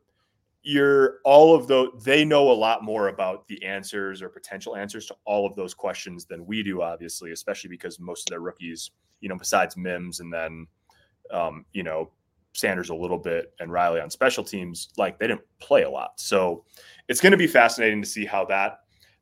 you're 0.66 1.20
all 1.24 1.54
of 1.54 1.68
those 1.68 1.90
they 2.04 2.26
know 2.26 2.52
a 2.52 2.52
lot 2.52 2.84
more 2.84 3.10
about 3.10 3.48
the 3.48 3.64
answers 3.64 4.20
or 4.22 4.30
potential 4.30 4.76
answers 4.76 5.06
to 5.06 5.16
all 5.24 5.46
of 5.46 5.56
those 5.56 5.76
questions 5.76 6.26
than 6.26 6.44
we 6.44 6.64
do 6.64 6.82
obviously 6.82 7.32
especially 7.32 7.70
because 7.70 8.00
most 8.00 8.28
of 8.28 8.32
their 8.32 8.40
rookies 8.40 8.90
you 9.22 9.30
know 9.30 9.38
besides 9.38 9.78
mims 9.78 10.22
and 10.22 10.34
then 10.34 10.66
um, 11.32 11.66
you 11.74 11.84
know 11.84 12.10
sanders 12.54 12.90
a 12.90 12.96
little 12.96 13.20
bit 13.20 13.54
and 13.60 13.72
riley 13.72 14.02
on 14.02 14.10
special 14.10 14.44
teams 14.44 14.90
like 14.98 15.20
they 15.20 15.28
didn't 15.28 15.44
play 15.60 15.84
a 15.84 15.90
lot 15.90 16.20
so 16.20 16.66
it's 17.10 17.22
going 17.22 17.32
to 17.32 17.38
be 17.38 17.48
fascinating 17.48 18.02
to 18.02 18.08
see 18.08 18.26
how 18.26 18.44
that 18.44 18.80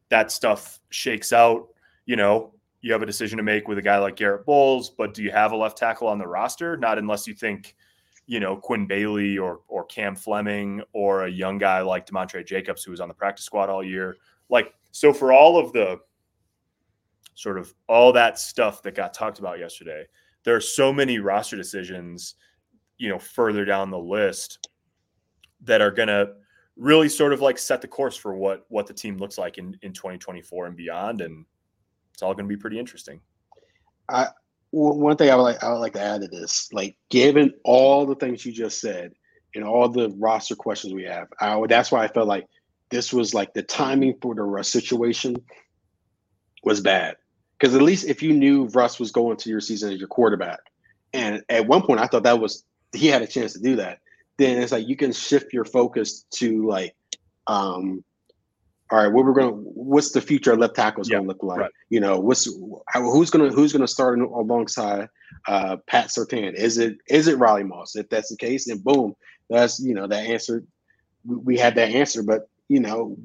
that 0.09 0.31
stuff 0.31 0.79
shakes 0.91 1.33
out 1.33 1.67
you 2.05 2.15
know 2.15 2.53
you 2.81 2.91
have 2.91 3.01
a 3.01 3.05
decision 3.05 3.37
to 3.37 3.43
make 3.43 3.67
with 3.67 3.77
a 3.77 3.81
guy 3.81 3.97
like 3.97 4.17
Garett 4.17 4.45
Bolles, 4.45 4.89
but 4.89 5.13
do 5.13 5.23
you 5.23 5.31
have 5.31 5.53
a 5.53 5.55
left 5.55 5.77
tackle 5.77 6.07
on 6.07 6.19
the 6.19 6.27
roster 6.27 6.75
not 6.75 6.97
unless 6.97 7.27
you 7.27 7.33
think 7.33 7.75
you 8.25 8.39
know, 8.39 8.55
Quinn 8.55 8.85
Bailey 8.85 9.37
or 9.37 9.61
or 9.67 9.85
Cam 9.85 10.15
Fleming 10.15 10.81
or 10.93 11.25
a 11.25 11.29
young 11.29 11.57
guy 11.57 11.81
like 11.81 12.05
Demontrey 12.05 12.45
Jacobs 12.45 12.83
who 12.83 12.91
was 12.91 13.01
on 13.01 13.07
the 13.07 13.13
practice 13.13 13.45
squad 13.45 13.69
all 13.69 13.83
year. 13.83 14.17
Like, 14.49 14.73
so 14.91 15.13
for 15.13 15.33
all 15.33 15.57
of 15.57 15.73
the 15.73 15.99
sort 17.35 17.57
of 17.57 17.73
all 17.87 18.13
that 18.13 18.39
stuff 18.39 18.81
that 18.83 18.95
got 18.95 19.13
talked 19.13 19.39
about 19.39 19.59
yesterday, 19.59 20.05
there 20.43 20.55
are 20.55 20.61
so 20.61 20.93
many 20.93 21.19
roster 21.19 21.57
decisions, 21.57 22.35
you 22.97 23.09
know, 23.09 23.19
further 23.19 23.65
down 23.65 23.89
the 23.89 23.99
list 23.99 24.69
that 25.61 25.81
are 25.81 25.91
gonna 25.91 26.27
really 26.75 27.09
sort 27.09 27.33
of 27.33 27.41
like 27.41 27.57
set 27.57 27.81
the 27.81 27.87
course 27.87 28.15
for 28.15 28.33
what 28.35 28.65
what 28.69 28.87
the 28.87 28.93
team 28.93 29.17
looks 29.17 29.37
like 29.37 29.57
in 29.57 29.77
in 29.81 29.91
2024 29.91 30.67
and 30.67 30.77
beyond 30.77 31.21
and 31.21 31.45
it's 32.13 32.21
all 32.21 32.33
going 32.33 32.47
to 32.47 32.55
be 32.55 32.59
pretty 32.59 32.79
interesting. 32.79 33.19
I 34.09 34.27
one 34.71 35.17
thing 35.17 35.29
I 35.29 35.35
would 35.35 35.43
like 35.43 35.63
I 35.63 35.71
would 35.71 35.79
like 35.79 35.93
to 35.93 36.01
add 36.01 36.21
to 36.21 36.27
this, 36.27 36.69
like 36.73 36.97
given 37.09 37.53
all 37.63 38.05
the 38.05 38.15
things 38.15 38.45
you 38.45 38.51
just 38.51 38.81
said 38.81 39.13
and 39.53 39.63
all 39.63 39.87
the 39.87 40.09
roster 40.17 40.55
questions 40.55 40.93
we 40.93 41.03
have, 41.03 41.27
I 41.39 41.61
that's 41.67 41.91
why 41.91 42.03
I 42.03 42.07
felt 42.07 42.27
like 42.27 42.47
this 42.89 43.13
was 43.13 43.33
like 43.33 43.53
the 43.53 43.61
timing 43.61 44.15
for 44.21 44.33
the 44.33 44.41
Russ 44.41 44.69
situation 44.69 45.35
was 46.63 46.81
bad. 46.81 47.17
Because 47.59 47.75
at 47.75 47.81
least 47.81 48.07
if 48.07 48.23
you 48.23 48.33
knew 48.33 48.65
Russ 48.67 48.99
was 48.99 49.11
going 49.11 49.37
to 49.37 49.49
your 49.49 49.61
season 49.61 49.93
as 49.93 49.99
your 49.99 50.07
quarterback, 50.07 50.59
and 51.13 51.43
at 51.49 51.67
one 51.67 51.83
point 51.83 51.99
I 51.99 52.07
thought 52.07 52.23
that 52.23 52.39
was 52.39 52.63
he 52.93 53.07
had 53.07 53.21
a 53.21 53.27
chance 53.27 53.53
to 53.53 53.59
do 53.59 53.75
that, 53.75 53.99
then 54.37 54.61
it's 54.61 54.71
like 54.71 54.87
you 54.87 54.95
can 54.95 55.11
shift 55.11 55.53
your 55.53 55.65
focus 55.65 56.25
to 56.31 56.67
like 56.67 56.95
um 57.45 58.03
all 58.93 58.99
right, 58.99 59.11
what 59.11 59.25
we're 59.25 59.33
gonna, 59.33 59.53
what's 59.53 60.11
the 60.11 60.21
future 60.21 60.53
of 60.53 60.59
left 60.59 60.75
tackle 60.75 61.01
is 61.01 61.09
yeah, 61.09 61.17
gonna 61.17 61.27
look 61.27 61.41
like? 61.41 61.61
Right. 61.61 61.71
You 61.89 61.99
know, 61.99 62.19
what's 62.19 62.45
who's 62.93 63.31
gonna 63.31 63.49
who's 63.49 63.73
gonna 63.73 63.87
start 63.87 64.19
alongside 64.19 65.09
uh, 65.47 65.77
Pat 65.87 66.09
Surtain? 66.09 66.53
Is 66.53 66.77
it 66.77 66.97
is 67.07 67.27
it 67.27 67.39
Riley 67.39 67.63
Moss? 67.63 67.95
If 67.95 68.07
that's 68.09 68.29
the 68.29 68.37
case, 68.37 68.67
then 68.67 68.77
boom, 68.77 69.15
that's 69.49 69.79
you 69.79 69.95
know 69.95 70.05
that 70.05 70.27
answer. 70.27 70.63
We 71.25 71.57
had 71.57 71.73
that 71.73 71.89
answer, 71.89 72.21
but 72.21 72.47
you 72.69 72.81
know, 72.81 73.17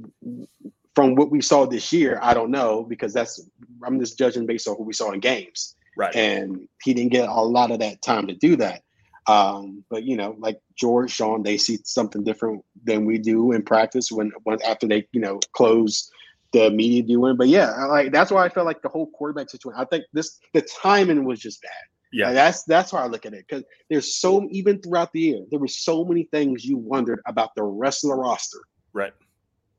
from 0.95 1.17
what 1.17 1.31
we 1.31 1.43
saw 1.43 1.67
this 1.67 1.93
year, 1.93 2.19
I 2.23 2.33
don't 2.33 2.51
know 2.51 2.85
because 2.85 3.13
that's 3.13 3.39
I'm 3.85 4.01
just 4.01 4.17
judging 4.17 4.47
based 4.47 4.69
on 4.69 4.75
what 4.77 4.87
we 4.87 4.95
saw 4.95 5.13
in 5.13 5.21
games. 5.21 5.77
Right. 5.99 6.17
And 6.17 6.67
he 6.83 6.95
didn't 6.95 7.13
get 7.13 7.29
a 7.29 7.43
lot 7.43 7.73
of 7.73 7.81
that 7.81 8.01
time 8.01 8.27
to 8.29 8.35
do 8.35 8.57
that. 8.57 8.85
Um, 9.29 9.85
but 9.91 10.05
you 10.05 10.17
know, 10.17 10.35
like 10.39 10.61
George, 10.75 11.13
Sean, 11.13 11.43
they 11.43 11.59
see 11.59 11.79
something 11.85 12.25
different 12.25 12.65
than 12.85 13.05
we 13.05 13.19
do 13.19 13.53
in 13.53 13.63
practice 13.63 14.11
when, 14.11 14.33
when 14.45 14.61
after 14.63 14.89
they, 14.89 15.07
you 15.13 15.21
know, 15.21 15.39
close 15.53 16.11
the 16.53 16.71
media 16.71 17.03
viewing. 17.03 17.37
But 17.37 17.49
yeah, 17.49 17.85
like 17.85 18.11
that's 18.11 18.31
why 18.31 18.45
I 18.45 18.49
felt 18.49 18.67
like 18.67 18.81
the 18.81 18.89
whole 18.89 19.11
quarterback 19.11 19.51
situation. 19.51 19.79
I 19.79 19.85
think 19.85 20.05
this 20.15 20.41
the 20.55 20.63
timing 20.63 21.25
was 21.25 21.41
just 21.41 21.61
bad. 21.61 21.71
Yeah, 22.11 22.27
like, 22.27 22.35
that's 22.37 22.63
that's 22.65 22.91
how 22.91 22.99
I 22.99 23.07
look 23.07 23.27
at 23.27 23.35
it 23.35 23.45
because 23.47 23.65
there's 23.91 24.15
so 24.15 24.49
even 24.51 24.81
throughout 24.81 25.13
the 25.13 25.21
year 25.21 25.45
there 25.51 25.61
were 25.61 25.69
so 25.69 26.07
many 26.07 26.25
things 26.25 26.65
you 26.65 26.79
wondered 26.79 27.21
about 27.27 27.55
the 27.55 27.63
rest 27.63 28.05
of 28.05 28.11
the 28.11 28.17
roster. 28.17 28.61
Right. 28.95 29.13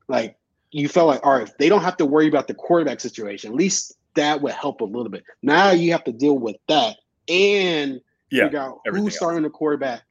Like 0.06 0.36
you 0.70 0.88
felt 0.88 1.08
like, 1.08 1.26
all 1.26 1.36
right, 1.36 1.50
they 1.58 1.68
don't 1.68 1.82
have 1.82 1.96
to 1.96 2.06
worry 2.06 2.28
about 2.28 2.46
the 2.46 2.54
quarterback 2.54 3.00
situation, 3.00 3.50
at 3.50 3.56
least 3.56 3.94
that 4.14 4.40
would 4.42 4.52
help 4.52 4.80
a 4.80 4.84
little 4.84 5.08
bit. 5.08 5.24
Now 5.42 5.72
you 5.72 5.90
have 5.90 6.04
to 6.04 6.12
deal 6.12 6.38
with 6.38 6.56
that 6.68 6.96
and 7.28 8.00
yeah, 8.30 8.44
figure 8.44 8.58
out 8.60 8.80
who's 8.86 9.16
starting 9.16 9.42
the 9.42 9.50
quarterback 9.50 10.02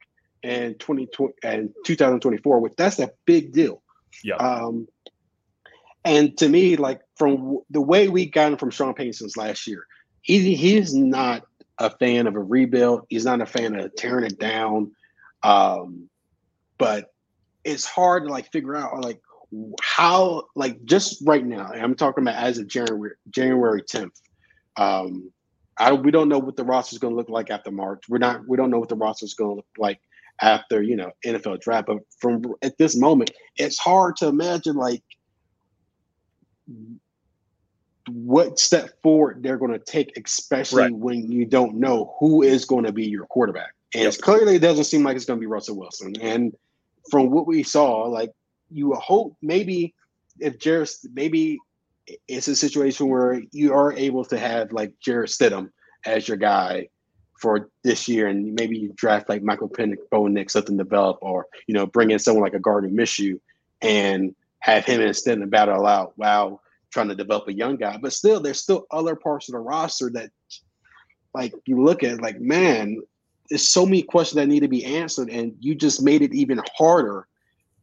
in 0.42 0.76
2020 0.78 1.34
and 1.42 1.74
2024, 1.84 2.60
which 2.60 2.74
that's 2.76 2.98
a 2.98 3.10
big 3.24 3.52
deal. 3.52 3.82
Yeah. 4.24 4.36
Um, 4.36 4.88
and 6.04 6.36
to 6.38 6.48
me, 6.48 6.76
like 6.76 7.02
from 7.16 7.58
the 7.70 7.80
way 7.80 8.08
we 8.08 8.26
got 8.26 8.52
him 8.52 8.58
from 8.58 8.70
Sean 8.70 8.94
Payton 8.94 9.12
since 9.12 9.36
last 9.36 9.66
year, 9.66 9.86
he 10.22 10.54
he's 10.54 10.94
not 10.94 11.44
a 11.78 11.90
fan 11.90 12.26
of 12.26 12.36
a 12.36 12.40
rebuild. 12.40 13.06
He's 13.08 13.24
not 13.24 13.40
a 13.40 13.46
fan 13.46 13.74
of 13.78 13.94
tearing 13.96 14.24
it 14.24 14.38
down. 14.38 14.92
Um, 15.42 16.08
but 16.78 17.12
it's 17.64 17.84
hard 17.84 18.24
to 18.24 18.30
like 18.30 18.50
figure 18.52 18.76
out 18.76 19.02
like 19.02 19.20
how 19.82 20.44
like 20.54 20.84
just 20.84 21.22
right 21.26 21.44
now. 21.44 21.66
I'm 21.66 21.94
talking 21.94 22.24
about 22.24 22.36
as 22.36 22.58
of 22.58 22.68
January 22.68 23.12
January 23.30 23.82
10th. 23.82 24.20
Um, 24.76 25.32
I 25.80 25.92
we 25.94 26.10
don't 26.10 26.28
know 26.28 26.38
what 26.38 26.56
the 26.56 26.64
roster 26.64 26.94
is 26.94 26.98
going 26.98 27.14
to 27.14 27.16
look 27.16 27.30
like 27.30 27.50
after 27.50 27.70
March. 27.70 28.04
We're 28.08 28.18
not. 28.18 28.46
We 28.46 28.56
don't 28.56 28.70
know 28.70 28.78
what 28.78 28.90
the 28.90 28.96
roster 28.96 29.24
is 29.24 29.34
going 29.34 29.50
to 29.50 29.56
look 29.56 29.66
like 29.78 29.98
after 30.42 30.82
you 30.82 30.94
know 30.94 31.10
NFL 31.24 31.60
draft. 31.60 31.86
But 31.86 31.98
from 32.18 32.44
at 32.62 32.76
this 32.76 32.96
moment, 32.96 33.30
it's 33.56 33.78
hard 33.78 34.16
to 34.16 34.28
imagine 34.28 34.76
like 34.76 35.02
what 38.08 38.58
step 38.58 38.90
forward 39.02 39.42
they're 39.42 39.56
going 39.56 39.72
to 39.72 39.78
take, 39.78 40.12
especially 40.22 40.82
right. 40.82 40.94
when 40.94 41.32
you 41.32 41.46
don't 41.46 41.76
know 41.76 42.14
who 42.20 42.42
is 42.42 42.66
going 42.66 42.84
to 42.84 42.92
be 42.92 43.08
your 43.08 43.24
quarterback. 43.26 43.74
And 43.94 44.04
yep. 44.04 44.18
clearly, 44.18 44.56
it 44.56 44.60
doesn't 44.62 44.84
seem 44.84 45.02
like 45.02 45.16
it's 45.16 45.24
going 45.24 45.38
to 45.38 45.40
be 45.40 45.46
Russell 45.46 45.76
Wilson. 45.76 46.12
And 46.20 46.54
from 47.10 47.30
what 47.30 47.46
we 47.46 47.62
saw, 47.62 48.02
like 48.02 48.30
you 48.70 48.92
hope 48.92 49.34
maybe 49.40 49.94
if 50.38 50.58
Jarrett, 50.58 50.90
maybe 51.14 51.58
it's 52.28 52.48
a 52.48 52.56
situation 52.56 53.08
where 53.08 53.42
you 53.52 53.72
are 53.72 53.92
able 53.92 54.24
to 54.26 54.38
have 54.38 54.72
like 54.72 54.92
Jarrett 55.00 55.30
Stidham 55.30 55.70
as 56.04 56.28
your 56.28 56.36
guy 56.36 56.88
for 57.40 57.70
this 57.84 58.06
year, 58.06 58.28
and 58.28 58.54
maybe 58.54 58.78
you 58.78 58.92
draft 58.96 59.28
like 59.28 59.42
Michael 59.42 59.68
Penix, 59.68 59.98
Bo 60.10 60.26
Nix, 60.26 60.52
something 60.52 60.76
develop, 60.76 61.18
or 61.22 61.46
you 61.66 61.74
know, 61.74 61.86
bring 61.86 62.10
in 62.10 62.18
someone 62.18 62.42
like 62.42 62.54
a 62.54 62.58
Gardner 62.58 62.90
Minshew 62.90 63.40
and 63.80 64.34
have 64.58 64.84
him 64.84 65.00
and 65.00 65.10
Stidham 65.10 65.48
battle 65.48 65.86
out 65.86 66.12
while 66.16 66.60
trying 66.90 67.08
to 67.08 67.14
develop 67.14 67.48
a 67.48 67.52
young 67.52 67.76
guy. 67.76 67.96
But 67.96 68.12
still, 68.12 68.40
there's 68.40 68.60
still 68.60 68.86
other 68.90 69.16
parts 69.16 69.48
of 69.48 69.52
the 69.52 69.58
roster 69.58 70.10
that, 70.10 70.30
like, 71.32 71.54
you 71.64 71.82
look 71.82 72.02
at, 72.02 72.20
like, 72.20 72.40
man, 72.40 73.00
there's 73.48 73.66
so 73.66 73.86
many 73.86 74.02
questions 74.02 74.36
that 74.36 74.48
need 74.48 74.60
to 74.60 74.68
be 74.68 74.84
answered, 74.84 75.30
and 75.30 75.54
you 75.60 75.74
just 75.74 76.02
made 76.02 76.22
it 76.22 76.34
even 76.34 76.60
harder 76.76 77.26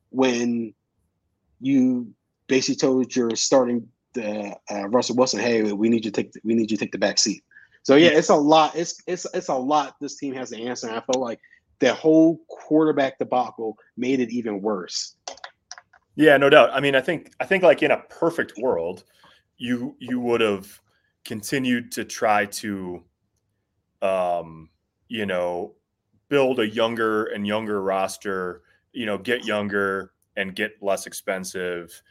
when 0.09 0.73
you 1.59 2.13
basically 2.47 2.75
told 2.75 3.15
your 3.15 3.35
starting 3.35 3.87
uh, 4.17 4.55
uh, 4.71 4.87
Russell 4.89 5.15
Wilson, 5.15 5.39
"Hey, 5.39 5.71
we 5.71 5.89
need 5.89 6.05
you 6.05 6.11
to 6.11 6.23
take 6.23 6.31
the, 6.31 6.41
we 6.43 6.53
need 6.53 6.71
you 6.71 6.77
to 6.77 6.83
take 6.85 6.91
the 6.91 6.97
back 6.97 7.17
seat." 7.17 7.43
So 7.83 7.95
yeah, 7.95 8.09
it's 8.09 8.29
a 8.29 8.35
lot. 8.35 8.75
It's 8.75 9.01
it's 9.07 9.25
it's 9.33 9.49
a 9.49 9.55
lot. 9.55 9.95
This 10.01 10.17
team 10.17 10.33
has 10.33 10.49
to 10.49 10.61
answer. 10.61 10.87
And 10.87 10.95
I 10.95 11.01
felt 11.01 11.19
like 11.19 11.39
the 11.79 11.93
whole 11.93 12.39
quarterback 12.49 13.17
debacle 13.17 13.77
made 13.95 14.19
it 14.19 14.29
even 14.29 14.61
worse. 14.61 15.15
Yeah, 16.15 16.37
no 16.37 16.49
doubt. 16.49 16.71
I 16.73 16.79
mean, 16.79 16.95
I 16.95 17.01
think 17.01 17.31
I 17.39 17.45
think 17.45 17.63
like 17.63 17.83
in 17.83 17.91
a 17.91 18.03
perfect 18.09 18.53
world, 18.57 19.03
you 19.57 19.95
you 19.99 20.19
would 20.19 20.41
have 20.41 20.81
continued 21.23 21.91
to 21.93 22.05
try 22.05 22.45
to 22.45 23.03
um, 24.01 24.69
you 25.07 25.25
know, 25.25 25.73
build 26.29 26.59
a 26.59 26.67
younger 26.67 27.25
and 27.25 27.47
younger 27.47 27.81
roster, 27.81 28.61
you 28.91 29.05
know, 29.05 29.17
get 29.17 29.45
younger 29.45 30.11
and 30.35 30.55
get 30.55 30.81
less 30.81 31.07
expensive 31.07 32.01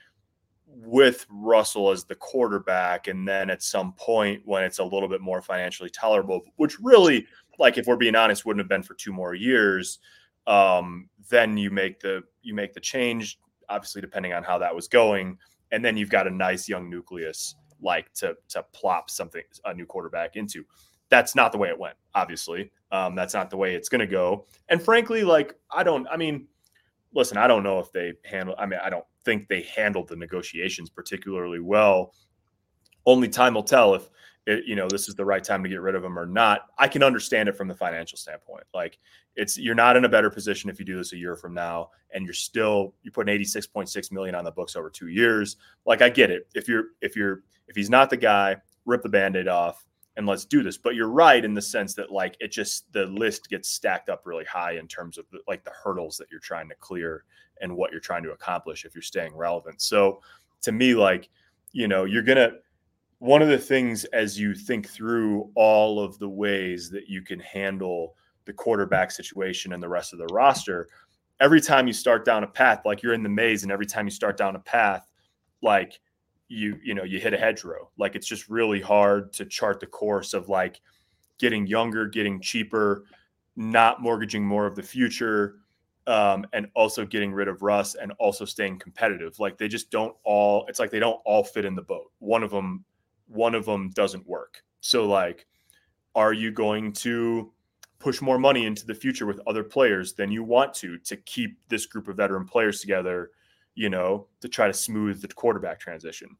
with 0.84 1.26
Russell 1.30 1.90
as 1.90 2.04
the 2.04 2.14
quarterback. 2.14 3.08
And 3.08 3.26
then 3.26 3.50
at 3.50 3.62
some 3.62 3.92
point 3.94 4.42
when 4.44 4.62
it's 4.62 4.78
a 4.78 4.84
little 4.84 5.08
bit 5.08 5.20
more 5.20 5.40
financially 5.40 5.90
tolerable, 5.90 6.42
which 6.56 6.78
really, 6.80 7.26
like 7.58 7.78
if 7.78 7.86
we're 7.86 7.96
being 7.96 8.16
honest, 8.16 8.44
wouldn't 8.44 8.60
have 8.60 8.68
been 8.68 8.82
for 8.82 8.94
two 8.94 9.12
more 9.12 9.34
years, 9.34 9.98
um, 10.46 11.08
then 11.30 11.56
you 11.56 11.70
make 11.70 12.00
the 12.00 12.22
you 12.42 12.54
make 12.54 12.72
the 12.72 12.80
change 12.80 13.38
obviously 13.68 14.00
depending 14.00 14.32
on 14.32 14.42
how 14.42 14.58
that 14.58 14.74
was 14.74 14.88
going. 14.88 15.38
And 15.72 15.84
then 15.84 15.96
you've 15.96 16.10
got 16.10 16.26
a 16.26 16.30
nice 16.30 16.68
young 16.68 16.88
nucleus 16.88 17.56
like 17.82 18.12
to 18.14 18.36
to 18.48 18.64
plop 18.72 19.10
something 19.10 19.42
a 19.64 19.74
new 19.74 19.86
quarterback 19.86 20.36
into. 20.36 20.64
That's 21.08 21.34
not 21.34 21.52
the 21.52 21.58
way 21.58 21.68
it 21.68 21.78
went. 21.78 21.96
Obviously, 22.14 22.70
um, 22.90 23.14
that's 23.14 23.34
not 23.34 23.50
the 23.50 23.56
way 23.56 23.74
it's 23.74 23.88
to 23.88 24.06
go. 24.06 24.46
And 24.68 24.82
frankly, 24.82 25.24
like 25.24 25.54
I 25.70 25.82
don't. 25.82 26.06
I 26.08 26.16
mean, 26.16 26.46
listen, 27.14 27.36
I 27.36 27.46
don't 27.46 27.62
know 27.62 27.78
if 27.78 27.92
they 27.92 28.14
handle. 28.24 28.54
I 28.58 28.66
mean, 28.66 28.80
I 28.82 28.90
don't 28.90 29.04
think 29.26 29.48
they 29.48 29.62
handled 29.62 30.08
the 30.08 30.16
negotiations 30.16 30.88
particularly 30.88 31.60
well. 31.60 32.14
Only 33.04 33.28
time 33.28 33.52
will 33.52 33.62
tell 33.62 33.94
if 33.94 34.08
it, 34.46 34.64
you 34.64 34.76
know 34.76 34.88
this 34.88 35.08
is 35.08 35.14
the 35.14 35.24
right 35.24 35.44
time 35.44 35.62
to 35.62 35.68
get 35.68 35.82
rid 35.82 35.94
of 35.94 36.02
him 36.02 36.18
or 36.18 36.24
not. 36.24 36.62
I 36.78 36.88
can 36.88 37.02
understand 37.02 37.50
it 37.50 37.56
from 37.56 37.68
the 37.68 37.74
financial 37.74 38.16
standpoint. 38.16 38.64
Like 38.72 38.98
it's 39.36 39.58
you're 39.58 39.74
not 39.74 39.96
in 39.96 40.04
a 40.04 40.08
better 40.08 40.30
position 40.30 40.70
if 40.70 40.78
you 40.78 40.84
do 40.84 40.96
this 40.96 41.12
a 41.12 41.16
year 41.16 41.36
from 41.36 41.54
now 41.54 41.90
and 42.12 42.24
you're 42.24 42.34
still 42.34 42.94
you're 43.02 43.12
putting 43.12 43.38
86.6 43.38 44.12
million 44.12 44.34
on 44.34 44.44
the 44.44 44.50
books 44.50 44.74
over 44.74 44.90
two 44.90 45.08
years 45.08 45.56
like 45.84 46.02
i 46.02 46.08
get 46.08 46.30
it 46.30 46.48
if 46.54 46.68
you're 46.68 46.86
if 47.00 47.14
you're 47.14 47.42
if 47.68 47.76
he's 47.76 47.90
not 47.90 48.10
the 48.10 48.16
guy 48.16 48.56
rip 48.86 49.02
the 49.02 49.08
band-aid 49.08 49.48
off 49.48 49.85
and 50.16 50.26
let's 50.26 50.44
do 50.44 50.62
this 50.62 50.76
but 50.76 50.94
you're 50.94 51.10
right 51.10 51.44
in 51.44 51.54
the 51.54 51.62
sense 51.62 51.94
that 51.94 52.10
like 52.10 52.36
it 52.40 52.50
just 52.50 52.90
the 52.92 53.06
list 53.06 53.48
gets 53.48 53.68
stacked 53.68 54.08
up 54.08 54.22
really 54.24 54.44
high 54.44 54.72
in 54.72 54.88
terms 54.88 55.18
of 55.18 55.24
the, 55.30 55.38
like 55.46 55.64
the 55.64 55.70
hurdles 55.70 56.16
that 56.16 56.28
you're 56.30 56.40
trying 56.40 56.68
to 56.68 56.74
clear 56.76 57.24
and 57.60 57.74
what 57.74 57.90
you're 57.90 58.00
trying 58.00 58.22
to 58.22 58.32
accomplish 58.32 58.84
if 58.84 58.94
you're 58.94 59.02
staying 59.02 59.34
relevant 59.36 59.80
so 59.80 60.20
to 60.60 60.72
me 60.72 60.94
like 60.94 61.28
you 61.72 61.88
know 61.88 62.04
you're 62.04 62.22
gonna 62.22 62.52
one 63.18 63.40
of 63.40 63.48
the 63.48 63.58
things 63.58 64.04
as 64.06 64.38
you 64.38 64.54
think 64.54 64.88
through 64.88 65.50
all 65.54 66.00
of 66.00 66.18
the 66.18 66.28
ways 66.28 66.90
that 66.90 67.08
you 67.08 67.22
can 67.22 67.40
handle 67.40 68.14
the 68.44 68.52
quarterback 68.52 69.10
situation 69.10 69.72
and 69.72 69.82
the 69.82 69.88
rest 69.88 70.12
of 70.12 70.18
the 70.18 70.26
roster. 70.26 70.88
Every 71.40 71.60
time 71.60 71.86
you 71.86 71.92
start 71.92 72.24
down 72.24 72.44
a 72.44 72.46
path, 72.46 72.82
like 72.84 73.02
you're 73.02 73.14
in 73.14 73.22
the 73.22 73.28
maze, 73.28 73.62
and 73.62 73.72
every 73.72 73.86
time 73.86 74.06
you 74.06 74.10
start 74.10 74.36
down 74.36 74.56
a 74.56 74.60
path, 74.60 75.06
like 75.62 76.00
you 76.48 76.78
you 76.82 76.94
know 76.94 77.04
you 77.04 77.18
hit 77.18 77.34
a 77.34 77.38
hedgerow. 77.38 77.90
Like 77.98 78.14
it's 78.14 78.26
just 78.26 78.48
really 78.48 78.80
hard 78.80 79.32
to 79.34 79.44
chart 79.44 79.80
the 79.80 79.86
course 79.86 80.34
of 80.34 80.48
like 80.48 80.80
getting 81.38 81.66
younger, 81.66 82.06
getting 82.06 82.40
cheaper, 82.40 83.04
not 83.56 84.00
mortgaging 84.00 84.44
more 84.44 84.66
of 84.66 84.74
the 84.74 84.82
future, 84.82 85.56
um, 86.06 86.46
and 86.52 86.68
also 86.74 87.04
getting 87.04 87.32
rid 87.32 87.48
of 87.48 87.62
Russ 87.62 87.94
and 87.94 88.12
also 88.18 88.44
staying 88.44 88.78
competitive. 88.78 89.38
Like 89.38 89.58
they 89.58 89.68
just 89.68 89.90
don't 89.90 90.14
all. 90.24 90.66
It's 90.68 90.78
like 90.78 90.90
they 90.90 91.00
don't 91.00 91.20
all 91.24 91.44
fit 91.44 91.64
in 91.64 91.74
the 91.74 91.82
boat. 91.82 92.10
One 92.18 92.42
of 92.42 92.50
them, 92.50 92.84
one 93.28 93.54
of 93.54 93.64
them 93.64 93.90
doesn't 93.90 94.26
work. 94.26 94.62
So 94.80 95.06
like, 95.06 95.46
are 96.14 96.32
you 96.32 96.52
going 96.52 96.92
to 96.92 97.52
push 97.98 98.20
more 98.20 98.38
money 98.38 98.66
into 98.66 98.86
the 98.86 98.94
future 98.94 99.26
with 99.26 99.40
other 99.46 99.64
players 99.64 100.12
than 100.12 100.30
you 100.30 100.44
want 100.44 100.74
to 100.74 100.98
to 100.98 101.16
keep 101.16 101.58
this 101.68 101.86
group 101.86 102.08
of 102.08 102.16
veteran 102.16 102.46
players 102.46 102.80
together, 102.80 103.30
you 103.76 103.88
know, 103.88 104.26
to 104.40 104.48
try 104.48 104.66
to 104.66 104.74
smooth 104.74 105.22
the 105.22 105.28
quarterback 105.28 105.78
transition? 105.78 106.36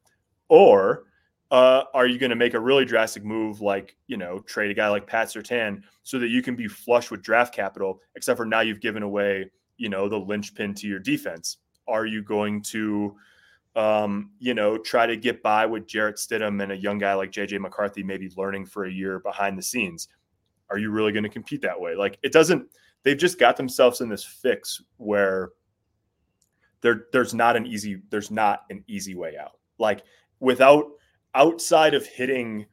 Or 0.49 1.05
uh, 1.51 1.83
are 1.93 2.05
you 2.05 2.19
going 2.19 2.31
to 2.31 2.35
make 2.35 2.53
a 2.53 2.59
really 2.59 2.83
drastic 2.83 3.23
move 3.23 3.61
like, 3.61 3.95
you 4.07 4.17
know, 4.17 4.39
trade 4.39 4.71
a 4.71 4.73
guy 4.73 4.89
like 4.89 5.07
Pat 5.07 5.29
Surtain 5.29 5.81
so 6.03 6.19
that 6.19 6.27
you 6.27 6.41
can 6.41 6.55
be 6.55 6.67
flush 6.67 7.09
with 7.09 7.21
draft 7.21 7.53
capital, 7.53 8.01
except 8.15 8.35
for 8.35 8.45
now 8.45 8.59
you've 8.59 8.81
given 8.81 9.03
away, 9.03 9.49
you 9.77 9.87
know, 9.87 10.09
the 10.09 10.19
linchpin 10.19 10.73
to 10.73 10.87
your 10.87 10.99
defense? 10.99 11.57
Are 11.87 12.05
you 12.05 12.21
going 12.21 12.61
to, 12.63 13.15
um, 13.77 14.31
you 14.39 14.53
know, 14.53 14.77
try 14.77 15.05
to 15.05 15.15
get 15.15 15.41
by 15.41 15.65
with 15.65 15.87
Jarrett 15.87 16.17
Stidham 16.17 16.61
and 16.61 16.73
a 16.73 16.77
young 16.77 16.97
guy 16.97 17.13
like 17.13 17.31
JJ 17.31 17.61
McCarthy, 17.61 18.03
maybe 18.03 18.29
learning 18.35 18.65
for 18.65 18.85
a 18.85 18.91
year 18.91 19.19
behind 19.19 19.57
the 19.57 19.63
scenes? 19.63 20.09
are 20.69 20.77
you 20.77 20.91
really 20.91 21.11
going 21.11 21.23
to 21.23 21.29
compete 21.29 21.61
that 21.61 21.79
way? 21.79 21.95
Like 21.95 22.17
it 22.23 22.31
doesn't. 22.31 22.67
They've 23.03 23.17
just 23.17 23.39
got 23.39 23.57
themselves 23.57 24.01
in 24.01 24.09
this 24.09 24.23
fix 24.23 24.81
where 24.97 25.51
there 26.81 27.05
there's 27.11 27.33
not 27.33 27.55
an 27.55 27.65
easy 27.65 28.01
there's 28.09 28.31
not 28.31 28.63
an 28.69 28.83
easy 28.87 29.15
way 29.15 29.37
out. 29.37 29.59
Like 29.79 30.03
without 30.39 30.85
outside 31.33 31.93
of 31.93 32.05
hitting 32.05 32.65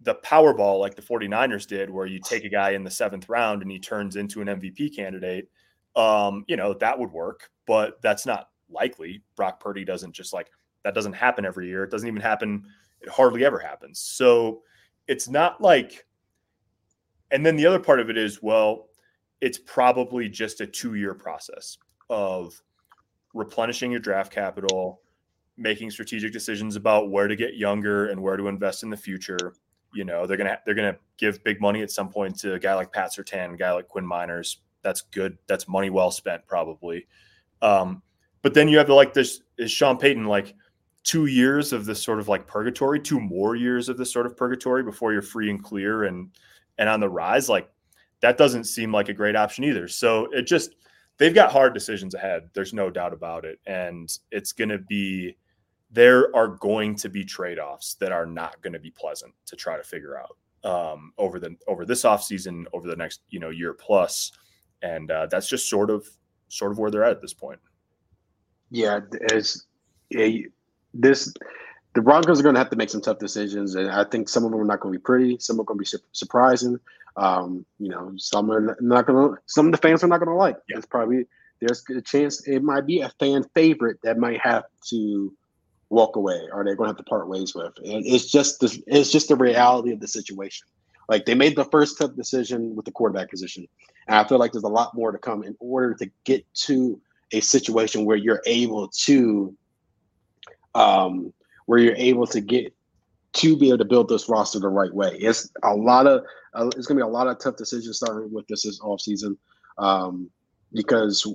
the 0.00 0.14
Powerball 0.16 0.78
like 0.80 0.94
the 0.94 1.02
49ers 1.02 1.66
did, 1.66 1.90
where 1.90 2.06
you 2.06 2.20
take 2.20 2.44
a 2.44 2.48
guy 2.48 2.70
in 2.70 2.84
the 2.84 2.90
seventh 2.90 3.28
round 3.28 3.62
and 3.62 3.70
he 3.70 3.78
turns 3.78 4.16
into 4.16 4.40
an 4.40 4.48
MVP 4.48 4.94
candidate, 4.94 5.48
um, 5.96 6.44
you 6.46 6.56
know, 6.56 6.74
that 6.74 6.98
would 6.98 7.10
work, 7.10 7.50
but 7.66 8.00
that's 8.02 8.24
not 8.24 8.50
likely. 8.70 9.22
Brock 9.34 9.60
Purdy 9.60 9.84
doesn't 9.84 10.12
just 10.12 10.32
like 10.32 10.50
that 10.84 10.94
doesn't 10.94 11.14
happen 11.14 11.44
every 11.44 11.68
year. 11.68 11.84
It 11.84 11.90
doesn't 11.90 12.08
even 12.08 12.22
happen, 12.22 12.64
it 13.00 13.08
hardly 13.08 13.44
ever 13.44 13.58
happens. 13.58 13.98
So 14.00 14.62
it's 15.08 15.28
not 15.28 15.60
like 15.60 16.06
and 17.30 17.44
then 17.44 17.56
the 17.56 17.66
other 17.66 17.80
part 17.80 18.00
of 18.00 18.08
it 18.08 18.16
is, 18.16 18.42
well, 18.42 18.88
it's 19.40 19.58
probably 19.58 20.28
just 20.28 20.60
a 20.60 20.66
two 20.66 20.94
year 20.94 21.14
process 21.14 21.76
of 22.08 22.60
replenishing 23.34 23.90
your 23.90 24.00
draft 24.00 24.32
capital, 24.32 25.00
making 25.56 25.90
strategic 25.90 26.32
decisions 26.32 26.76
about 26.76 27.10
where 27.10 27.28
to 27.28 27.36
get 27.36 27.56
younger 27.56 28.08
and 28.08 28.22
where 28.22 28.36
to 28.36 28.48
invest 28.48 28.82
in 28.82 28.90
the 28.90 28.96
future. 28.96 29.54
You 29.94 30.04
know, 30.04 30.26
they're 30.26 30.36
gonna 30.36 30.58
they're 30.64 30.74
gonna 30.74 30.96
give 31.16 31.42
big 31.44 31.60
money 31.60 31.82
at 31.82 31.90
some 31.90 32.08
point 32.10 32.38
to 32.40 32.54
a 32.54 32.58
guy 32.58 32.74
like 32.74 32.92
Pat 32.92 33.12
Surtain, 33.12 33.54
a 33.54 33.56
guy 33.56 33.72
like 33.72 33.88
Quinn 33.88 34.06
Meinerz. 34.06 34.56
That's 34.82 35.02
good. 35.02 35.38
That's 35.46 35.66
money 35.68 35.90
well 35.90 36.10
spent, 36.10 36.46
probably. 36.46 37.06
Um, 37.62 38.02
but 38.42 38.54
then 38.54 38.68
you 38.68 38.78
have 38.78 38.86
the 38.86 38.94
like 38.94 39.14
this 39.14 39.40
is 39.56 39.70
Sean 39.70 39.98
Payton 39.98 40.26
like 40.26 40.54
two 41.04 41.26
years 41.26 41.72
of 41.72 41.86
this 41.86 42.02
sort 42.02 42.18
of 42.20 42.28
like 42.28 42.46
purgatory, 42.46 43.00
two 43.00 43.18
more 43.18 43.56
years 43.56 43.88
of 43.88 43.96
this 43.96 44.12
sort 44.12 44.26
of 44.26 44.36
purgatory 44.36 44.82
before 44.82 45.12
you're 45.12 45.22
free 45.22 45.50
and 45.50 45.62
clear 45.62 46.04
and 46.04 46.30
and 46.76 46.88
on 46.88 47.00
the 47.00 47.08
rise, 47.08 47.48
like 47.48 47.70
that 48.20 48.38
doesn't 48.38 48.64
seem 48.64 48.92
like 48.92 49.08
a 49.08 49.14
great 49.14 49.36
option 49.36 49.64
either. 49.64 49.88
So 49.88 50.26
it 50.32 50.42
just 50.42 50.74
they've 51.18 51.34
got 51.34 51.52
hard 51.52 51.74
decisions 51.74 52.14
ahead. 52.14 52.48
There's 52.54 52.72
no 52.72 52.90
doubt 52.90 53.12
about 53.12 53.44
it. 53.44 53.58
And 53.66 54.10
it's 54.30 54.52
going 54.52 54.70
to 54.70 54.78
be 54.78 55.36
there 55.90 56.34
are 56.34 56.48
going 56.48 56.94
to 56.96 57.08
be 57.08 57.24
trade-offs 57.24 57.94
that 57.94 58.12
are 58.12 58.26
not 58.26 58.60
going 58.62 58.72
to 58.72 58.78
be 58.78 58.90
pleasant 58.90 59.32
to 59.46 59.56
try 59.56 59.76
to 59.76 59.82
figure 59.82 60.18
out 60.18 60.36
um, 60.64 61.12
over 61.18 61.38
the 61.38 61.56
over 61.66 61.84
this 61.84 62.02
offseason, 62.02 62.64
over 62.72 62.88
the 62.88 62.96
next, 62.96 63.20
you 63.30 63.40
know, 63.40 63.50
year. 63.50 63.76
And 64.82 65.10
uh, 65.10 65.26
that's 65.26 65.48
just 65.48 65.68
sort 65.68 65.90
of 65.90 66.08
sort 66.48 66.72
of 66.72 66.78
where 66.78 66.90
they're 66.90 67.04
at 67.04 67.12
at 67.12 67.20
this 67.20 67.34
point. 67.34 67.58
Yeah, 68.70 69.00
as 69.32 69.66
this 70.94 71.32
the 71.94 72.02
Broncos 72.02 72.40
are 72.40 72.42
going 72.42 72.54
to 72.54 72.60
have 72.60 72.70
to 72.70 72.76
make 72.76 72.90
some 72.90 73.00
tough 73.00 73.18
decisions, 73.18 73.74
and 73.74 73.90
I 73.90 74.04
think 74.04 74.28
some 74.28 74.44
of 74.44 74.50
them 74.50 74.60
are 74.60 74.64
not 74.64 74.80
going 74.80 74.92
to 74.92 74.98
be 74.98 75.02
pretty. 75.02 75.38
Some 75.38 75.60
are 75.60 75.64
going 75.64 75.78
to 75.78 75.82
be 75.82 75.86
su- 75.86 75.98
surprising. 76.12 76.78
Um, 77.16 77.64
you 77.78 77.88
know, 77.88 78.12
some 78.16 78.50
are 78.50 78.76
not 78.80 79.06
going 79.06 79.34
to. 79.34 79.40
Some 79.46 79.66
of 79.66 79.72
the 79.72 79.78
fans 79.78 80.04
are 80.04 80.08
not 80.08 80.18
going 80.18 80.28
to 80.28 80.34
like. 80.34 80.56
Yeah. 80.68 80.76
It's 80.76 80.86
probably 80.86 81.26
there's 81.60 81.84
a 81.90 82.00
chance 82.00 82.46
it 82.46 82.62
might 82.62 82.86
be 82.86 83.00
a 83.00 83.08
fan 83.18 83.44
favorite 83.54 83.98
that 84.04 84.18
might 84.18 84.40
have 84.40 84.64
to 84.90 85.34
walk 85.90 86.16
away, 86.16 86.40
or 86.52 86.64
they're 86.64 86.76
going 86.76 86.88
to 86.88 86.90
have 86.90 86.98
to 86.98 87.02
part 87.04 87.28
ways 87.28 87.54
with. 87.54 87.72
And 87.78 88.06
it's 88.06 88.30
just 88.30 88.60
the 88.60 88.82
it's 88.86 89.10
just 89.10 89.28
the 89.28 89.36
reality 89.36 89.92
of 89.92 90.00
the 90.00 90.08
situation. 90.08 90.66
Like 91.08 91.24
they 91.24 91.34
made 91.34 91.56
the 91.56 91.64
first 91.64 91.98
tough 91.98 92.14
decision 92.14 92.76
with 92.76 92.84
the 92.84 92.92
quarterback 92.92 93.30
position, 93.30 93.66
and 94.06 94.16
I 94.16 94.28
feel 94.28 94.38
like 94.38 94.52
there's 94.52 94.64
a 94.64 94.68
lot 94.68 94.94
more 94.94 95.10
to 95.10 95.18
come 95.18 95.42
in 95.42 95.56
order 95.58 95.94
to 95.94 96.10
get 96.24 96.44
to 96.66 97.00
a 97.32 97.40
situation 97.40 98.04
where 98.04 98.16
you're 98.16 98.42
able 98.46 98.88
to, 98.88 99.54
um, 100.74 101.32
where 101.68 101.78
you're 101.78 101.96
able 101.96 102.26
to 102.26 102.40
get 102.40 102.74
to 103.34 103.54
be 103.54 103.68
able 103.68 103.76
to 103.76 103.84
build 103.84 104.08
this 104.08 104.26
roster 104.26 104.58
the 104.58 104.68
right 104.68 104.92
way. 104.92 105.10
It's 105.20 105.50
a 105.62 105.74
lot 105.74 106.06
of 106.06 106.24
uh, 106.54 106.68
it's 106.68 106.86
going 106.86 106.98
to 106.98 107.04
be 107.04 107.08
a 107.08 107.12
lot 107.12 107.26
of 107.26 107.38
tough 107.38 107.56
decisions 107.56 107.98
starting 107.98 108.32
with 108.32 108.46
this 108.48 108.62
this 108.62 108.80
off 108.80 109.02
season, 109.02 109.36
um, 109.76 110.30
because 110.72 111.30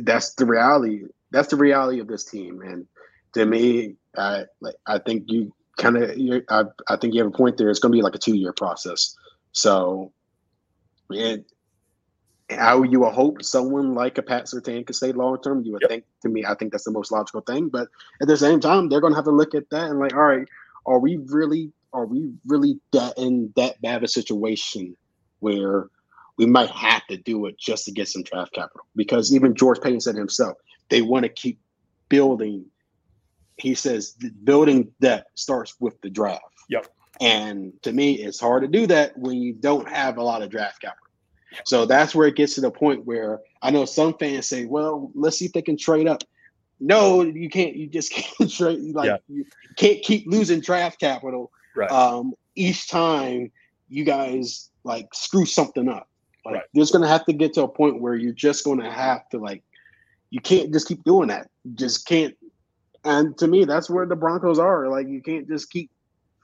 that's 0.00 0.32
the 0.36 0.46
reality. 0.46 1.02
That's 1.32 1.48
the 1.48 1.56
reality 1.56 2.00
of 2.00 2.08
this 2.08 2.24
team, 2.24 2.62
and 2.62 2.86
to 3.34 3.44
me, 3.44 3.96
I 4.16 4.44
like 4.62 4.76
I 4.86 4.98
think 4.98 5.24
you 5.26 5.52
kind 5.76 5.98
of 5.98 6.10
I, 6.48 6.64
I 6.88 6.96
think 6.96 7.12
you 7.12 7.22
have 7.22 7.32
a 7.32 7.36
point 7.36 7.58
there. 7.58 7.68
It's 7.68 7.78
going 7.78 7.92
to 7.92 7.96
be 7.96 8.02
like 8.02 8.14
a 8.14 8.18
two 8.18 8.36
year 8.36 8.54
process. 8.54 9.14
So, 9.52 10.12
and 11.10 11.44
how 12.50 12.82
you 12.82 13.00
would 13.00 13.12
hope 13.12 13.42
someone 13.42 13.94
like 13.94 14.18
a 14.18 14.22
Pat 14.22 14.46
Surtain 14.46 14.86
could 14.86 14.96
stay 14.96 15.12
long 15.12 15.40
term. 15.42 15.64
You 15.64 15.72
would 15.72 15.82
yep. 15.82 15.90
think 15.90 16.04
to 16.22 16.28
me, 16.28 16.44
I 16.44 16.54
think 16.54 16.72
that's 16.72 16.84
the 16.84 16.90
most 16.90 17.12
logical 17.12 17.40
thing. 17.40 17.68
But 17.68 17.88
at 18.20 18.28
the 18.28 18.36
same 18.36 18.60
time, 18.60 18.88
they're 18.88 19.00
going 19.00 19.12
to 19.12 19.16
have 19.16 19.24
to 19.24 19.30
look 19.30 19.54
at 19.54 19.70
that 19.70 19.90
and 19.90 19.98
like, 19.98 20.14
all 20.14 20.22
right, 20.22 20.46
are 20.86 20.98
we 20.98 21.16
really 21.26 21.72
are 21.92 22.06
we 22.06 22.32
really 22.46 22.80
that 22.92 23.14
in 23.18 23.52
that 23.56 23.80
bad 23.82 23.98
of 23.98 24.02
a 24.04 24.08
situation 24.08 24.96
where 25.40 25.88
we 26.38 26.46
might 26.46 26.70
have 26.70 27.06
to 27.08 27.18
do 27.18 27.44
it 27.46 27.58
just 27.58 27.84
to 27.84 27.92
get 27.92 28.08
some 28.08 28.22
draft 28.22 28.52
capital? 28.52 28.86
Because 28.96 29.34
even 29.34 29.54
George 29.54 29.80
Paton 29.80 30.00
said 30.00 30.16
himself, 30.16 30.56
they 30.88 31.02
want 31.02 31.24
to 31.24 31.28
keep 31.28 31.58
building 32.08 32.64
he 33.56 33.74
says 33.74 34.16
building 34.44 34.90
that 35.00 35.26
starts 35.34 35.76
with 35.78 36.00
the 36.00 36.10
draft. 36.10 36.42
Yep. 36.68 36.88
And 37.20 37.72
to 37.82 37.92
me, 37.92 38.14
it's 38.14 38.40
hard 38.40 38.62
to 38.62 38.68
do 38.68 38.86
that 38.88 39.16
when 39.16 39.40
you 39.40 39.52
don't 39.52 39.88
have 39.88 40.16
a 40.16 40.22
lot 40.22 40.42
of 40.42 40.50
draft 40.50 40.80
capital. 40.80 41.06
So 41.64 41.86
that's 41.86 42.14
where 42.14 42.28
it 42.28 42.36
gets 42.36 42.54
to 42.56 42.60
the 42.60 42.70
point 42.70 43.04
where 43.04 43.40
I 43.62 43.70
know 43.70 43.84
some 43.84 44.14
fans 44.18 44.48
say, 44.48 44.64
"Well, 44.64 45.10
let's 45.14 45.38
see 45.38 45.46
if 45.46 45.52
they 45.52 45.62
can 45.62 45.76
trade 45.76 46.08
up." 46.08 46.22
No, 46.80 47.22
you 47.22 47.48
can't. 47.48 47.76
You 47.76 47.86
just 47.86 48.12
can't 48.12 48.50
trade. 48.50 48.94
Like 48.94 49.06
yeah. 49.06 49.16
you 49.28 49.44
can't 49.76 50.02
keep 50.02 50.26
losing 50.26 50.60
draft 50.60 50.98
capital 51.00 51.50
right. 51.74 51.90
um, 51.90 52.34
each 52.54 52.88
time 52.88 53.50
you 53.88 54.04
guys 54.04 54.70
like 54.84 55.12
screw 55.14 55.46
something 55.46 55.88
up. 55.88 56.08
Like 56.44 56.54
right. 56.54 56.64
there's 56.74 56.90
going 56.90 57.02
to 57.02 57.08
have 57.08 57.24
to 57.26 57.32
get 57.32 57.52
to 57.54 57.62
a 57.62 57.68
point 57.68 58.00
where 58.00 58.14
you're 58.14 58.32
just 58.32 58.64
going 58.64 58.80
to 58.80 58.90
have 58.90 59.28
to 59.30 59.38
like 59.38 59.62
you 60.30 60.40
can't 60.40 60.72
just 60.72 60.88
keep 60.88 61.04
doing 61.04 61.28
that. 61.28 61.48
You 61.64 61.74
just 61.74 62.06
can't 62.06 62.34
and 63.04 63.36
to 63.38 63.48
me, 63.48 63.64
that's 63.64 63.90
where 63.90 64.06
the 64.06 64.16
Broncos 64.16 64.58
are. 64.58 64.88
Like 64.88 65.08
you 65.08 65.22
can't 65.22 65.48
just 65.48 65.70
keep 65.70 65.90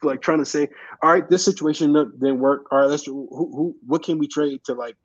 like 0.02 0.20
trying 0.20 0.38
to 0.38 0.44
say, 0.44 0.68
all 1.02 1.12
right, 1.12 1.28
this 1.28 1.44
situation 1.44 1.92
didn't 1.92 2.38
work. 2.38 2.66
All 2.70 2.80
right, 2.80 2.86
let's 2.88 3.04
who, 3.04 3.28
who 3.30 3.76
what 3.86 4.02
can 4.02 4.18
we 4.18 4.26
trade 4.26 4.62
to 4.64 4.74
like 4.74 4.96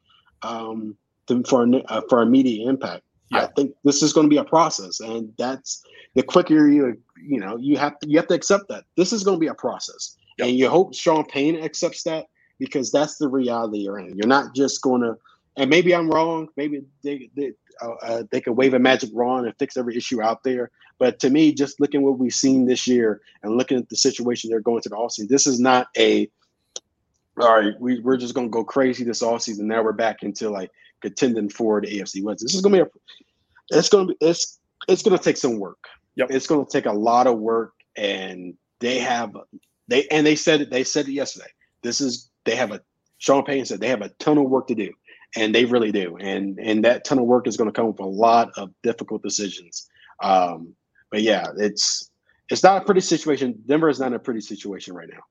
um 0.42 0.98
to, 1.28 1.44
for 1.44 1.68
uh, 1.88 2.02
for 2.10 2.22
immediate 2.22 2.68
impact. 2.68 3.04
Yeah. 3.32 3.44
I 3.44 3.48
think 3.48 3.74
this 3.84 4.04
is 4.04 4.14
going 4.14 4.26
to 4.26 4.30
be 4.30 4.38
a 4.38 4.44
process, 4.44 5.00
and 5.00 5.32
that's 5.38 5.84
the 6.16 6.24
quicker 6.24 6.68
you 6.68 6.98
you 7.16 7.40
know 7.40 7.58
you 7.58 7.78
have 7.78 7.98
to 8.00 8.10
you 8.10 8.18
have 8.18 8.28
to 8.28 8.36
accept 8.36 8.66
that 8.70 8.84
this 8.98 9.14
is 9.14 9.24
going 9.24 9.38
to 9.38 9.42
be 9.42 9.48
a 9.48 9.56
process, 9.56 10.18
yep. 10.38 10.48
and 10.48 10.58
you 10.58 10.70
hope 10.70 10.94
Sean 10.94 11.26
Payton 11.26 11.64
accepts 11.64 12.04
that 12.04 12.26
because 12.60 12.92
that's 12.92 13.18
the 13.18 13.28
reality 13.28 13.80
you're 13.80 14.00
in. 14.00 14.16
You're 14.16 14.28
not 14.28 14.54
just 14.54 14.82
going 14.82 15.02
to, 15.02 15.16
and 15.58 15.70
maybe 15.70 15.96
I'm 15.96 16.10
wrong. 16.10 16.48
Maybe 16.56 16.84
they, 17.04 17.30
they 17.36 17.54
uh, 17.82 17.94
uh, 18.02 18.24
they 18.32 18.42
could 18.42 18.54
wave 18.54 18.74
a 18.74 18.80
magic 18.80 19.10
wand 19.14 19.46
and 19.46 19.56
fix 19.58 19.78
every 19.78 19.96
issue 19.96 20.22
out 20.22 20.44
there. 20.44 20.72
But 21.00 21.20
to 21.20 21.30
me, 21.30 21.54
just 21.54 21.80
looking 21.80 22.02
what 22.02 22.20
we've 22.20 22.34
seen 22.34 22.66
this 22.66 22.88
year 22.88 23.22
and 23.42 23.58
looking 23.58 23.78
at 23.78 23.90
the 23.90 23.96
situation 23.96 24.50
they're 24.50 24.60
going 24.60 24.82
to 24.82 24.90
the 24.90 24.96
offseason, 24.96 25.30
this 25.30 25.48
is 25.48 25.60
not 25.60 25.88
a 25.98 26.30
all 27.40 27.60
right, 27.60 27.74
we, 27.80 28.00
we're 28.00 28.18
just 28.18 28.36
gonna 28.36 28.48
go 28.48 28.64
crazy 28.64 29.04
this 29.04 29.24
offseason. 29.24 29.62
Now 29.62 29.84
we're 29.84 29.92
back 29.92 30.22
into 30.22 30.50
like 30.50 30.72
contending 31.02 31.50
for 31.50 31.82
the 31.82 31.88
AFC 31.88 32.24
West. 32.24 32.42
This 32.42 32.54
is 32.54 32.62
gonna 32.62 32.78
be 32.78 32.82
a 32.82 33.78
it's 33.78 33.90
gonna 33.90 34.08
be 34.08 34.18
it's 34.22 34.60
it's 34.88 35.02
gonna 35.02 35.18
take 35.18 35.38
some 35.38 35.60
work. 35.60 35.84
Yep. 36.16 36.28
It's 36.30 36.48
gonna 36.48 36.66
take 36.66 36.86
a 36.86 36.92
lot 36.92 37.28
of 37.28 37.40
work 37.40 37.74
and 37.96 38.56
they 38.80 39.00
have 39.00 39.36
they 39.88 40.08
and 40.10 40.26
they 40.26 40.36
said 40.36 40.62
it 40.62 40.70
they 40.70 40.84
said 40.84 41.08
it 41.08 41.14
yesterday. 41.14 41.50
This 41.82 42.02
is 42.02 42.30
they 42.46 42.56
have 42.56 42.72
a 42.72 42.82
Sean 43.18 43.44
Payton 43.44 43.66
said 43.66 43.80
they 43.80 43.88
have 43.88 44.02
a 44.02 44.10
ton 44.10 44.38
of 44.38 44.50
work 44.50 44.68
to 44.68 44.76
do 44.76 44.92
and 45.36 45.54
they 45.54 45.66
really 45.66 45.92
do. 45.92 46.18
And 46.18 46.60
and 46.60 46.84
that 46.86 47.06
ton 47.06 47.20
of 47.20 47.26
work 47.26 47.48
is 47.48 47.58
going 47.58 47.70
to 47.70 47.74
come 47.74 47.88
with 47.88 48.00
a 48.00 48.06
lot 48.06 48.52
of 48.58 48.72
difficult 48.84 49.24
decisions. 49.24 49.90
Um, 50.22 50.76
but 51.12 51.22
yeah, 51.22 51.48
it's 51.58 52.10
it's 52.50 52.64
not 52.64 52.82
a 52.82 52.86
pretty 52.86 53.02
situation. 53.02 53.62
Denver 53.68 53.90
is 53.90 54.00
not 54.00 54.08
in 54.08 54.14
a 54.14 54.20
pretty 54.20 54.42
situation 54.42 54.94
right 54.94 55.10
now. 55.12 55.22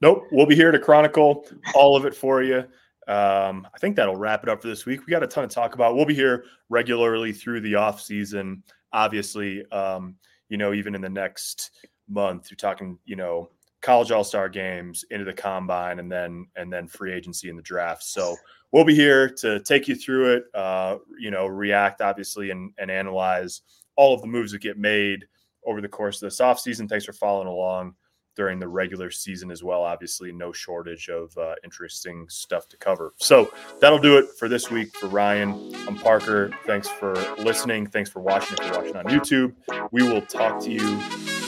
Nope. 0.00 0.24
We'll 0.30 0.46
be 0.46 0.54
here 0.54 0.70
to 0.70 0.78
chronicle 0.78 1.46
all 1.74 1.96
of 1.96 2.04
it 2.04 2.14
for 2.14 2.42
you. 2.42 2.64
Um, 3.08 3.66
I 3.74 3.78
think 3.80 3.96
that'll 3.96 4.16
wrap 4.16 4.42
it 4.42 4.48
up 4.48 4.60
for 4.60 4.68
this 4.68 4.84
week. 4.84 5.06
We 5.06 5.10
got 5.10 5.22
a 5.22 5.26
ton 5.26 5.48
to 5.48 5.52
talk 5.52 5.74
about. 5.74 5.96
We'll 5.96 6.04
be 6.04 6.14
here 6.14 6.44
regularly 6.68 7.32
through 7.32 7.62
the 7.62 7.74
off 7.74 8.00
season. 8.00 8.62
Obviously, 8.92 9.64
um, 9.72 10.14
you 10.48 10.58
know, 10.58 10.72
even 10.72 10.94
in 10.94 11.00
the 11.00 11.08
next 11.08 11.70
month, 12.08 12.50
you're 12.50 12.56
talking, 12.56 12.98
you 13.06 13.16
know, 13.16 13.50
college 13.80 14.10
all 14.10 14.24
star 14.24 14.48
games 14.48 15.04
into 15.10 15.24
the 15.24 15.32
combine, 15.32 15.98
and 16.00 16.10
then 16.12 16.46
and 16.56 16.72
then 16.72 16.86
free 16.86 17.12
agency 17.12 17.48
in 17.48 17.56
the 17.56 17.62
draft. 17.62 18.02
So 18.02 18.36
we'll 18.72 18.84
be 18.84 18.94
here 18.94 19.28
to 19.28 19.60
take 19.60 19.88
you 19.88 19.94
through 19.94 20.34
it, 20.36 20.44
uh, 20.54 20.98
you 21.18 21.30
know, 21.30 21.46
react 21.46 22.00
obviously 22.00 22.50
and, 22.50 22.72
and 22.78 22.90
analyze 22.90 23.62
all 23.96 24.14
of 24.14 24.20
the 24.20 24.26
moves 24.26 24.52
that 24.52 24.60
get 24.60 24.78
made 24.78 25.26
over 25.66 25.80
the 25.80 25.88
course 25.88 26.22
of 26.22 26.26
this 26.26 26.40
offseason. 26.40 26.88
Thanks 26.88 27.04
for 27.04 27.12
following 27.12 27.48
along 27.48 27.94
during 28.36 28.60
the 28.60 28.68
regular 28.68 29.10
season 29.10 29.50
as 29.50 29.64
well. 29.64 29.82
Obviously, 29.82 30.30
no 30.30 30.52
shortage 30.52 31.08
of 31.08 31.36
uh, 31.36 31.56
interesting 31.64 32.24
stuff 32.28 32.68
to 32.68 32.76
cover. 32.76 33.12
So 33.16 33.50
that'll 33.80 33.98
do 33.98 34.16
it 34.16 34.26
for 34.38 34.48
this 34.48 34.70
week. 34.70 34.96
For 34.96 35.08
Ryan, 35.08 35.74
I'm 35.88 35.96
Parker. 35.96 36.52
Thanks 36.64 36.88
for 36.88 37.14
listening. 37.38 37.88
Thanks 37.88 38.08
for 38.08 38.20
watching. 38.20 38.56
If 38.60 38.66
you're 38.66 38.80
watching 38.80 38.96
on 38.96 39.04
YouTube, 39.06 39.54
we 39.90 40.04
will 40.04 40.22
talk 40.22 40.62
to 40.62 40.70
you 40.70 40.96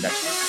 next 0.02 0.24
week. 0.24 0.39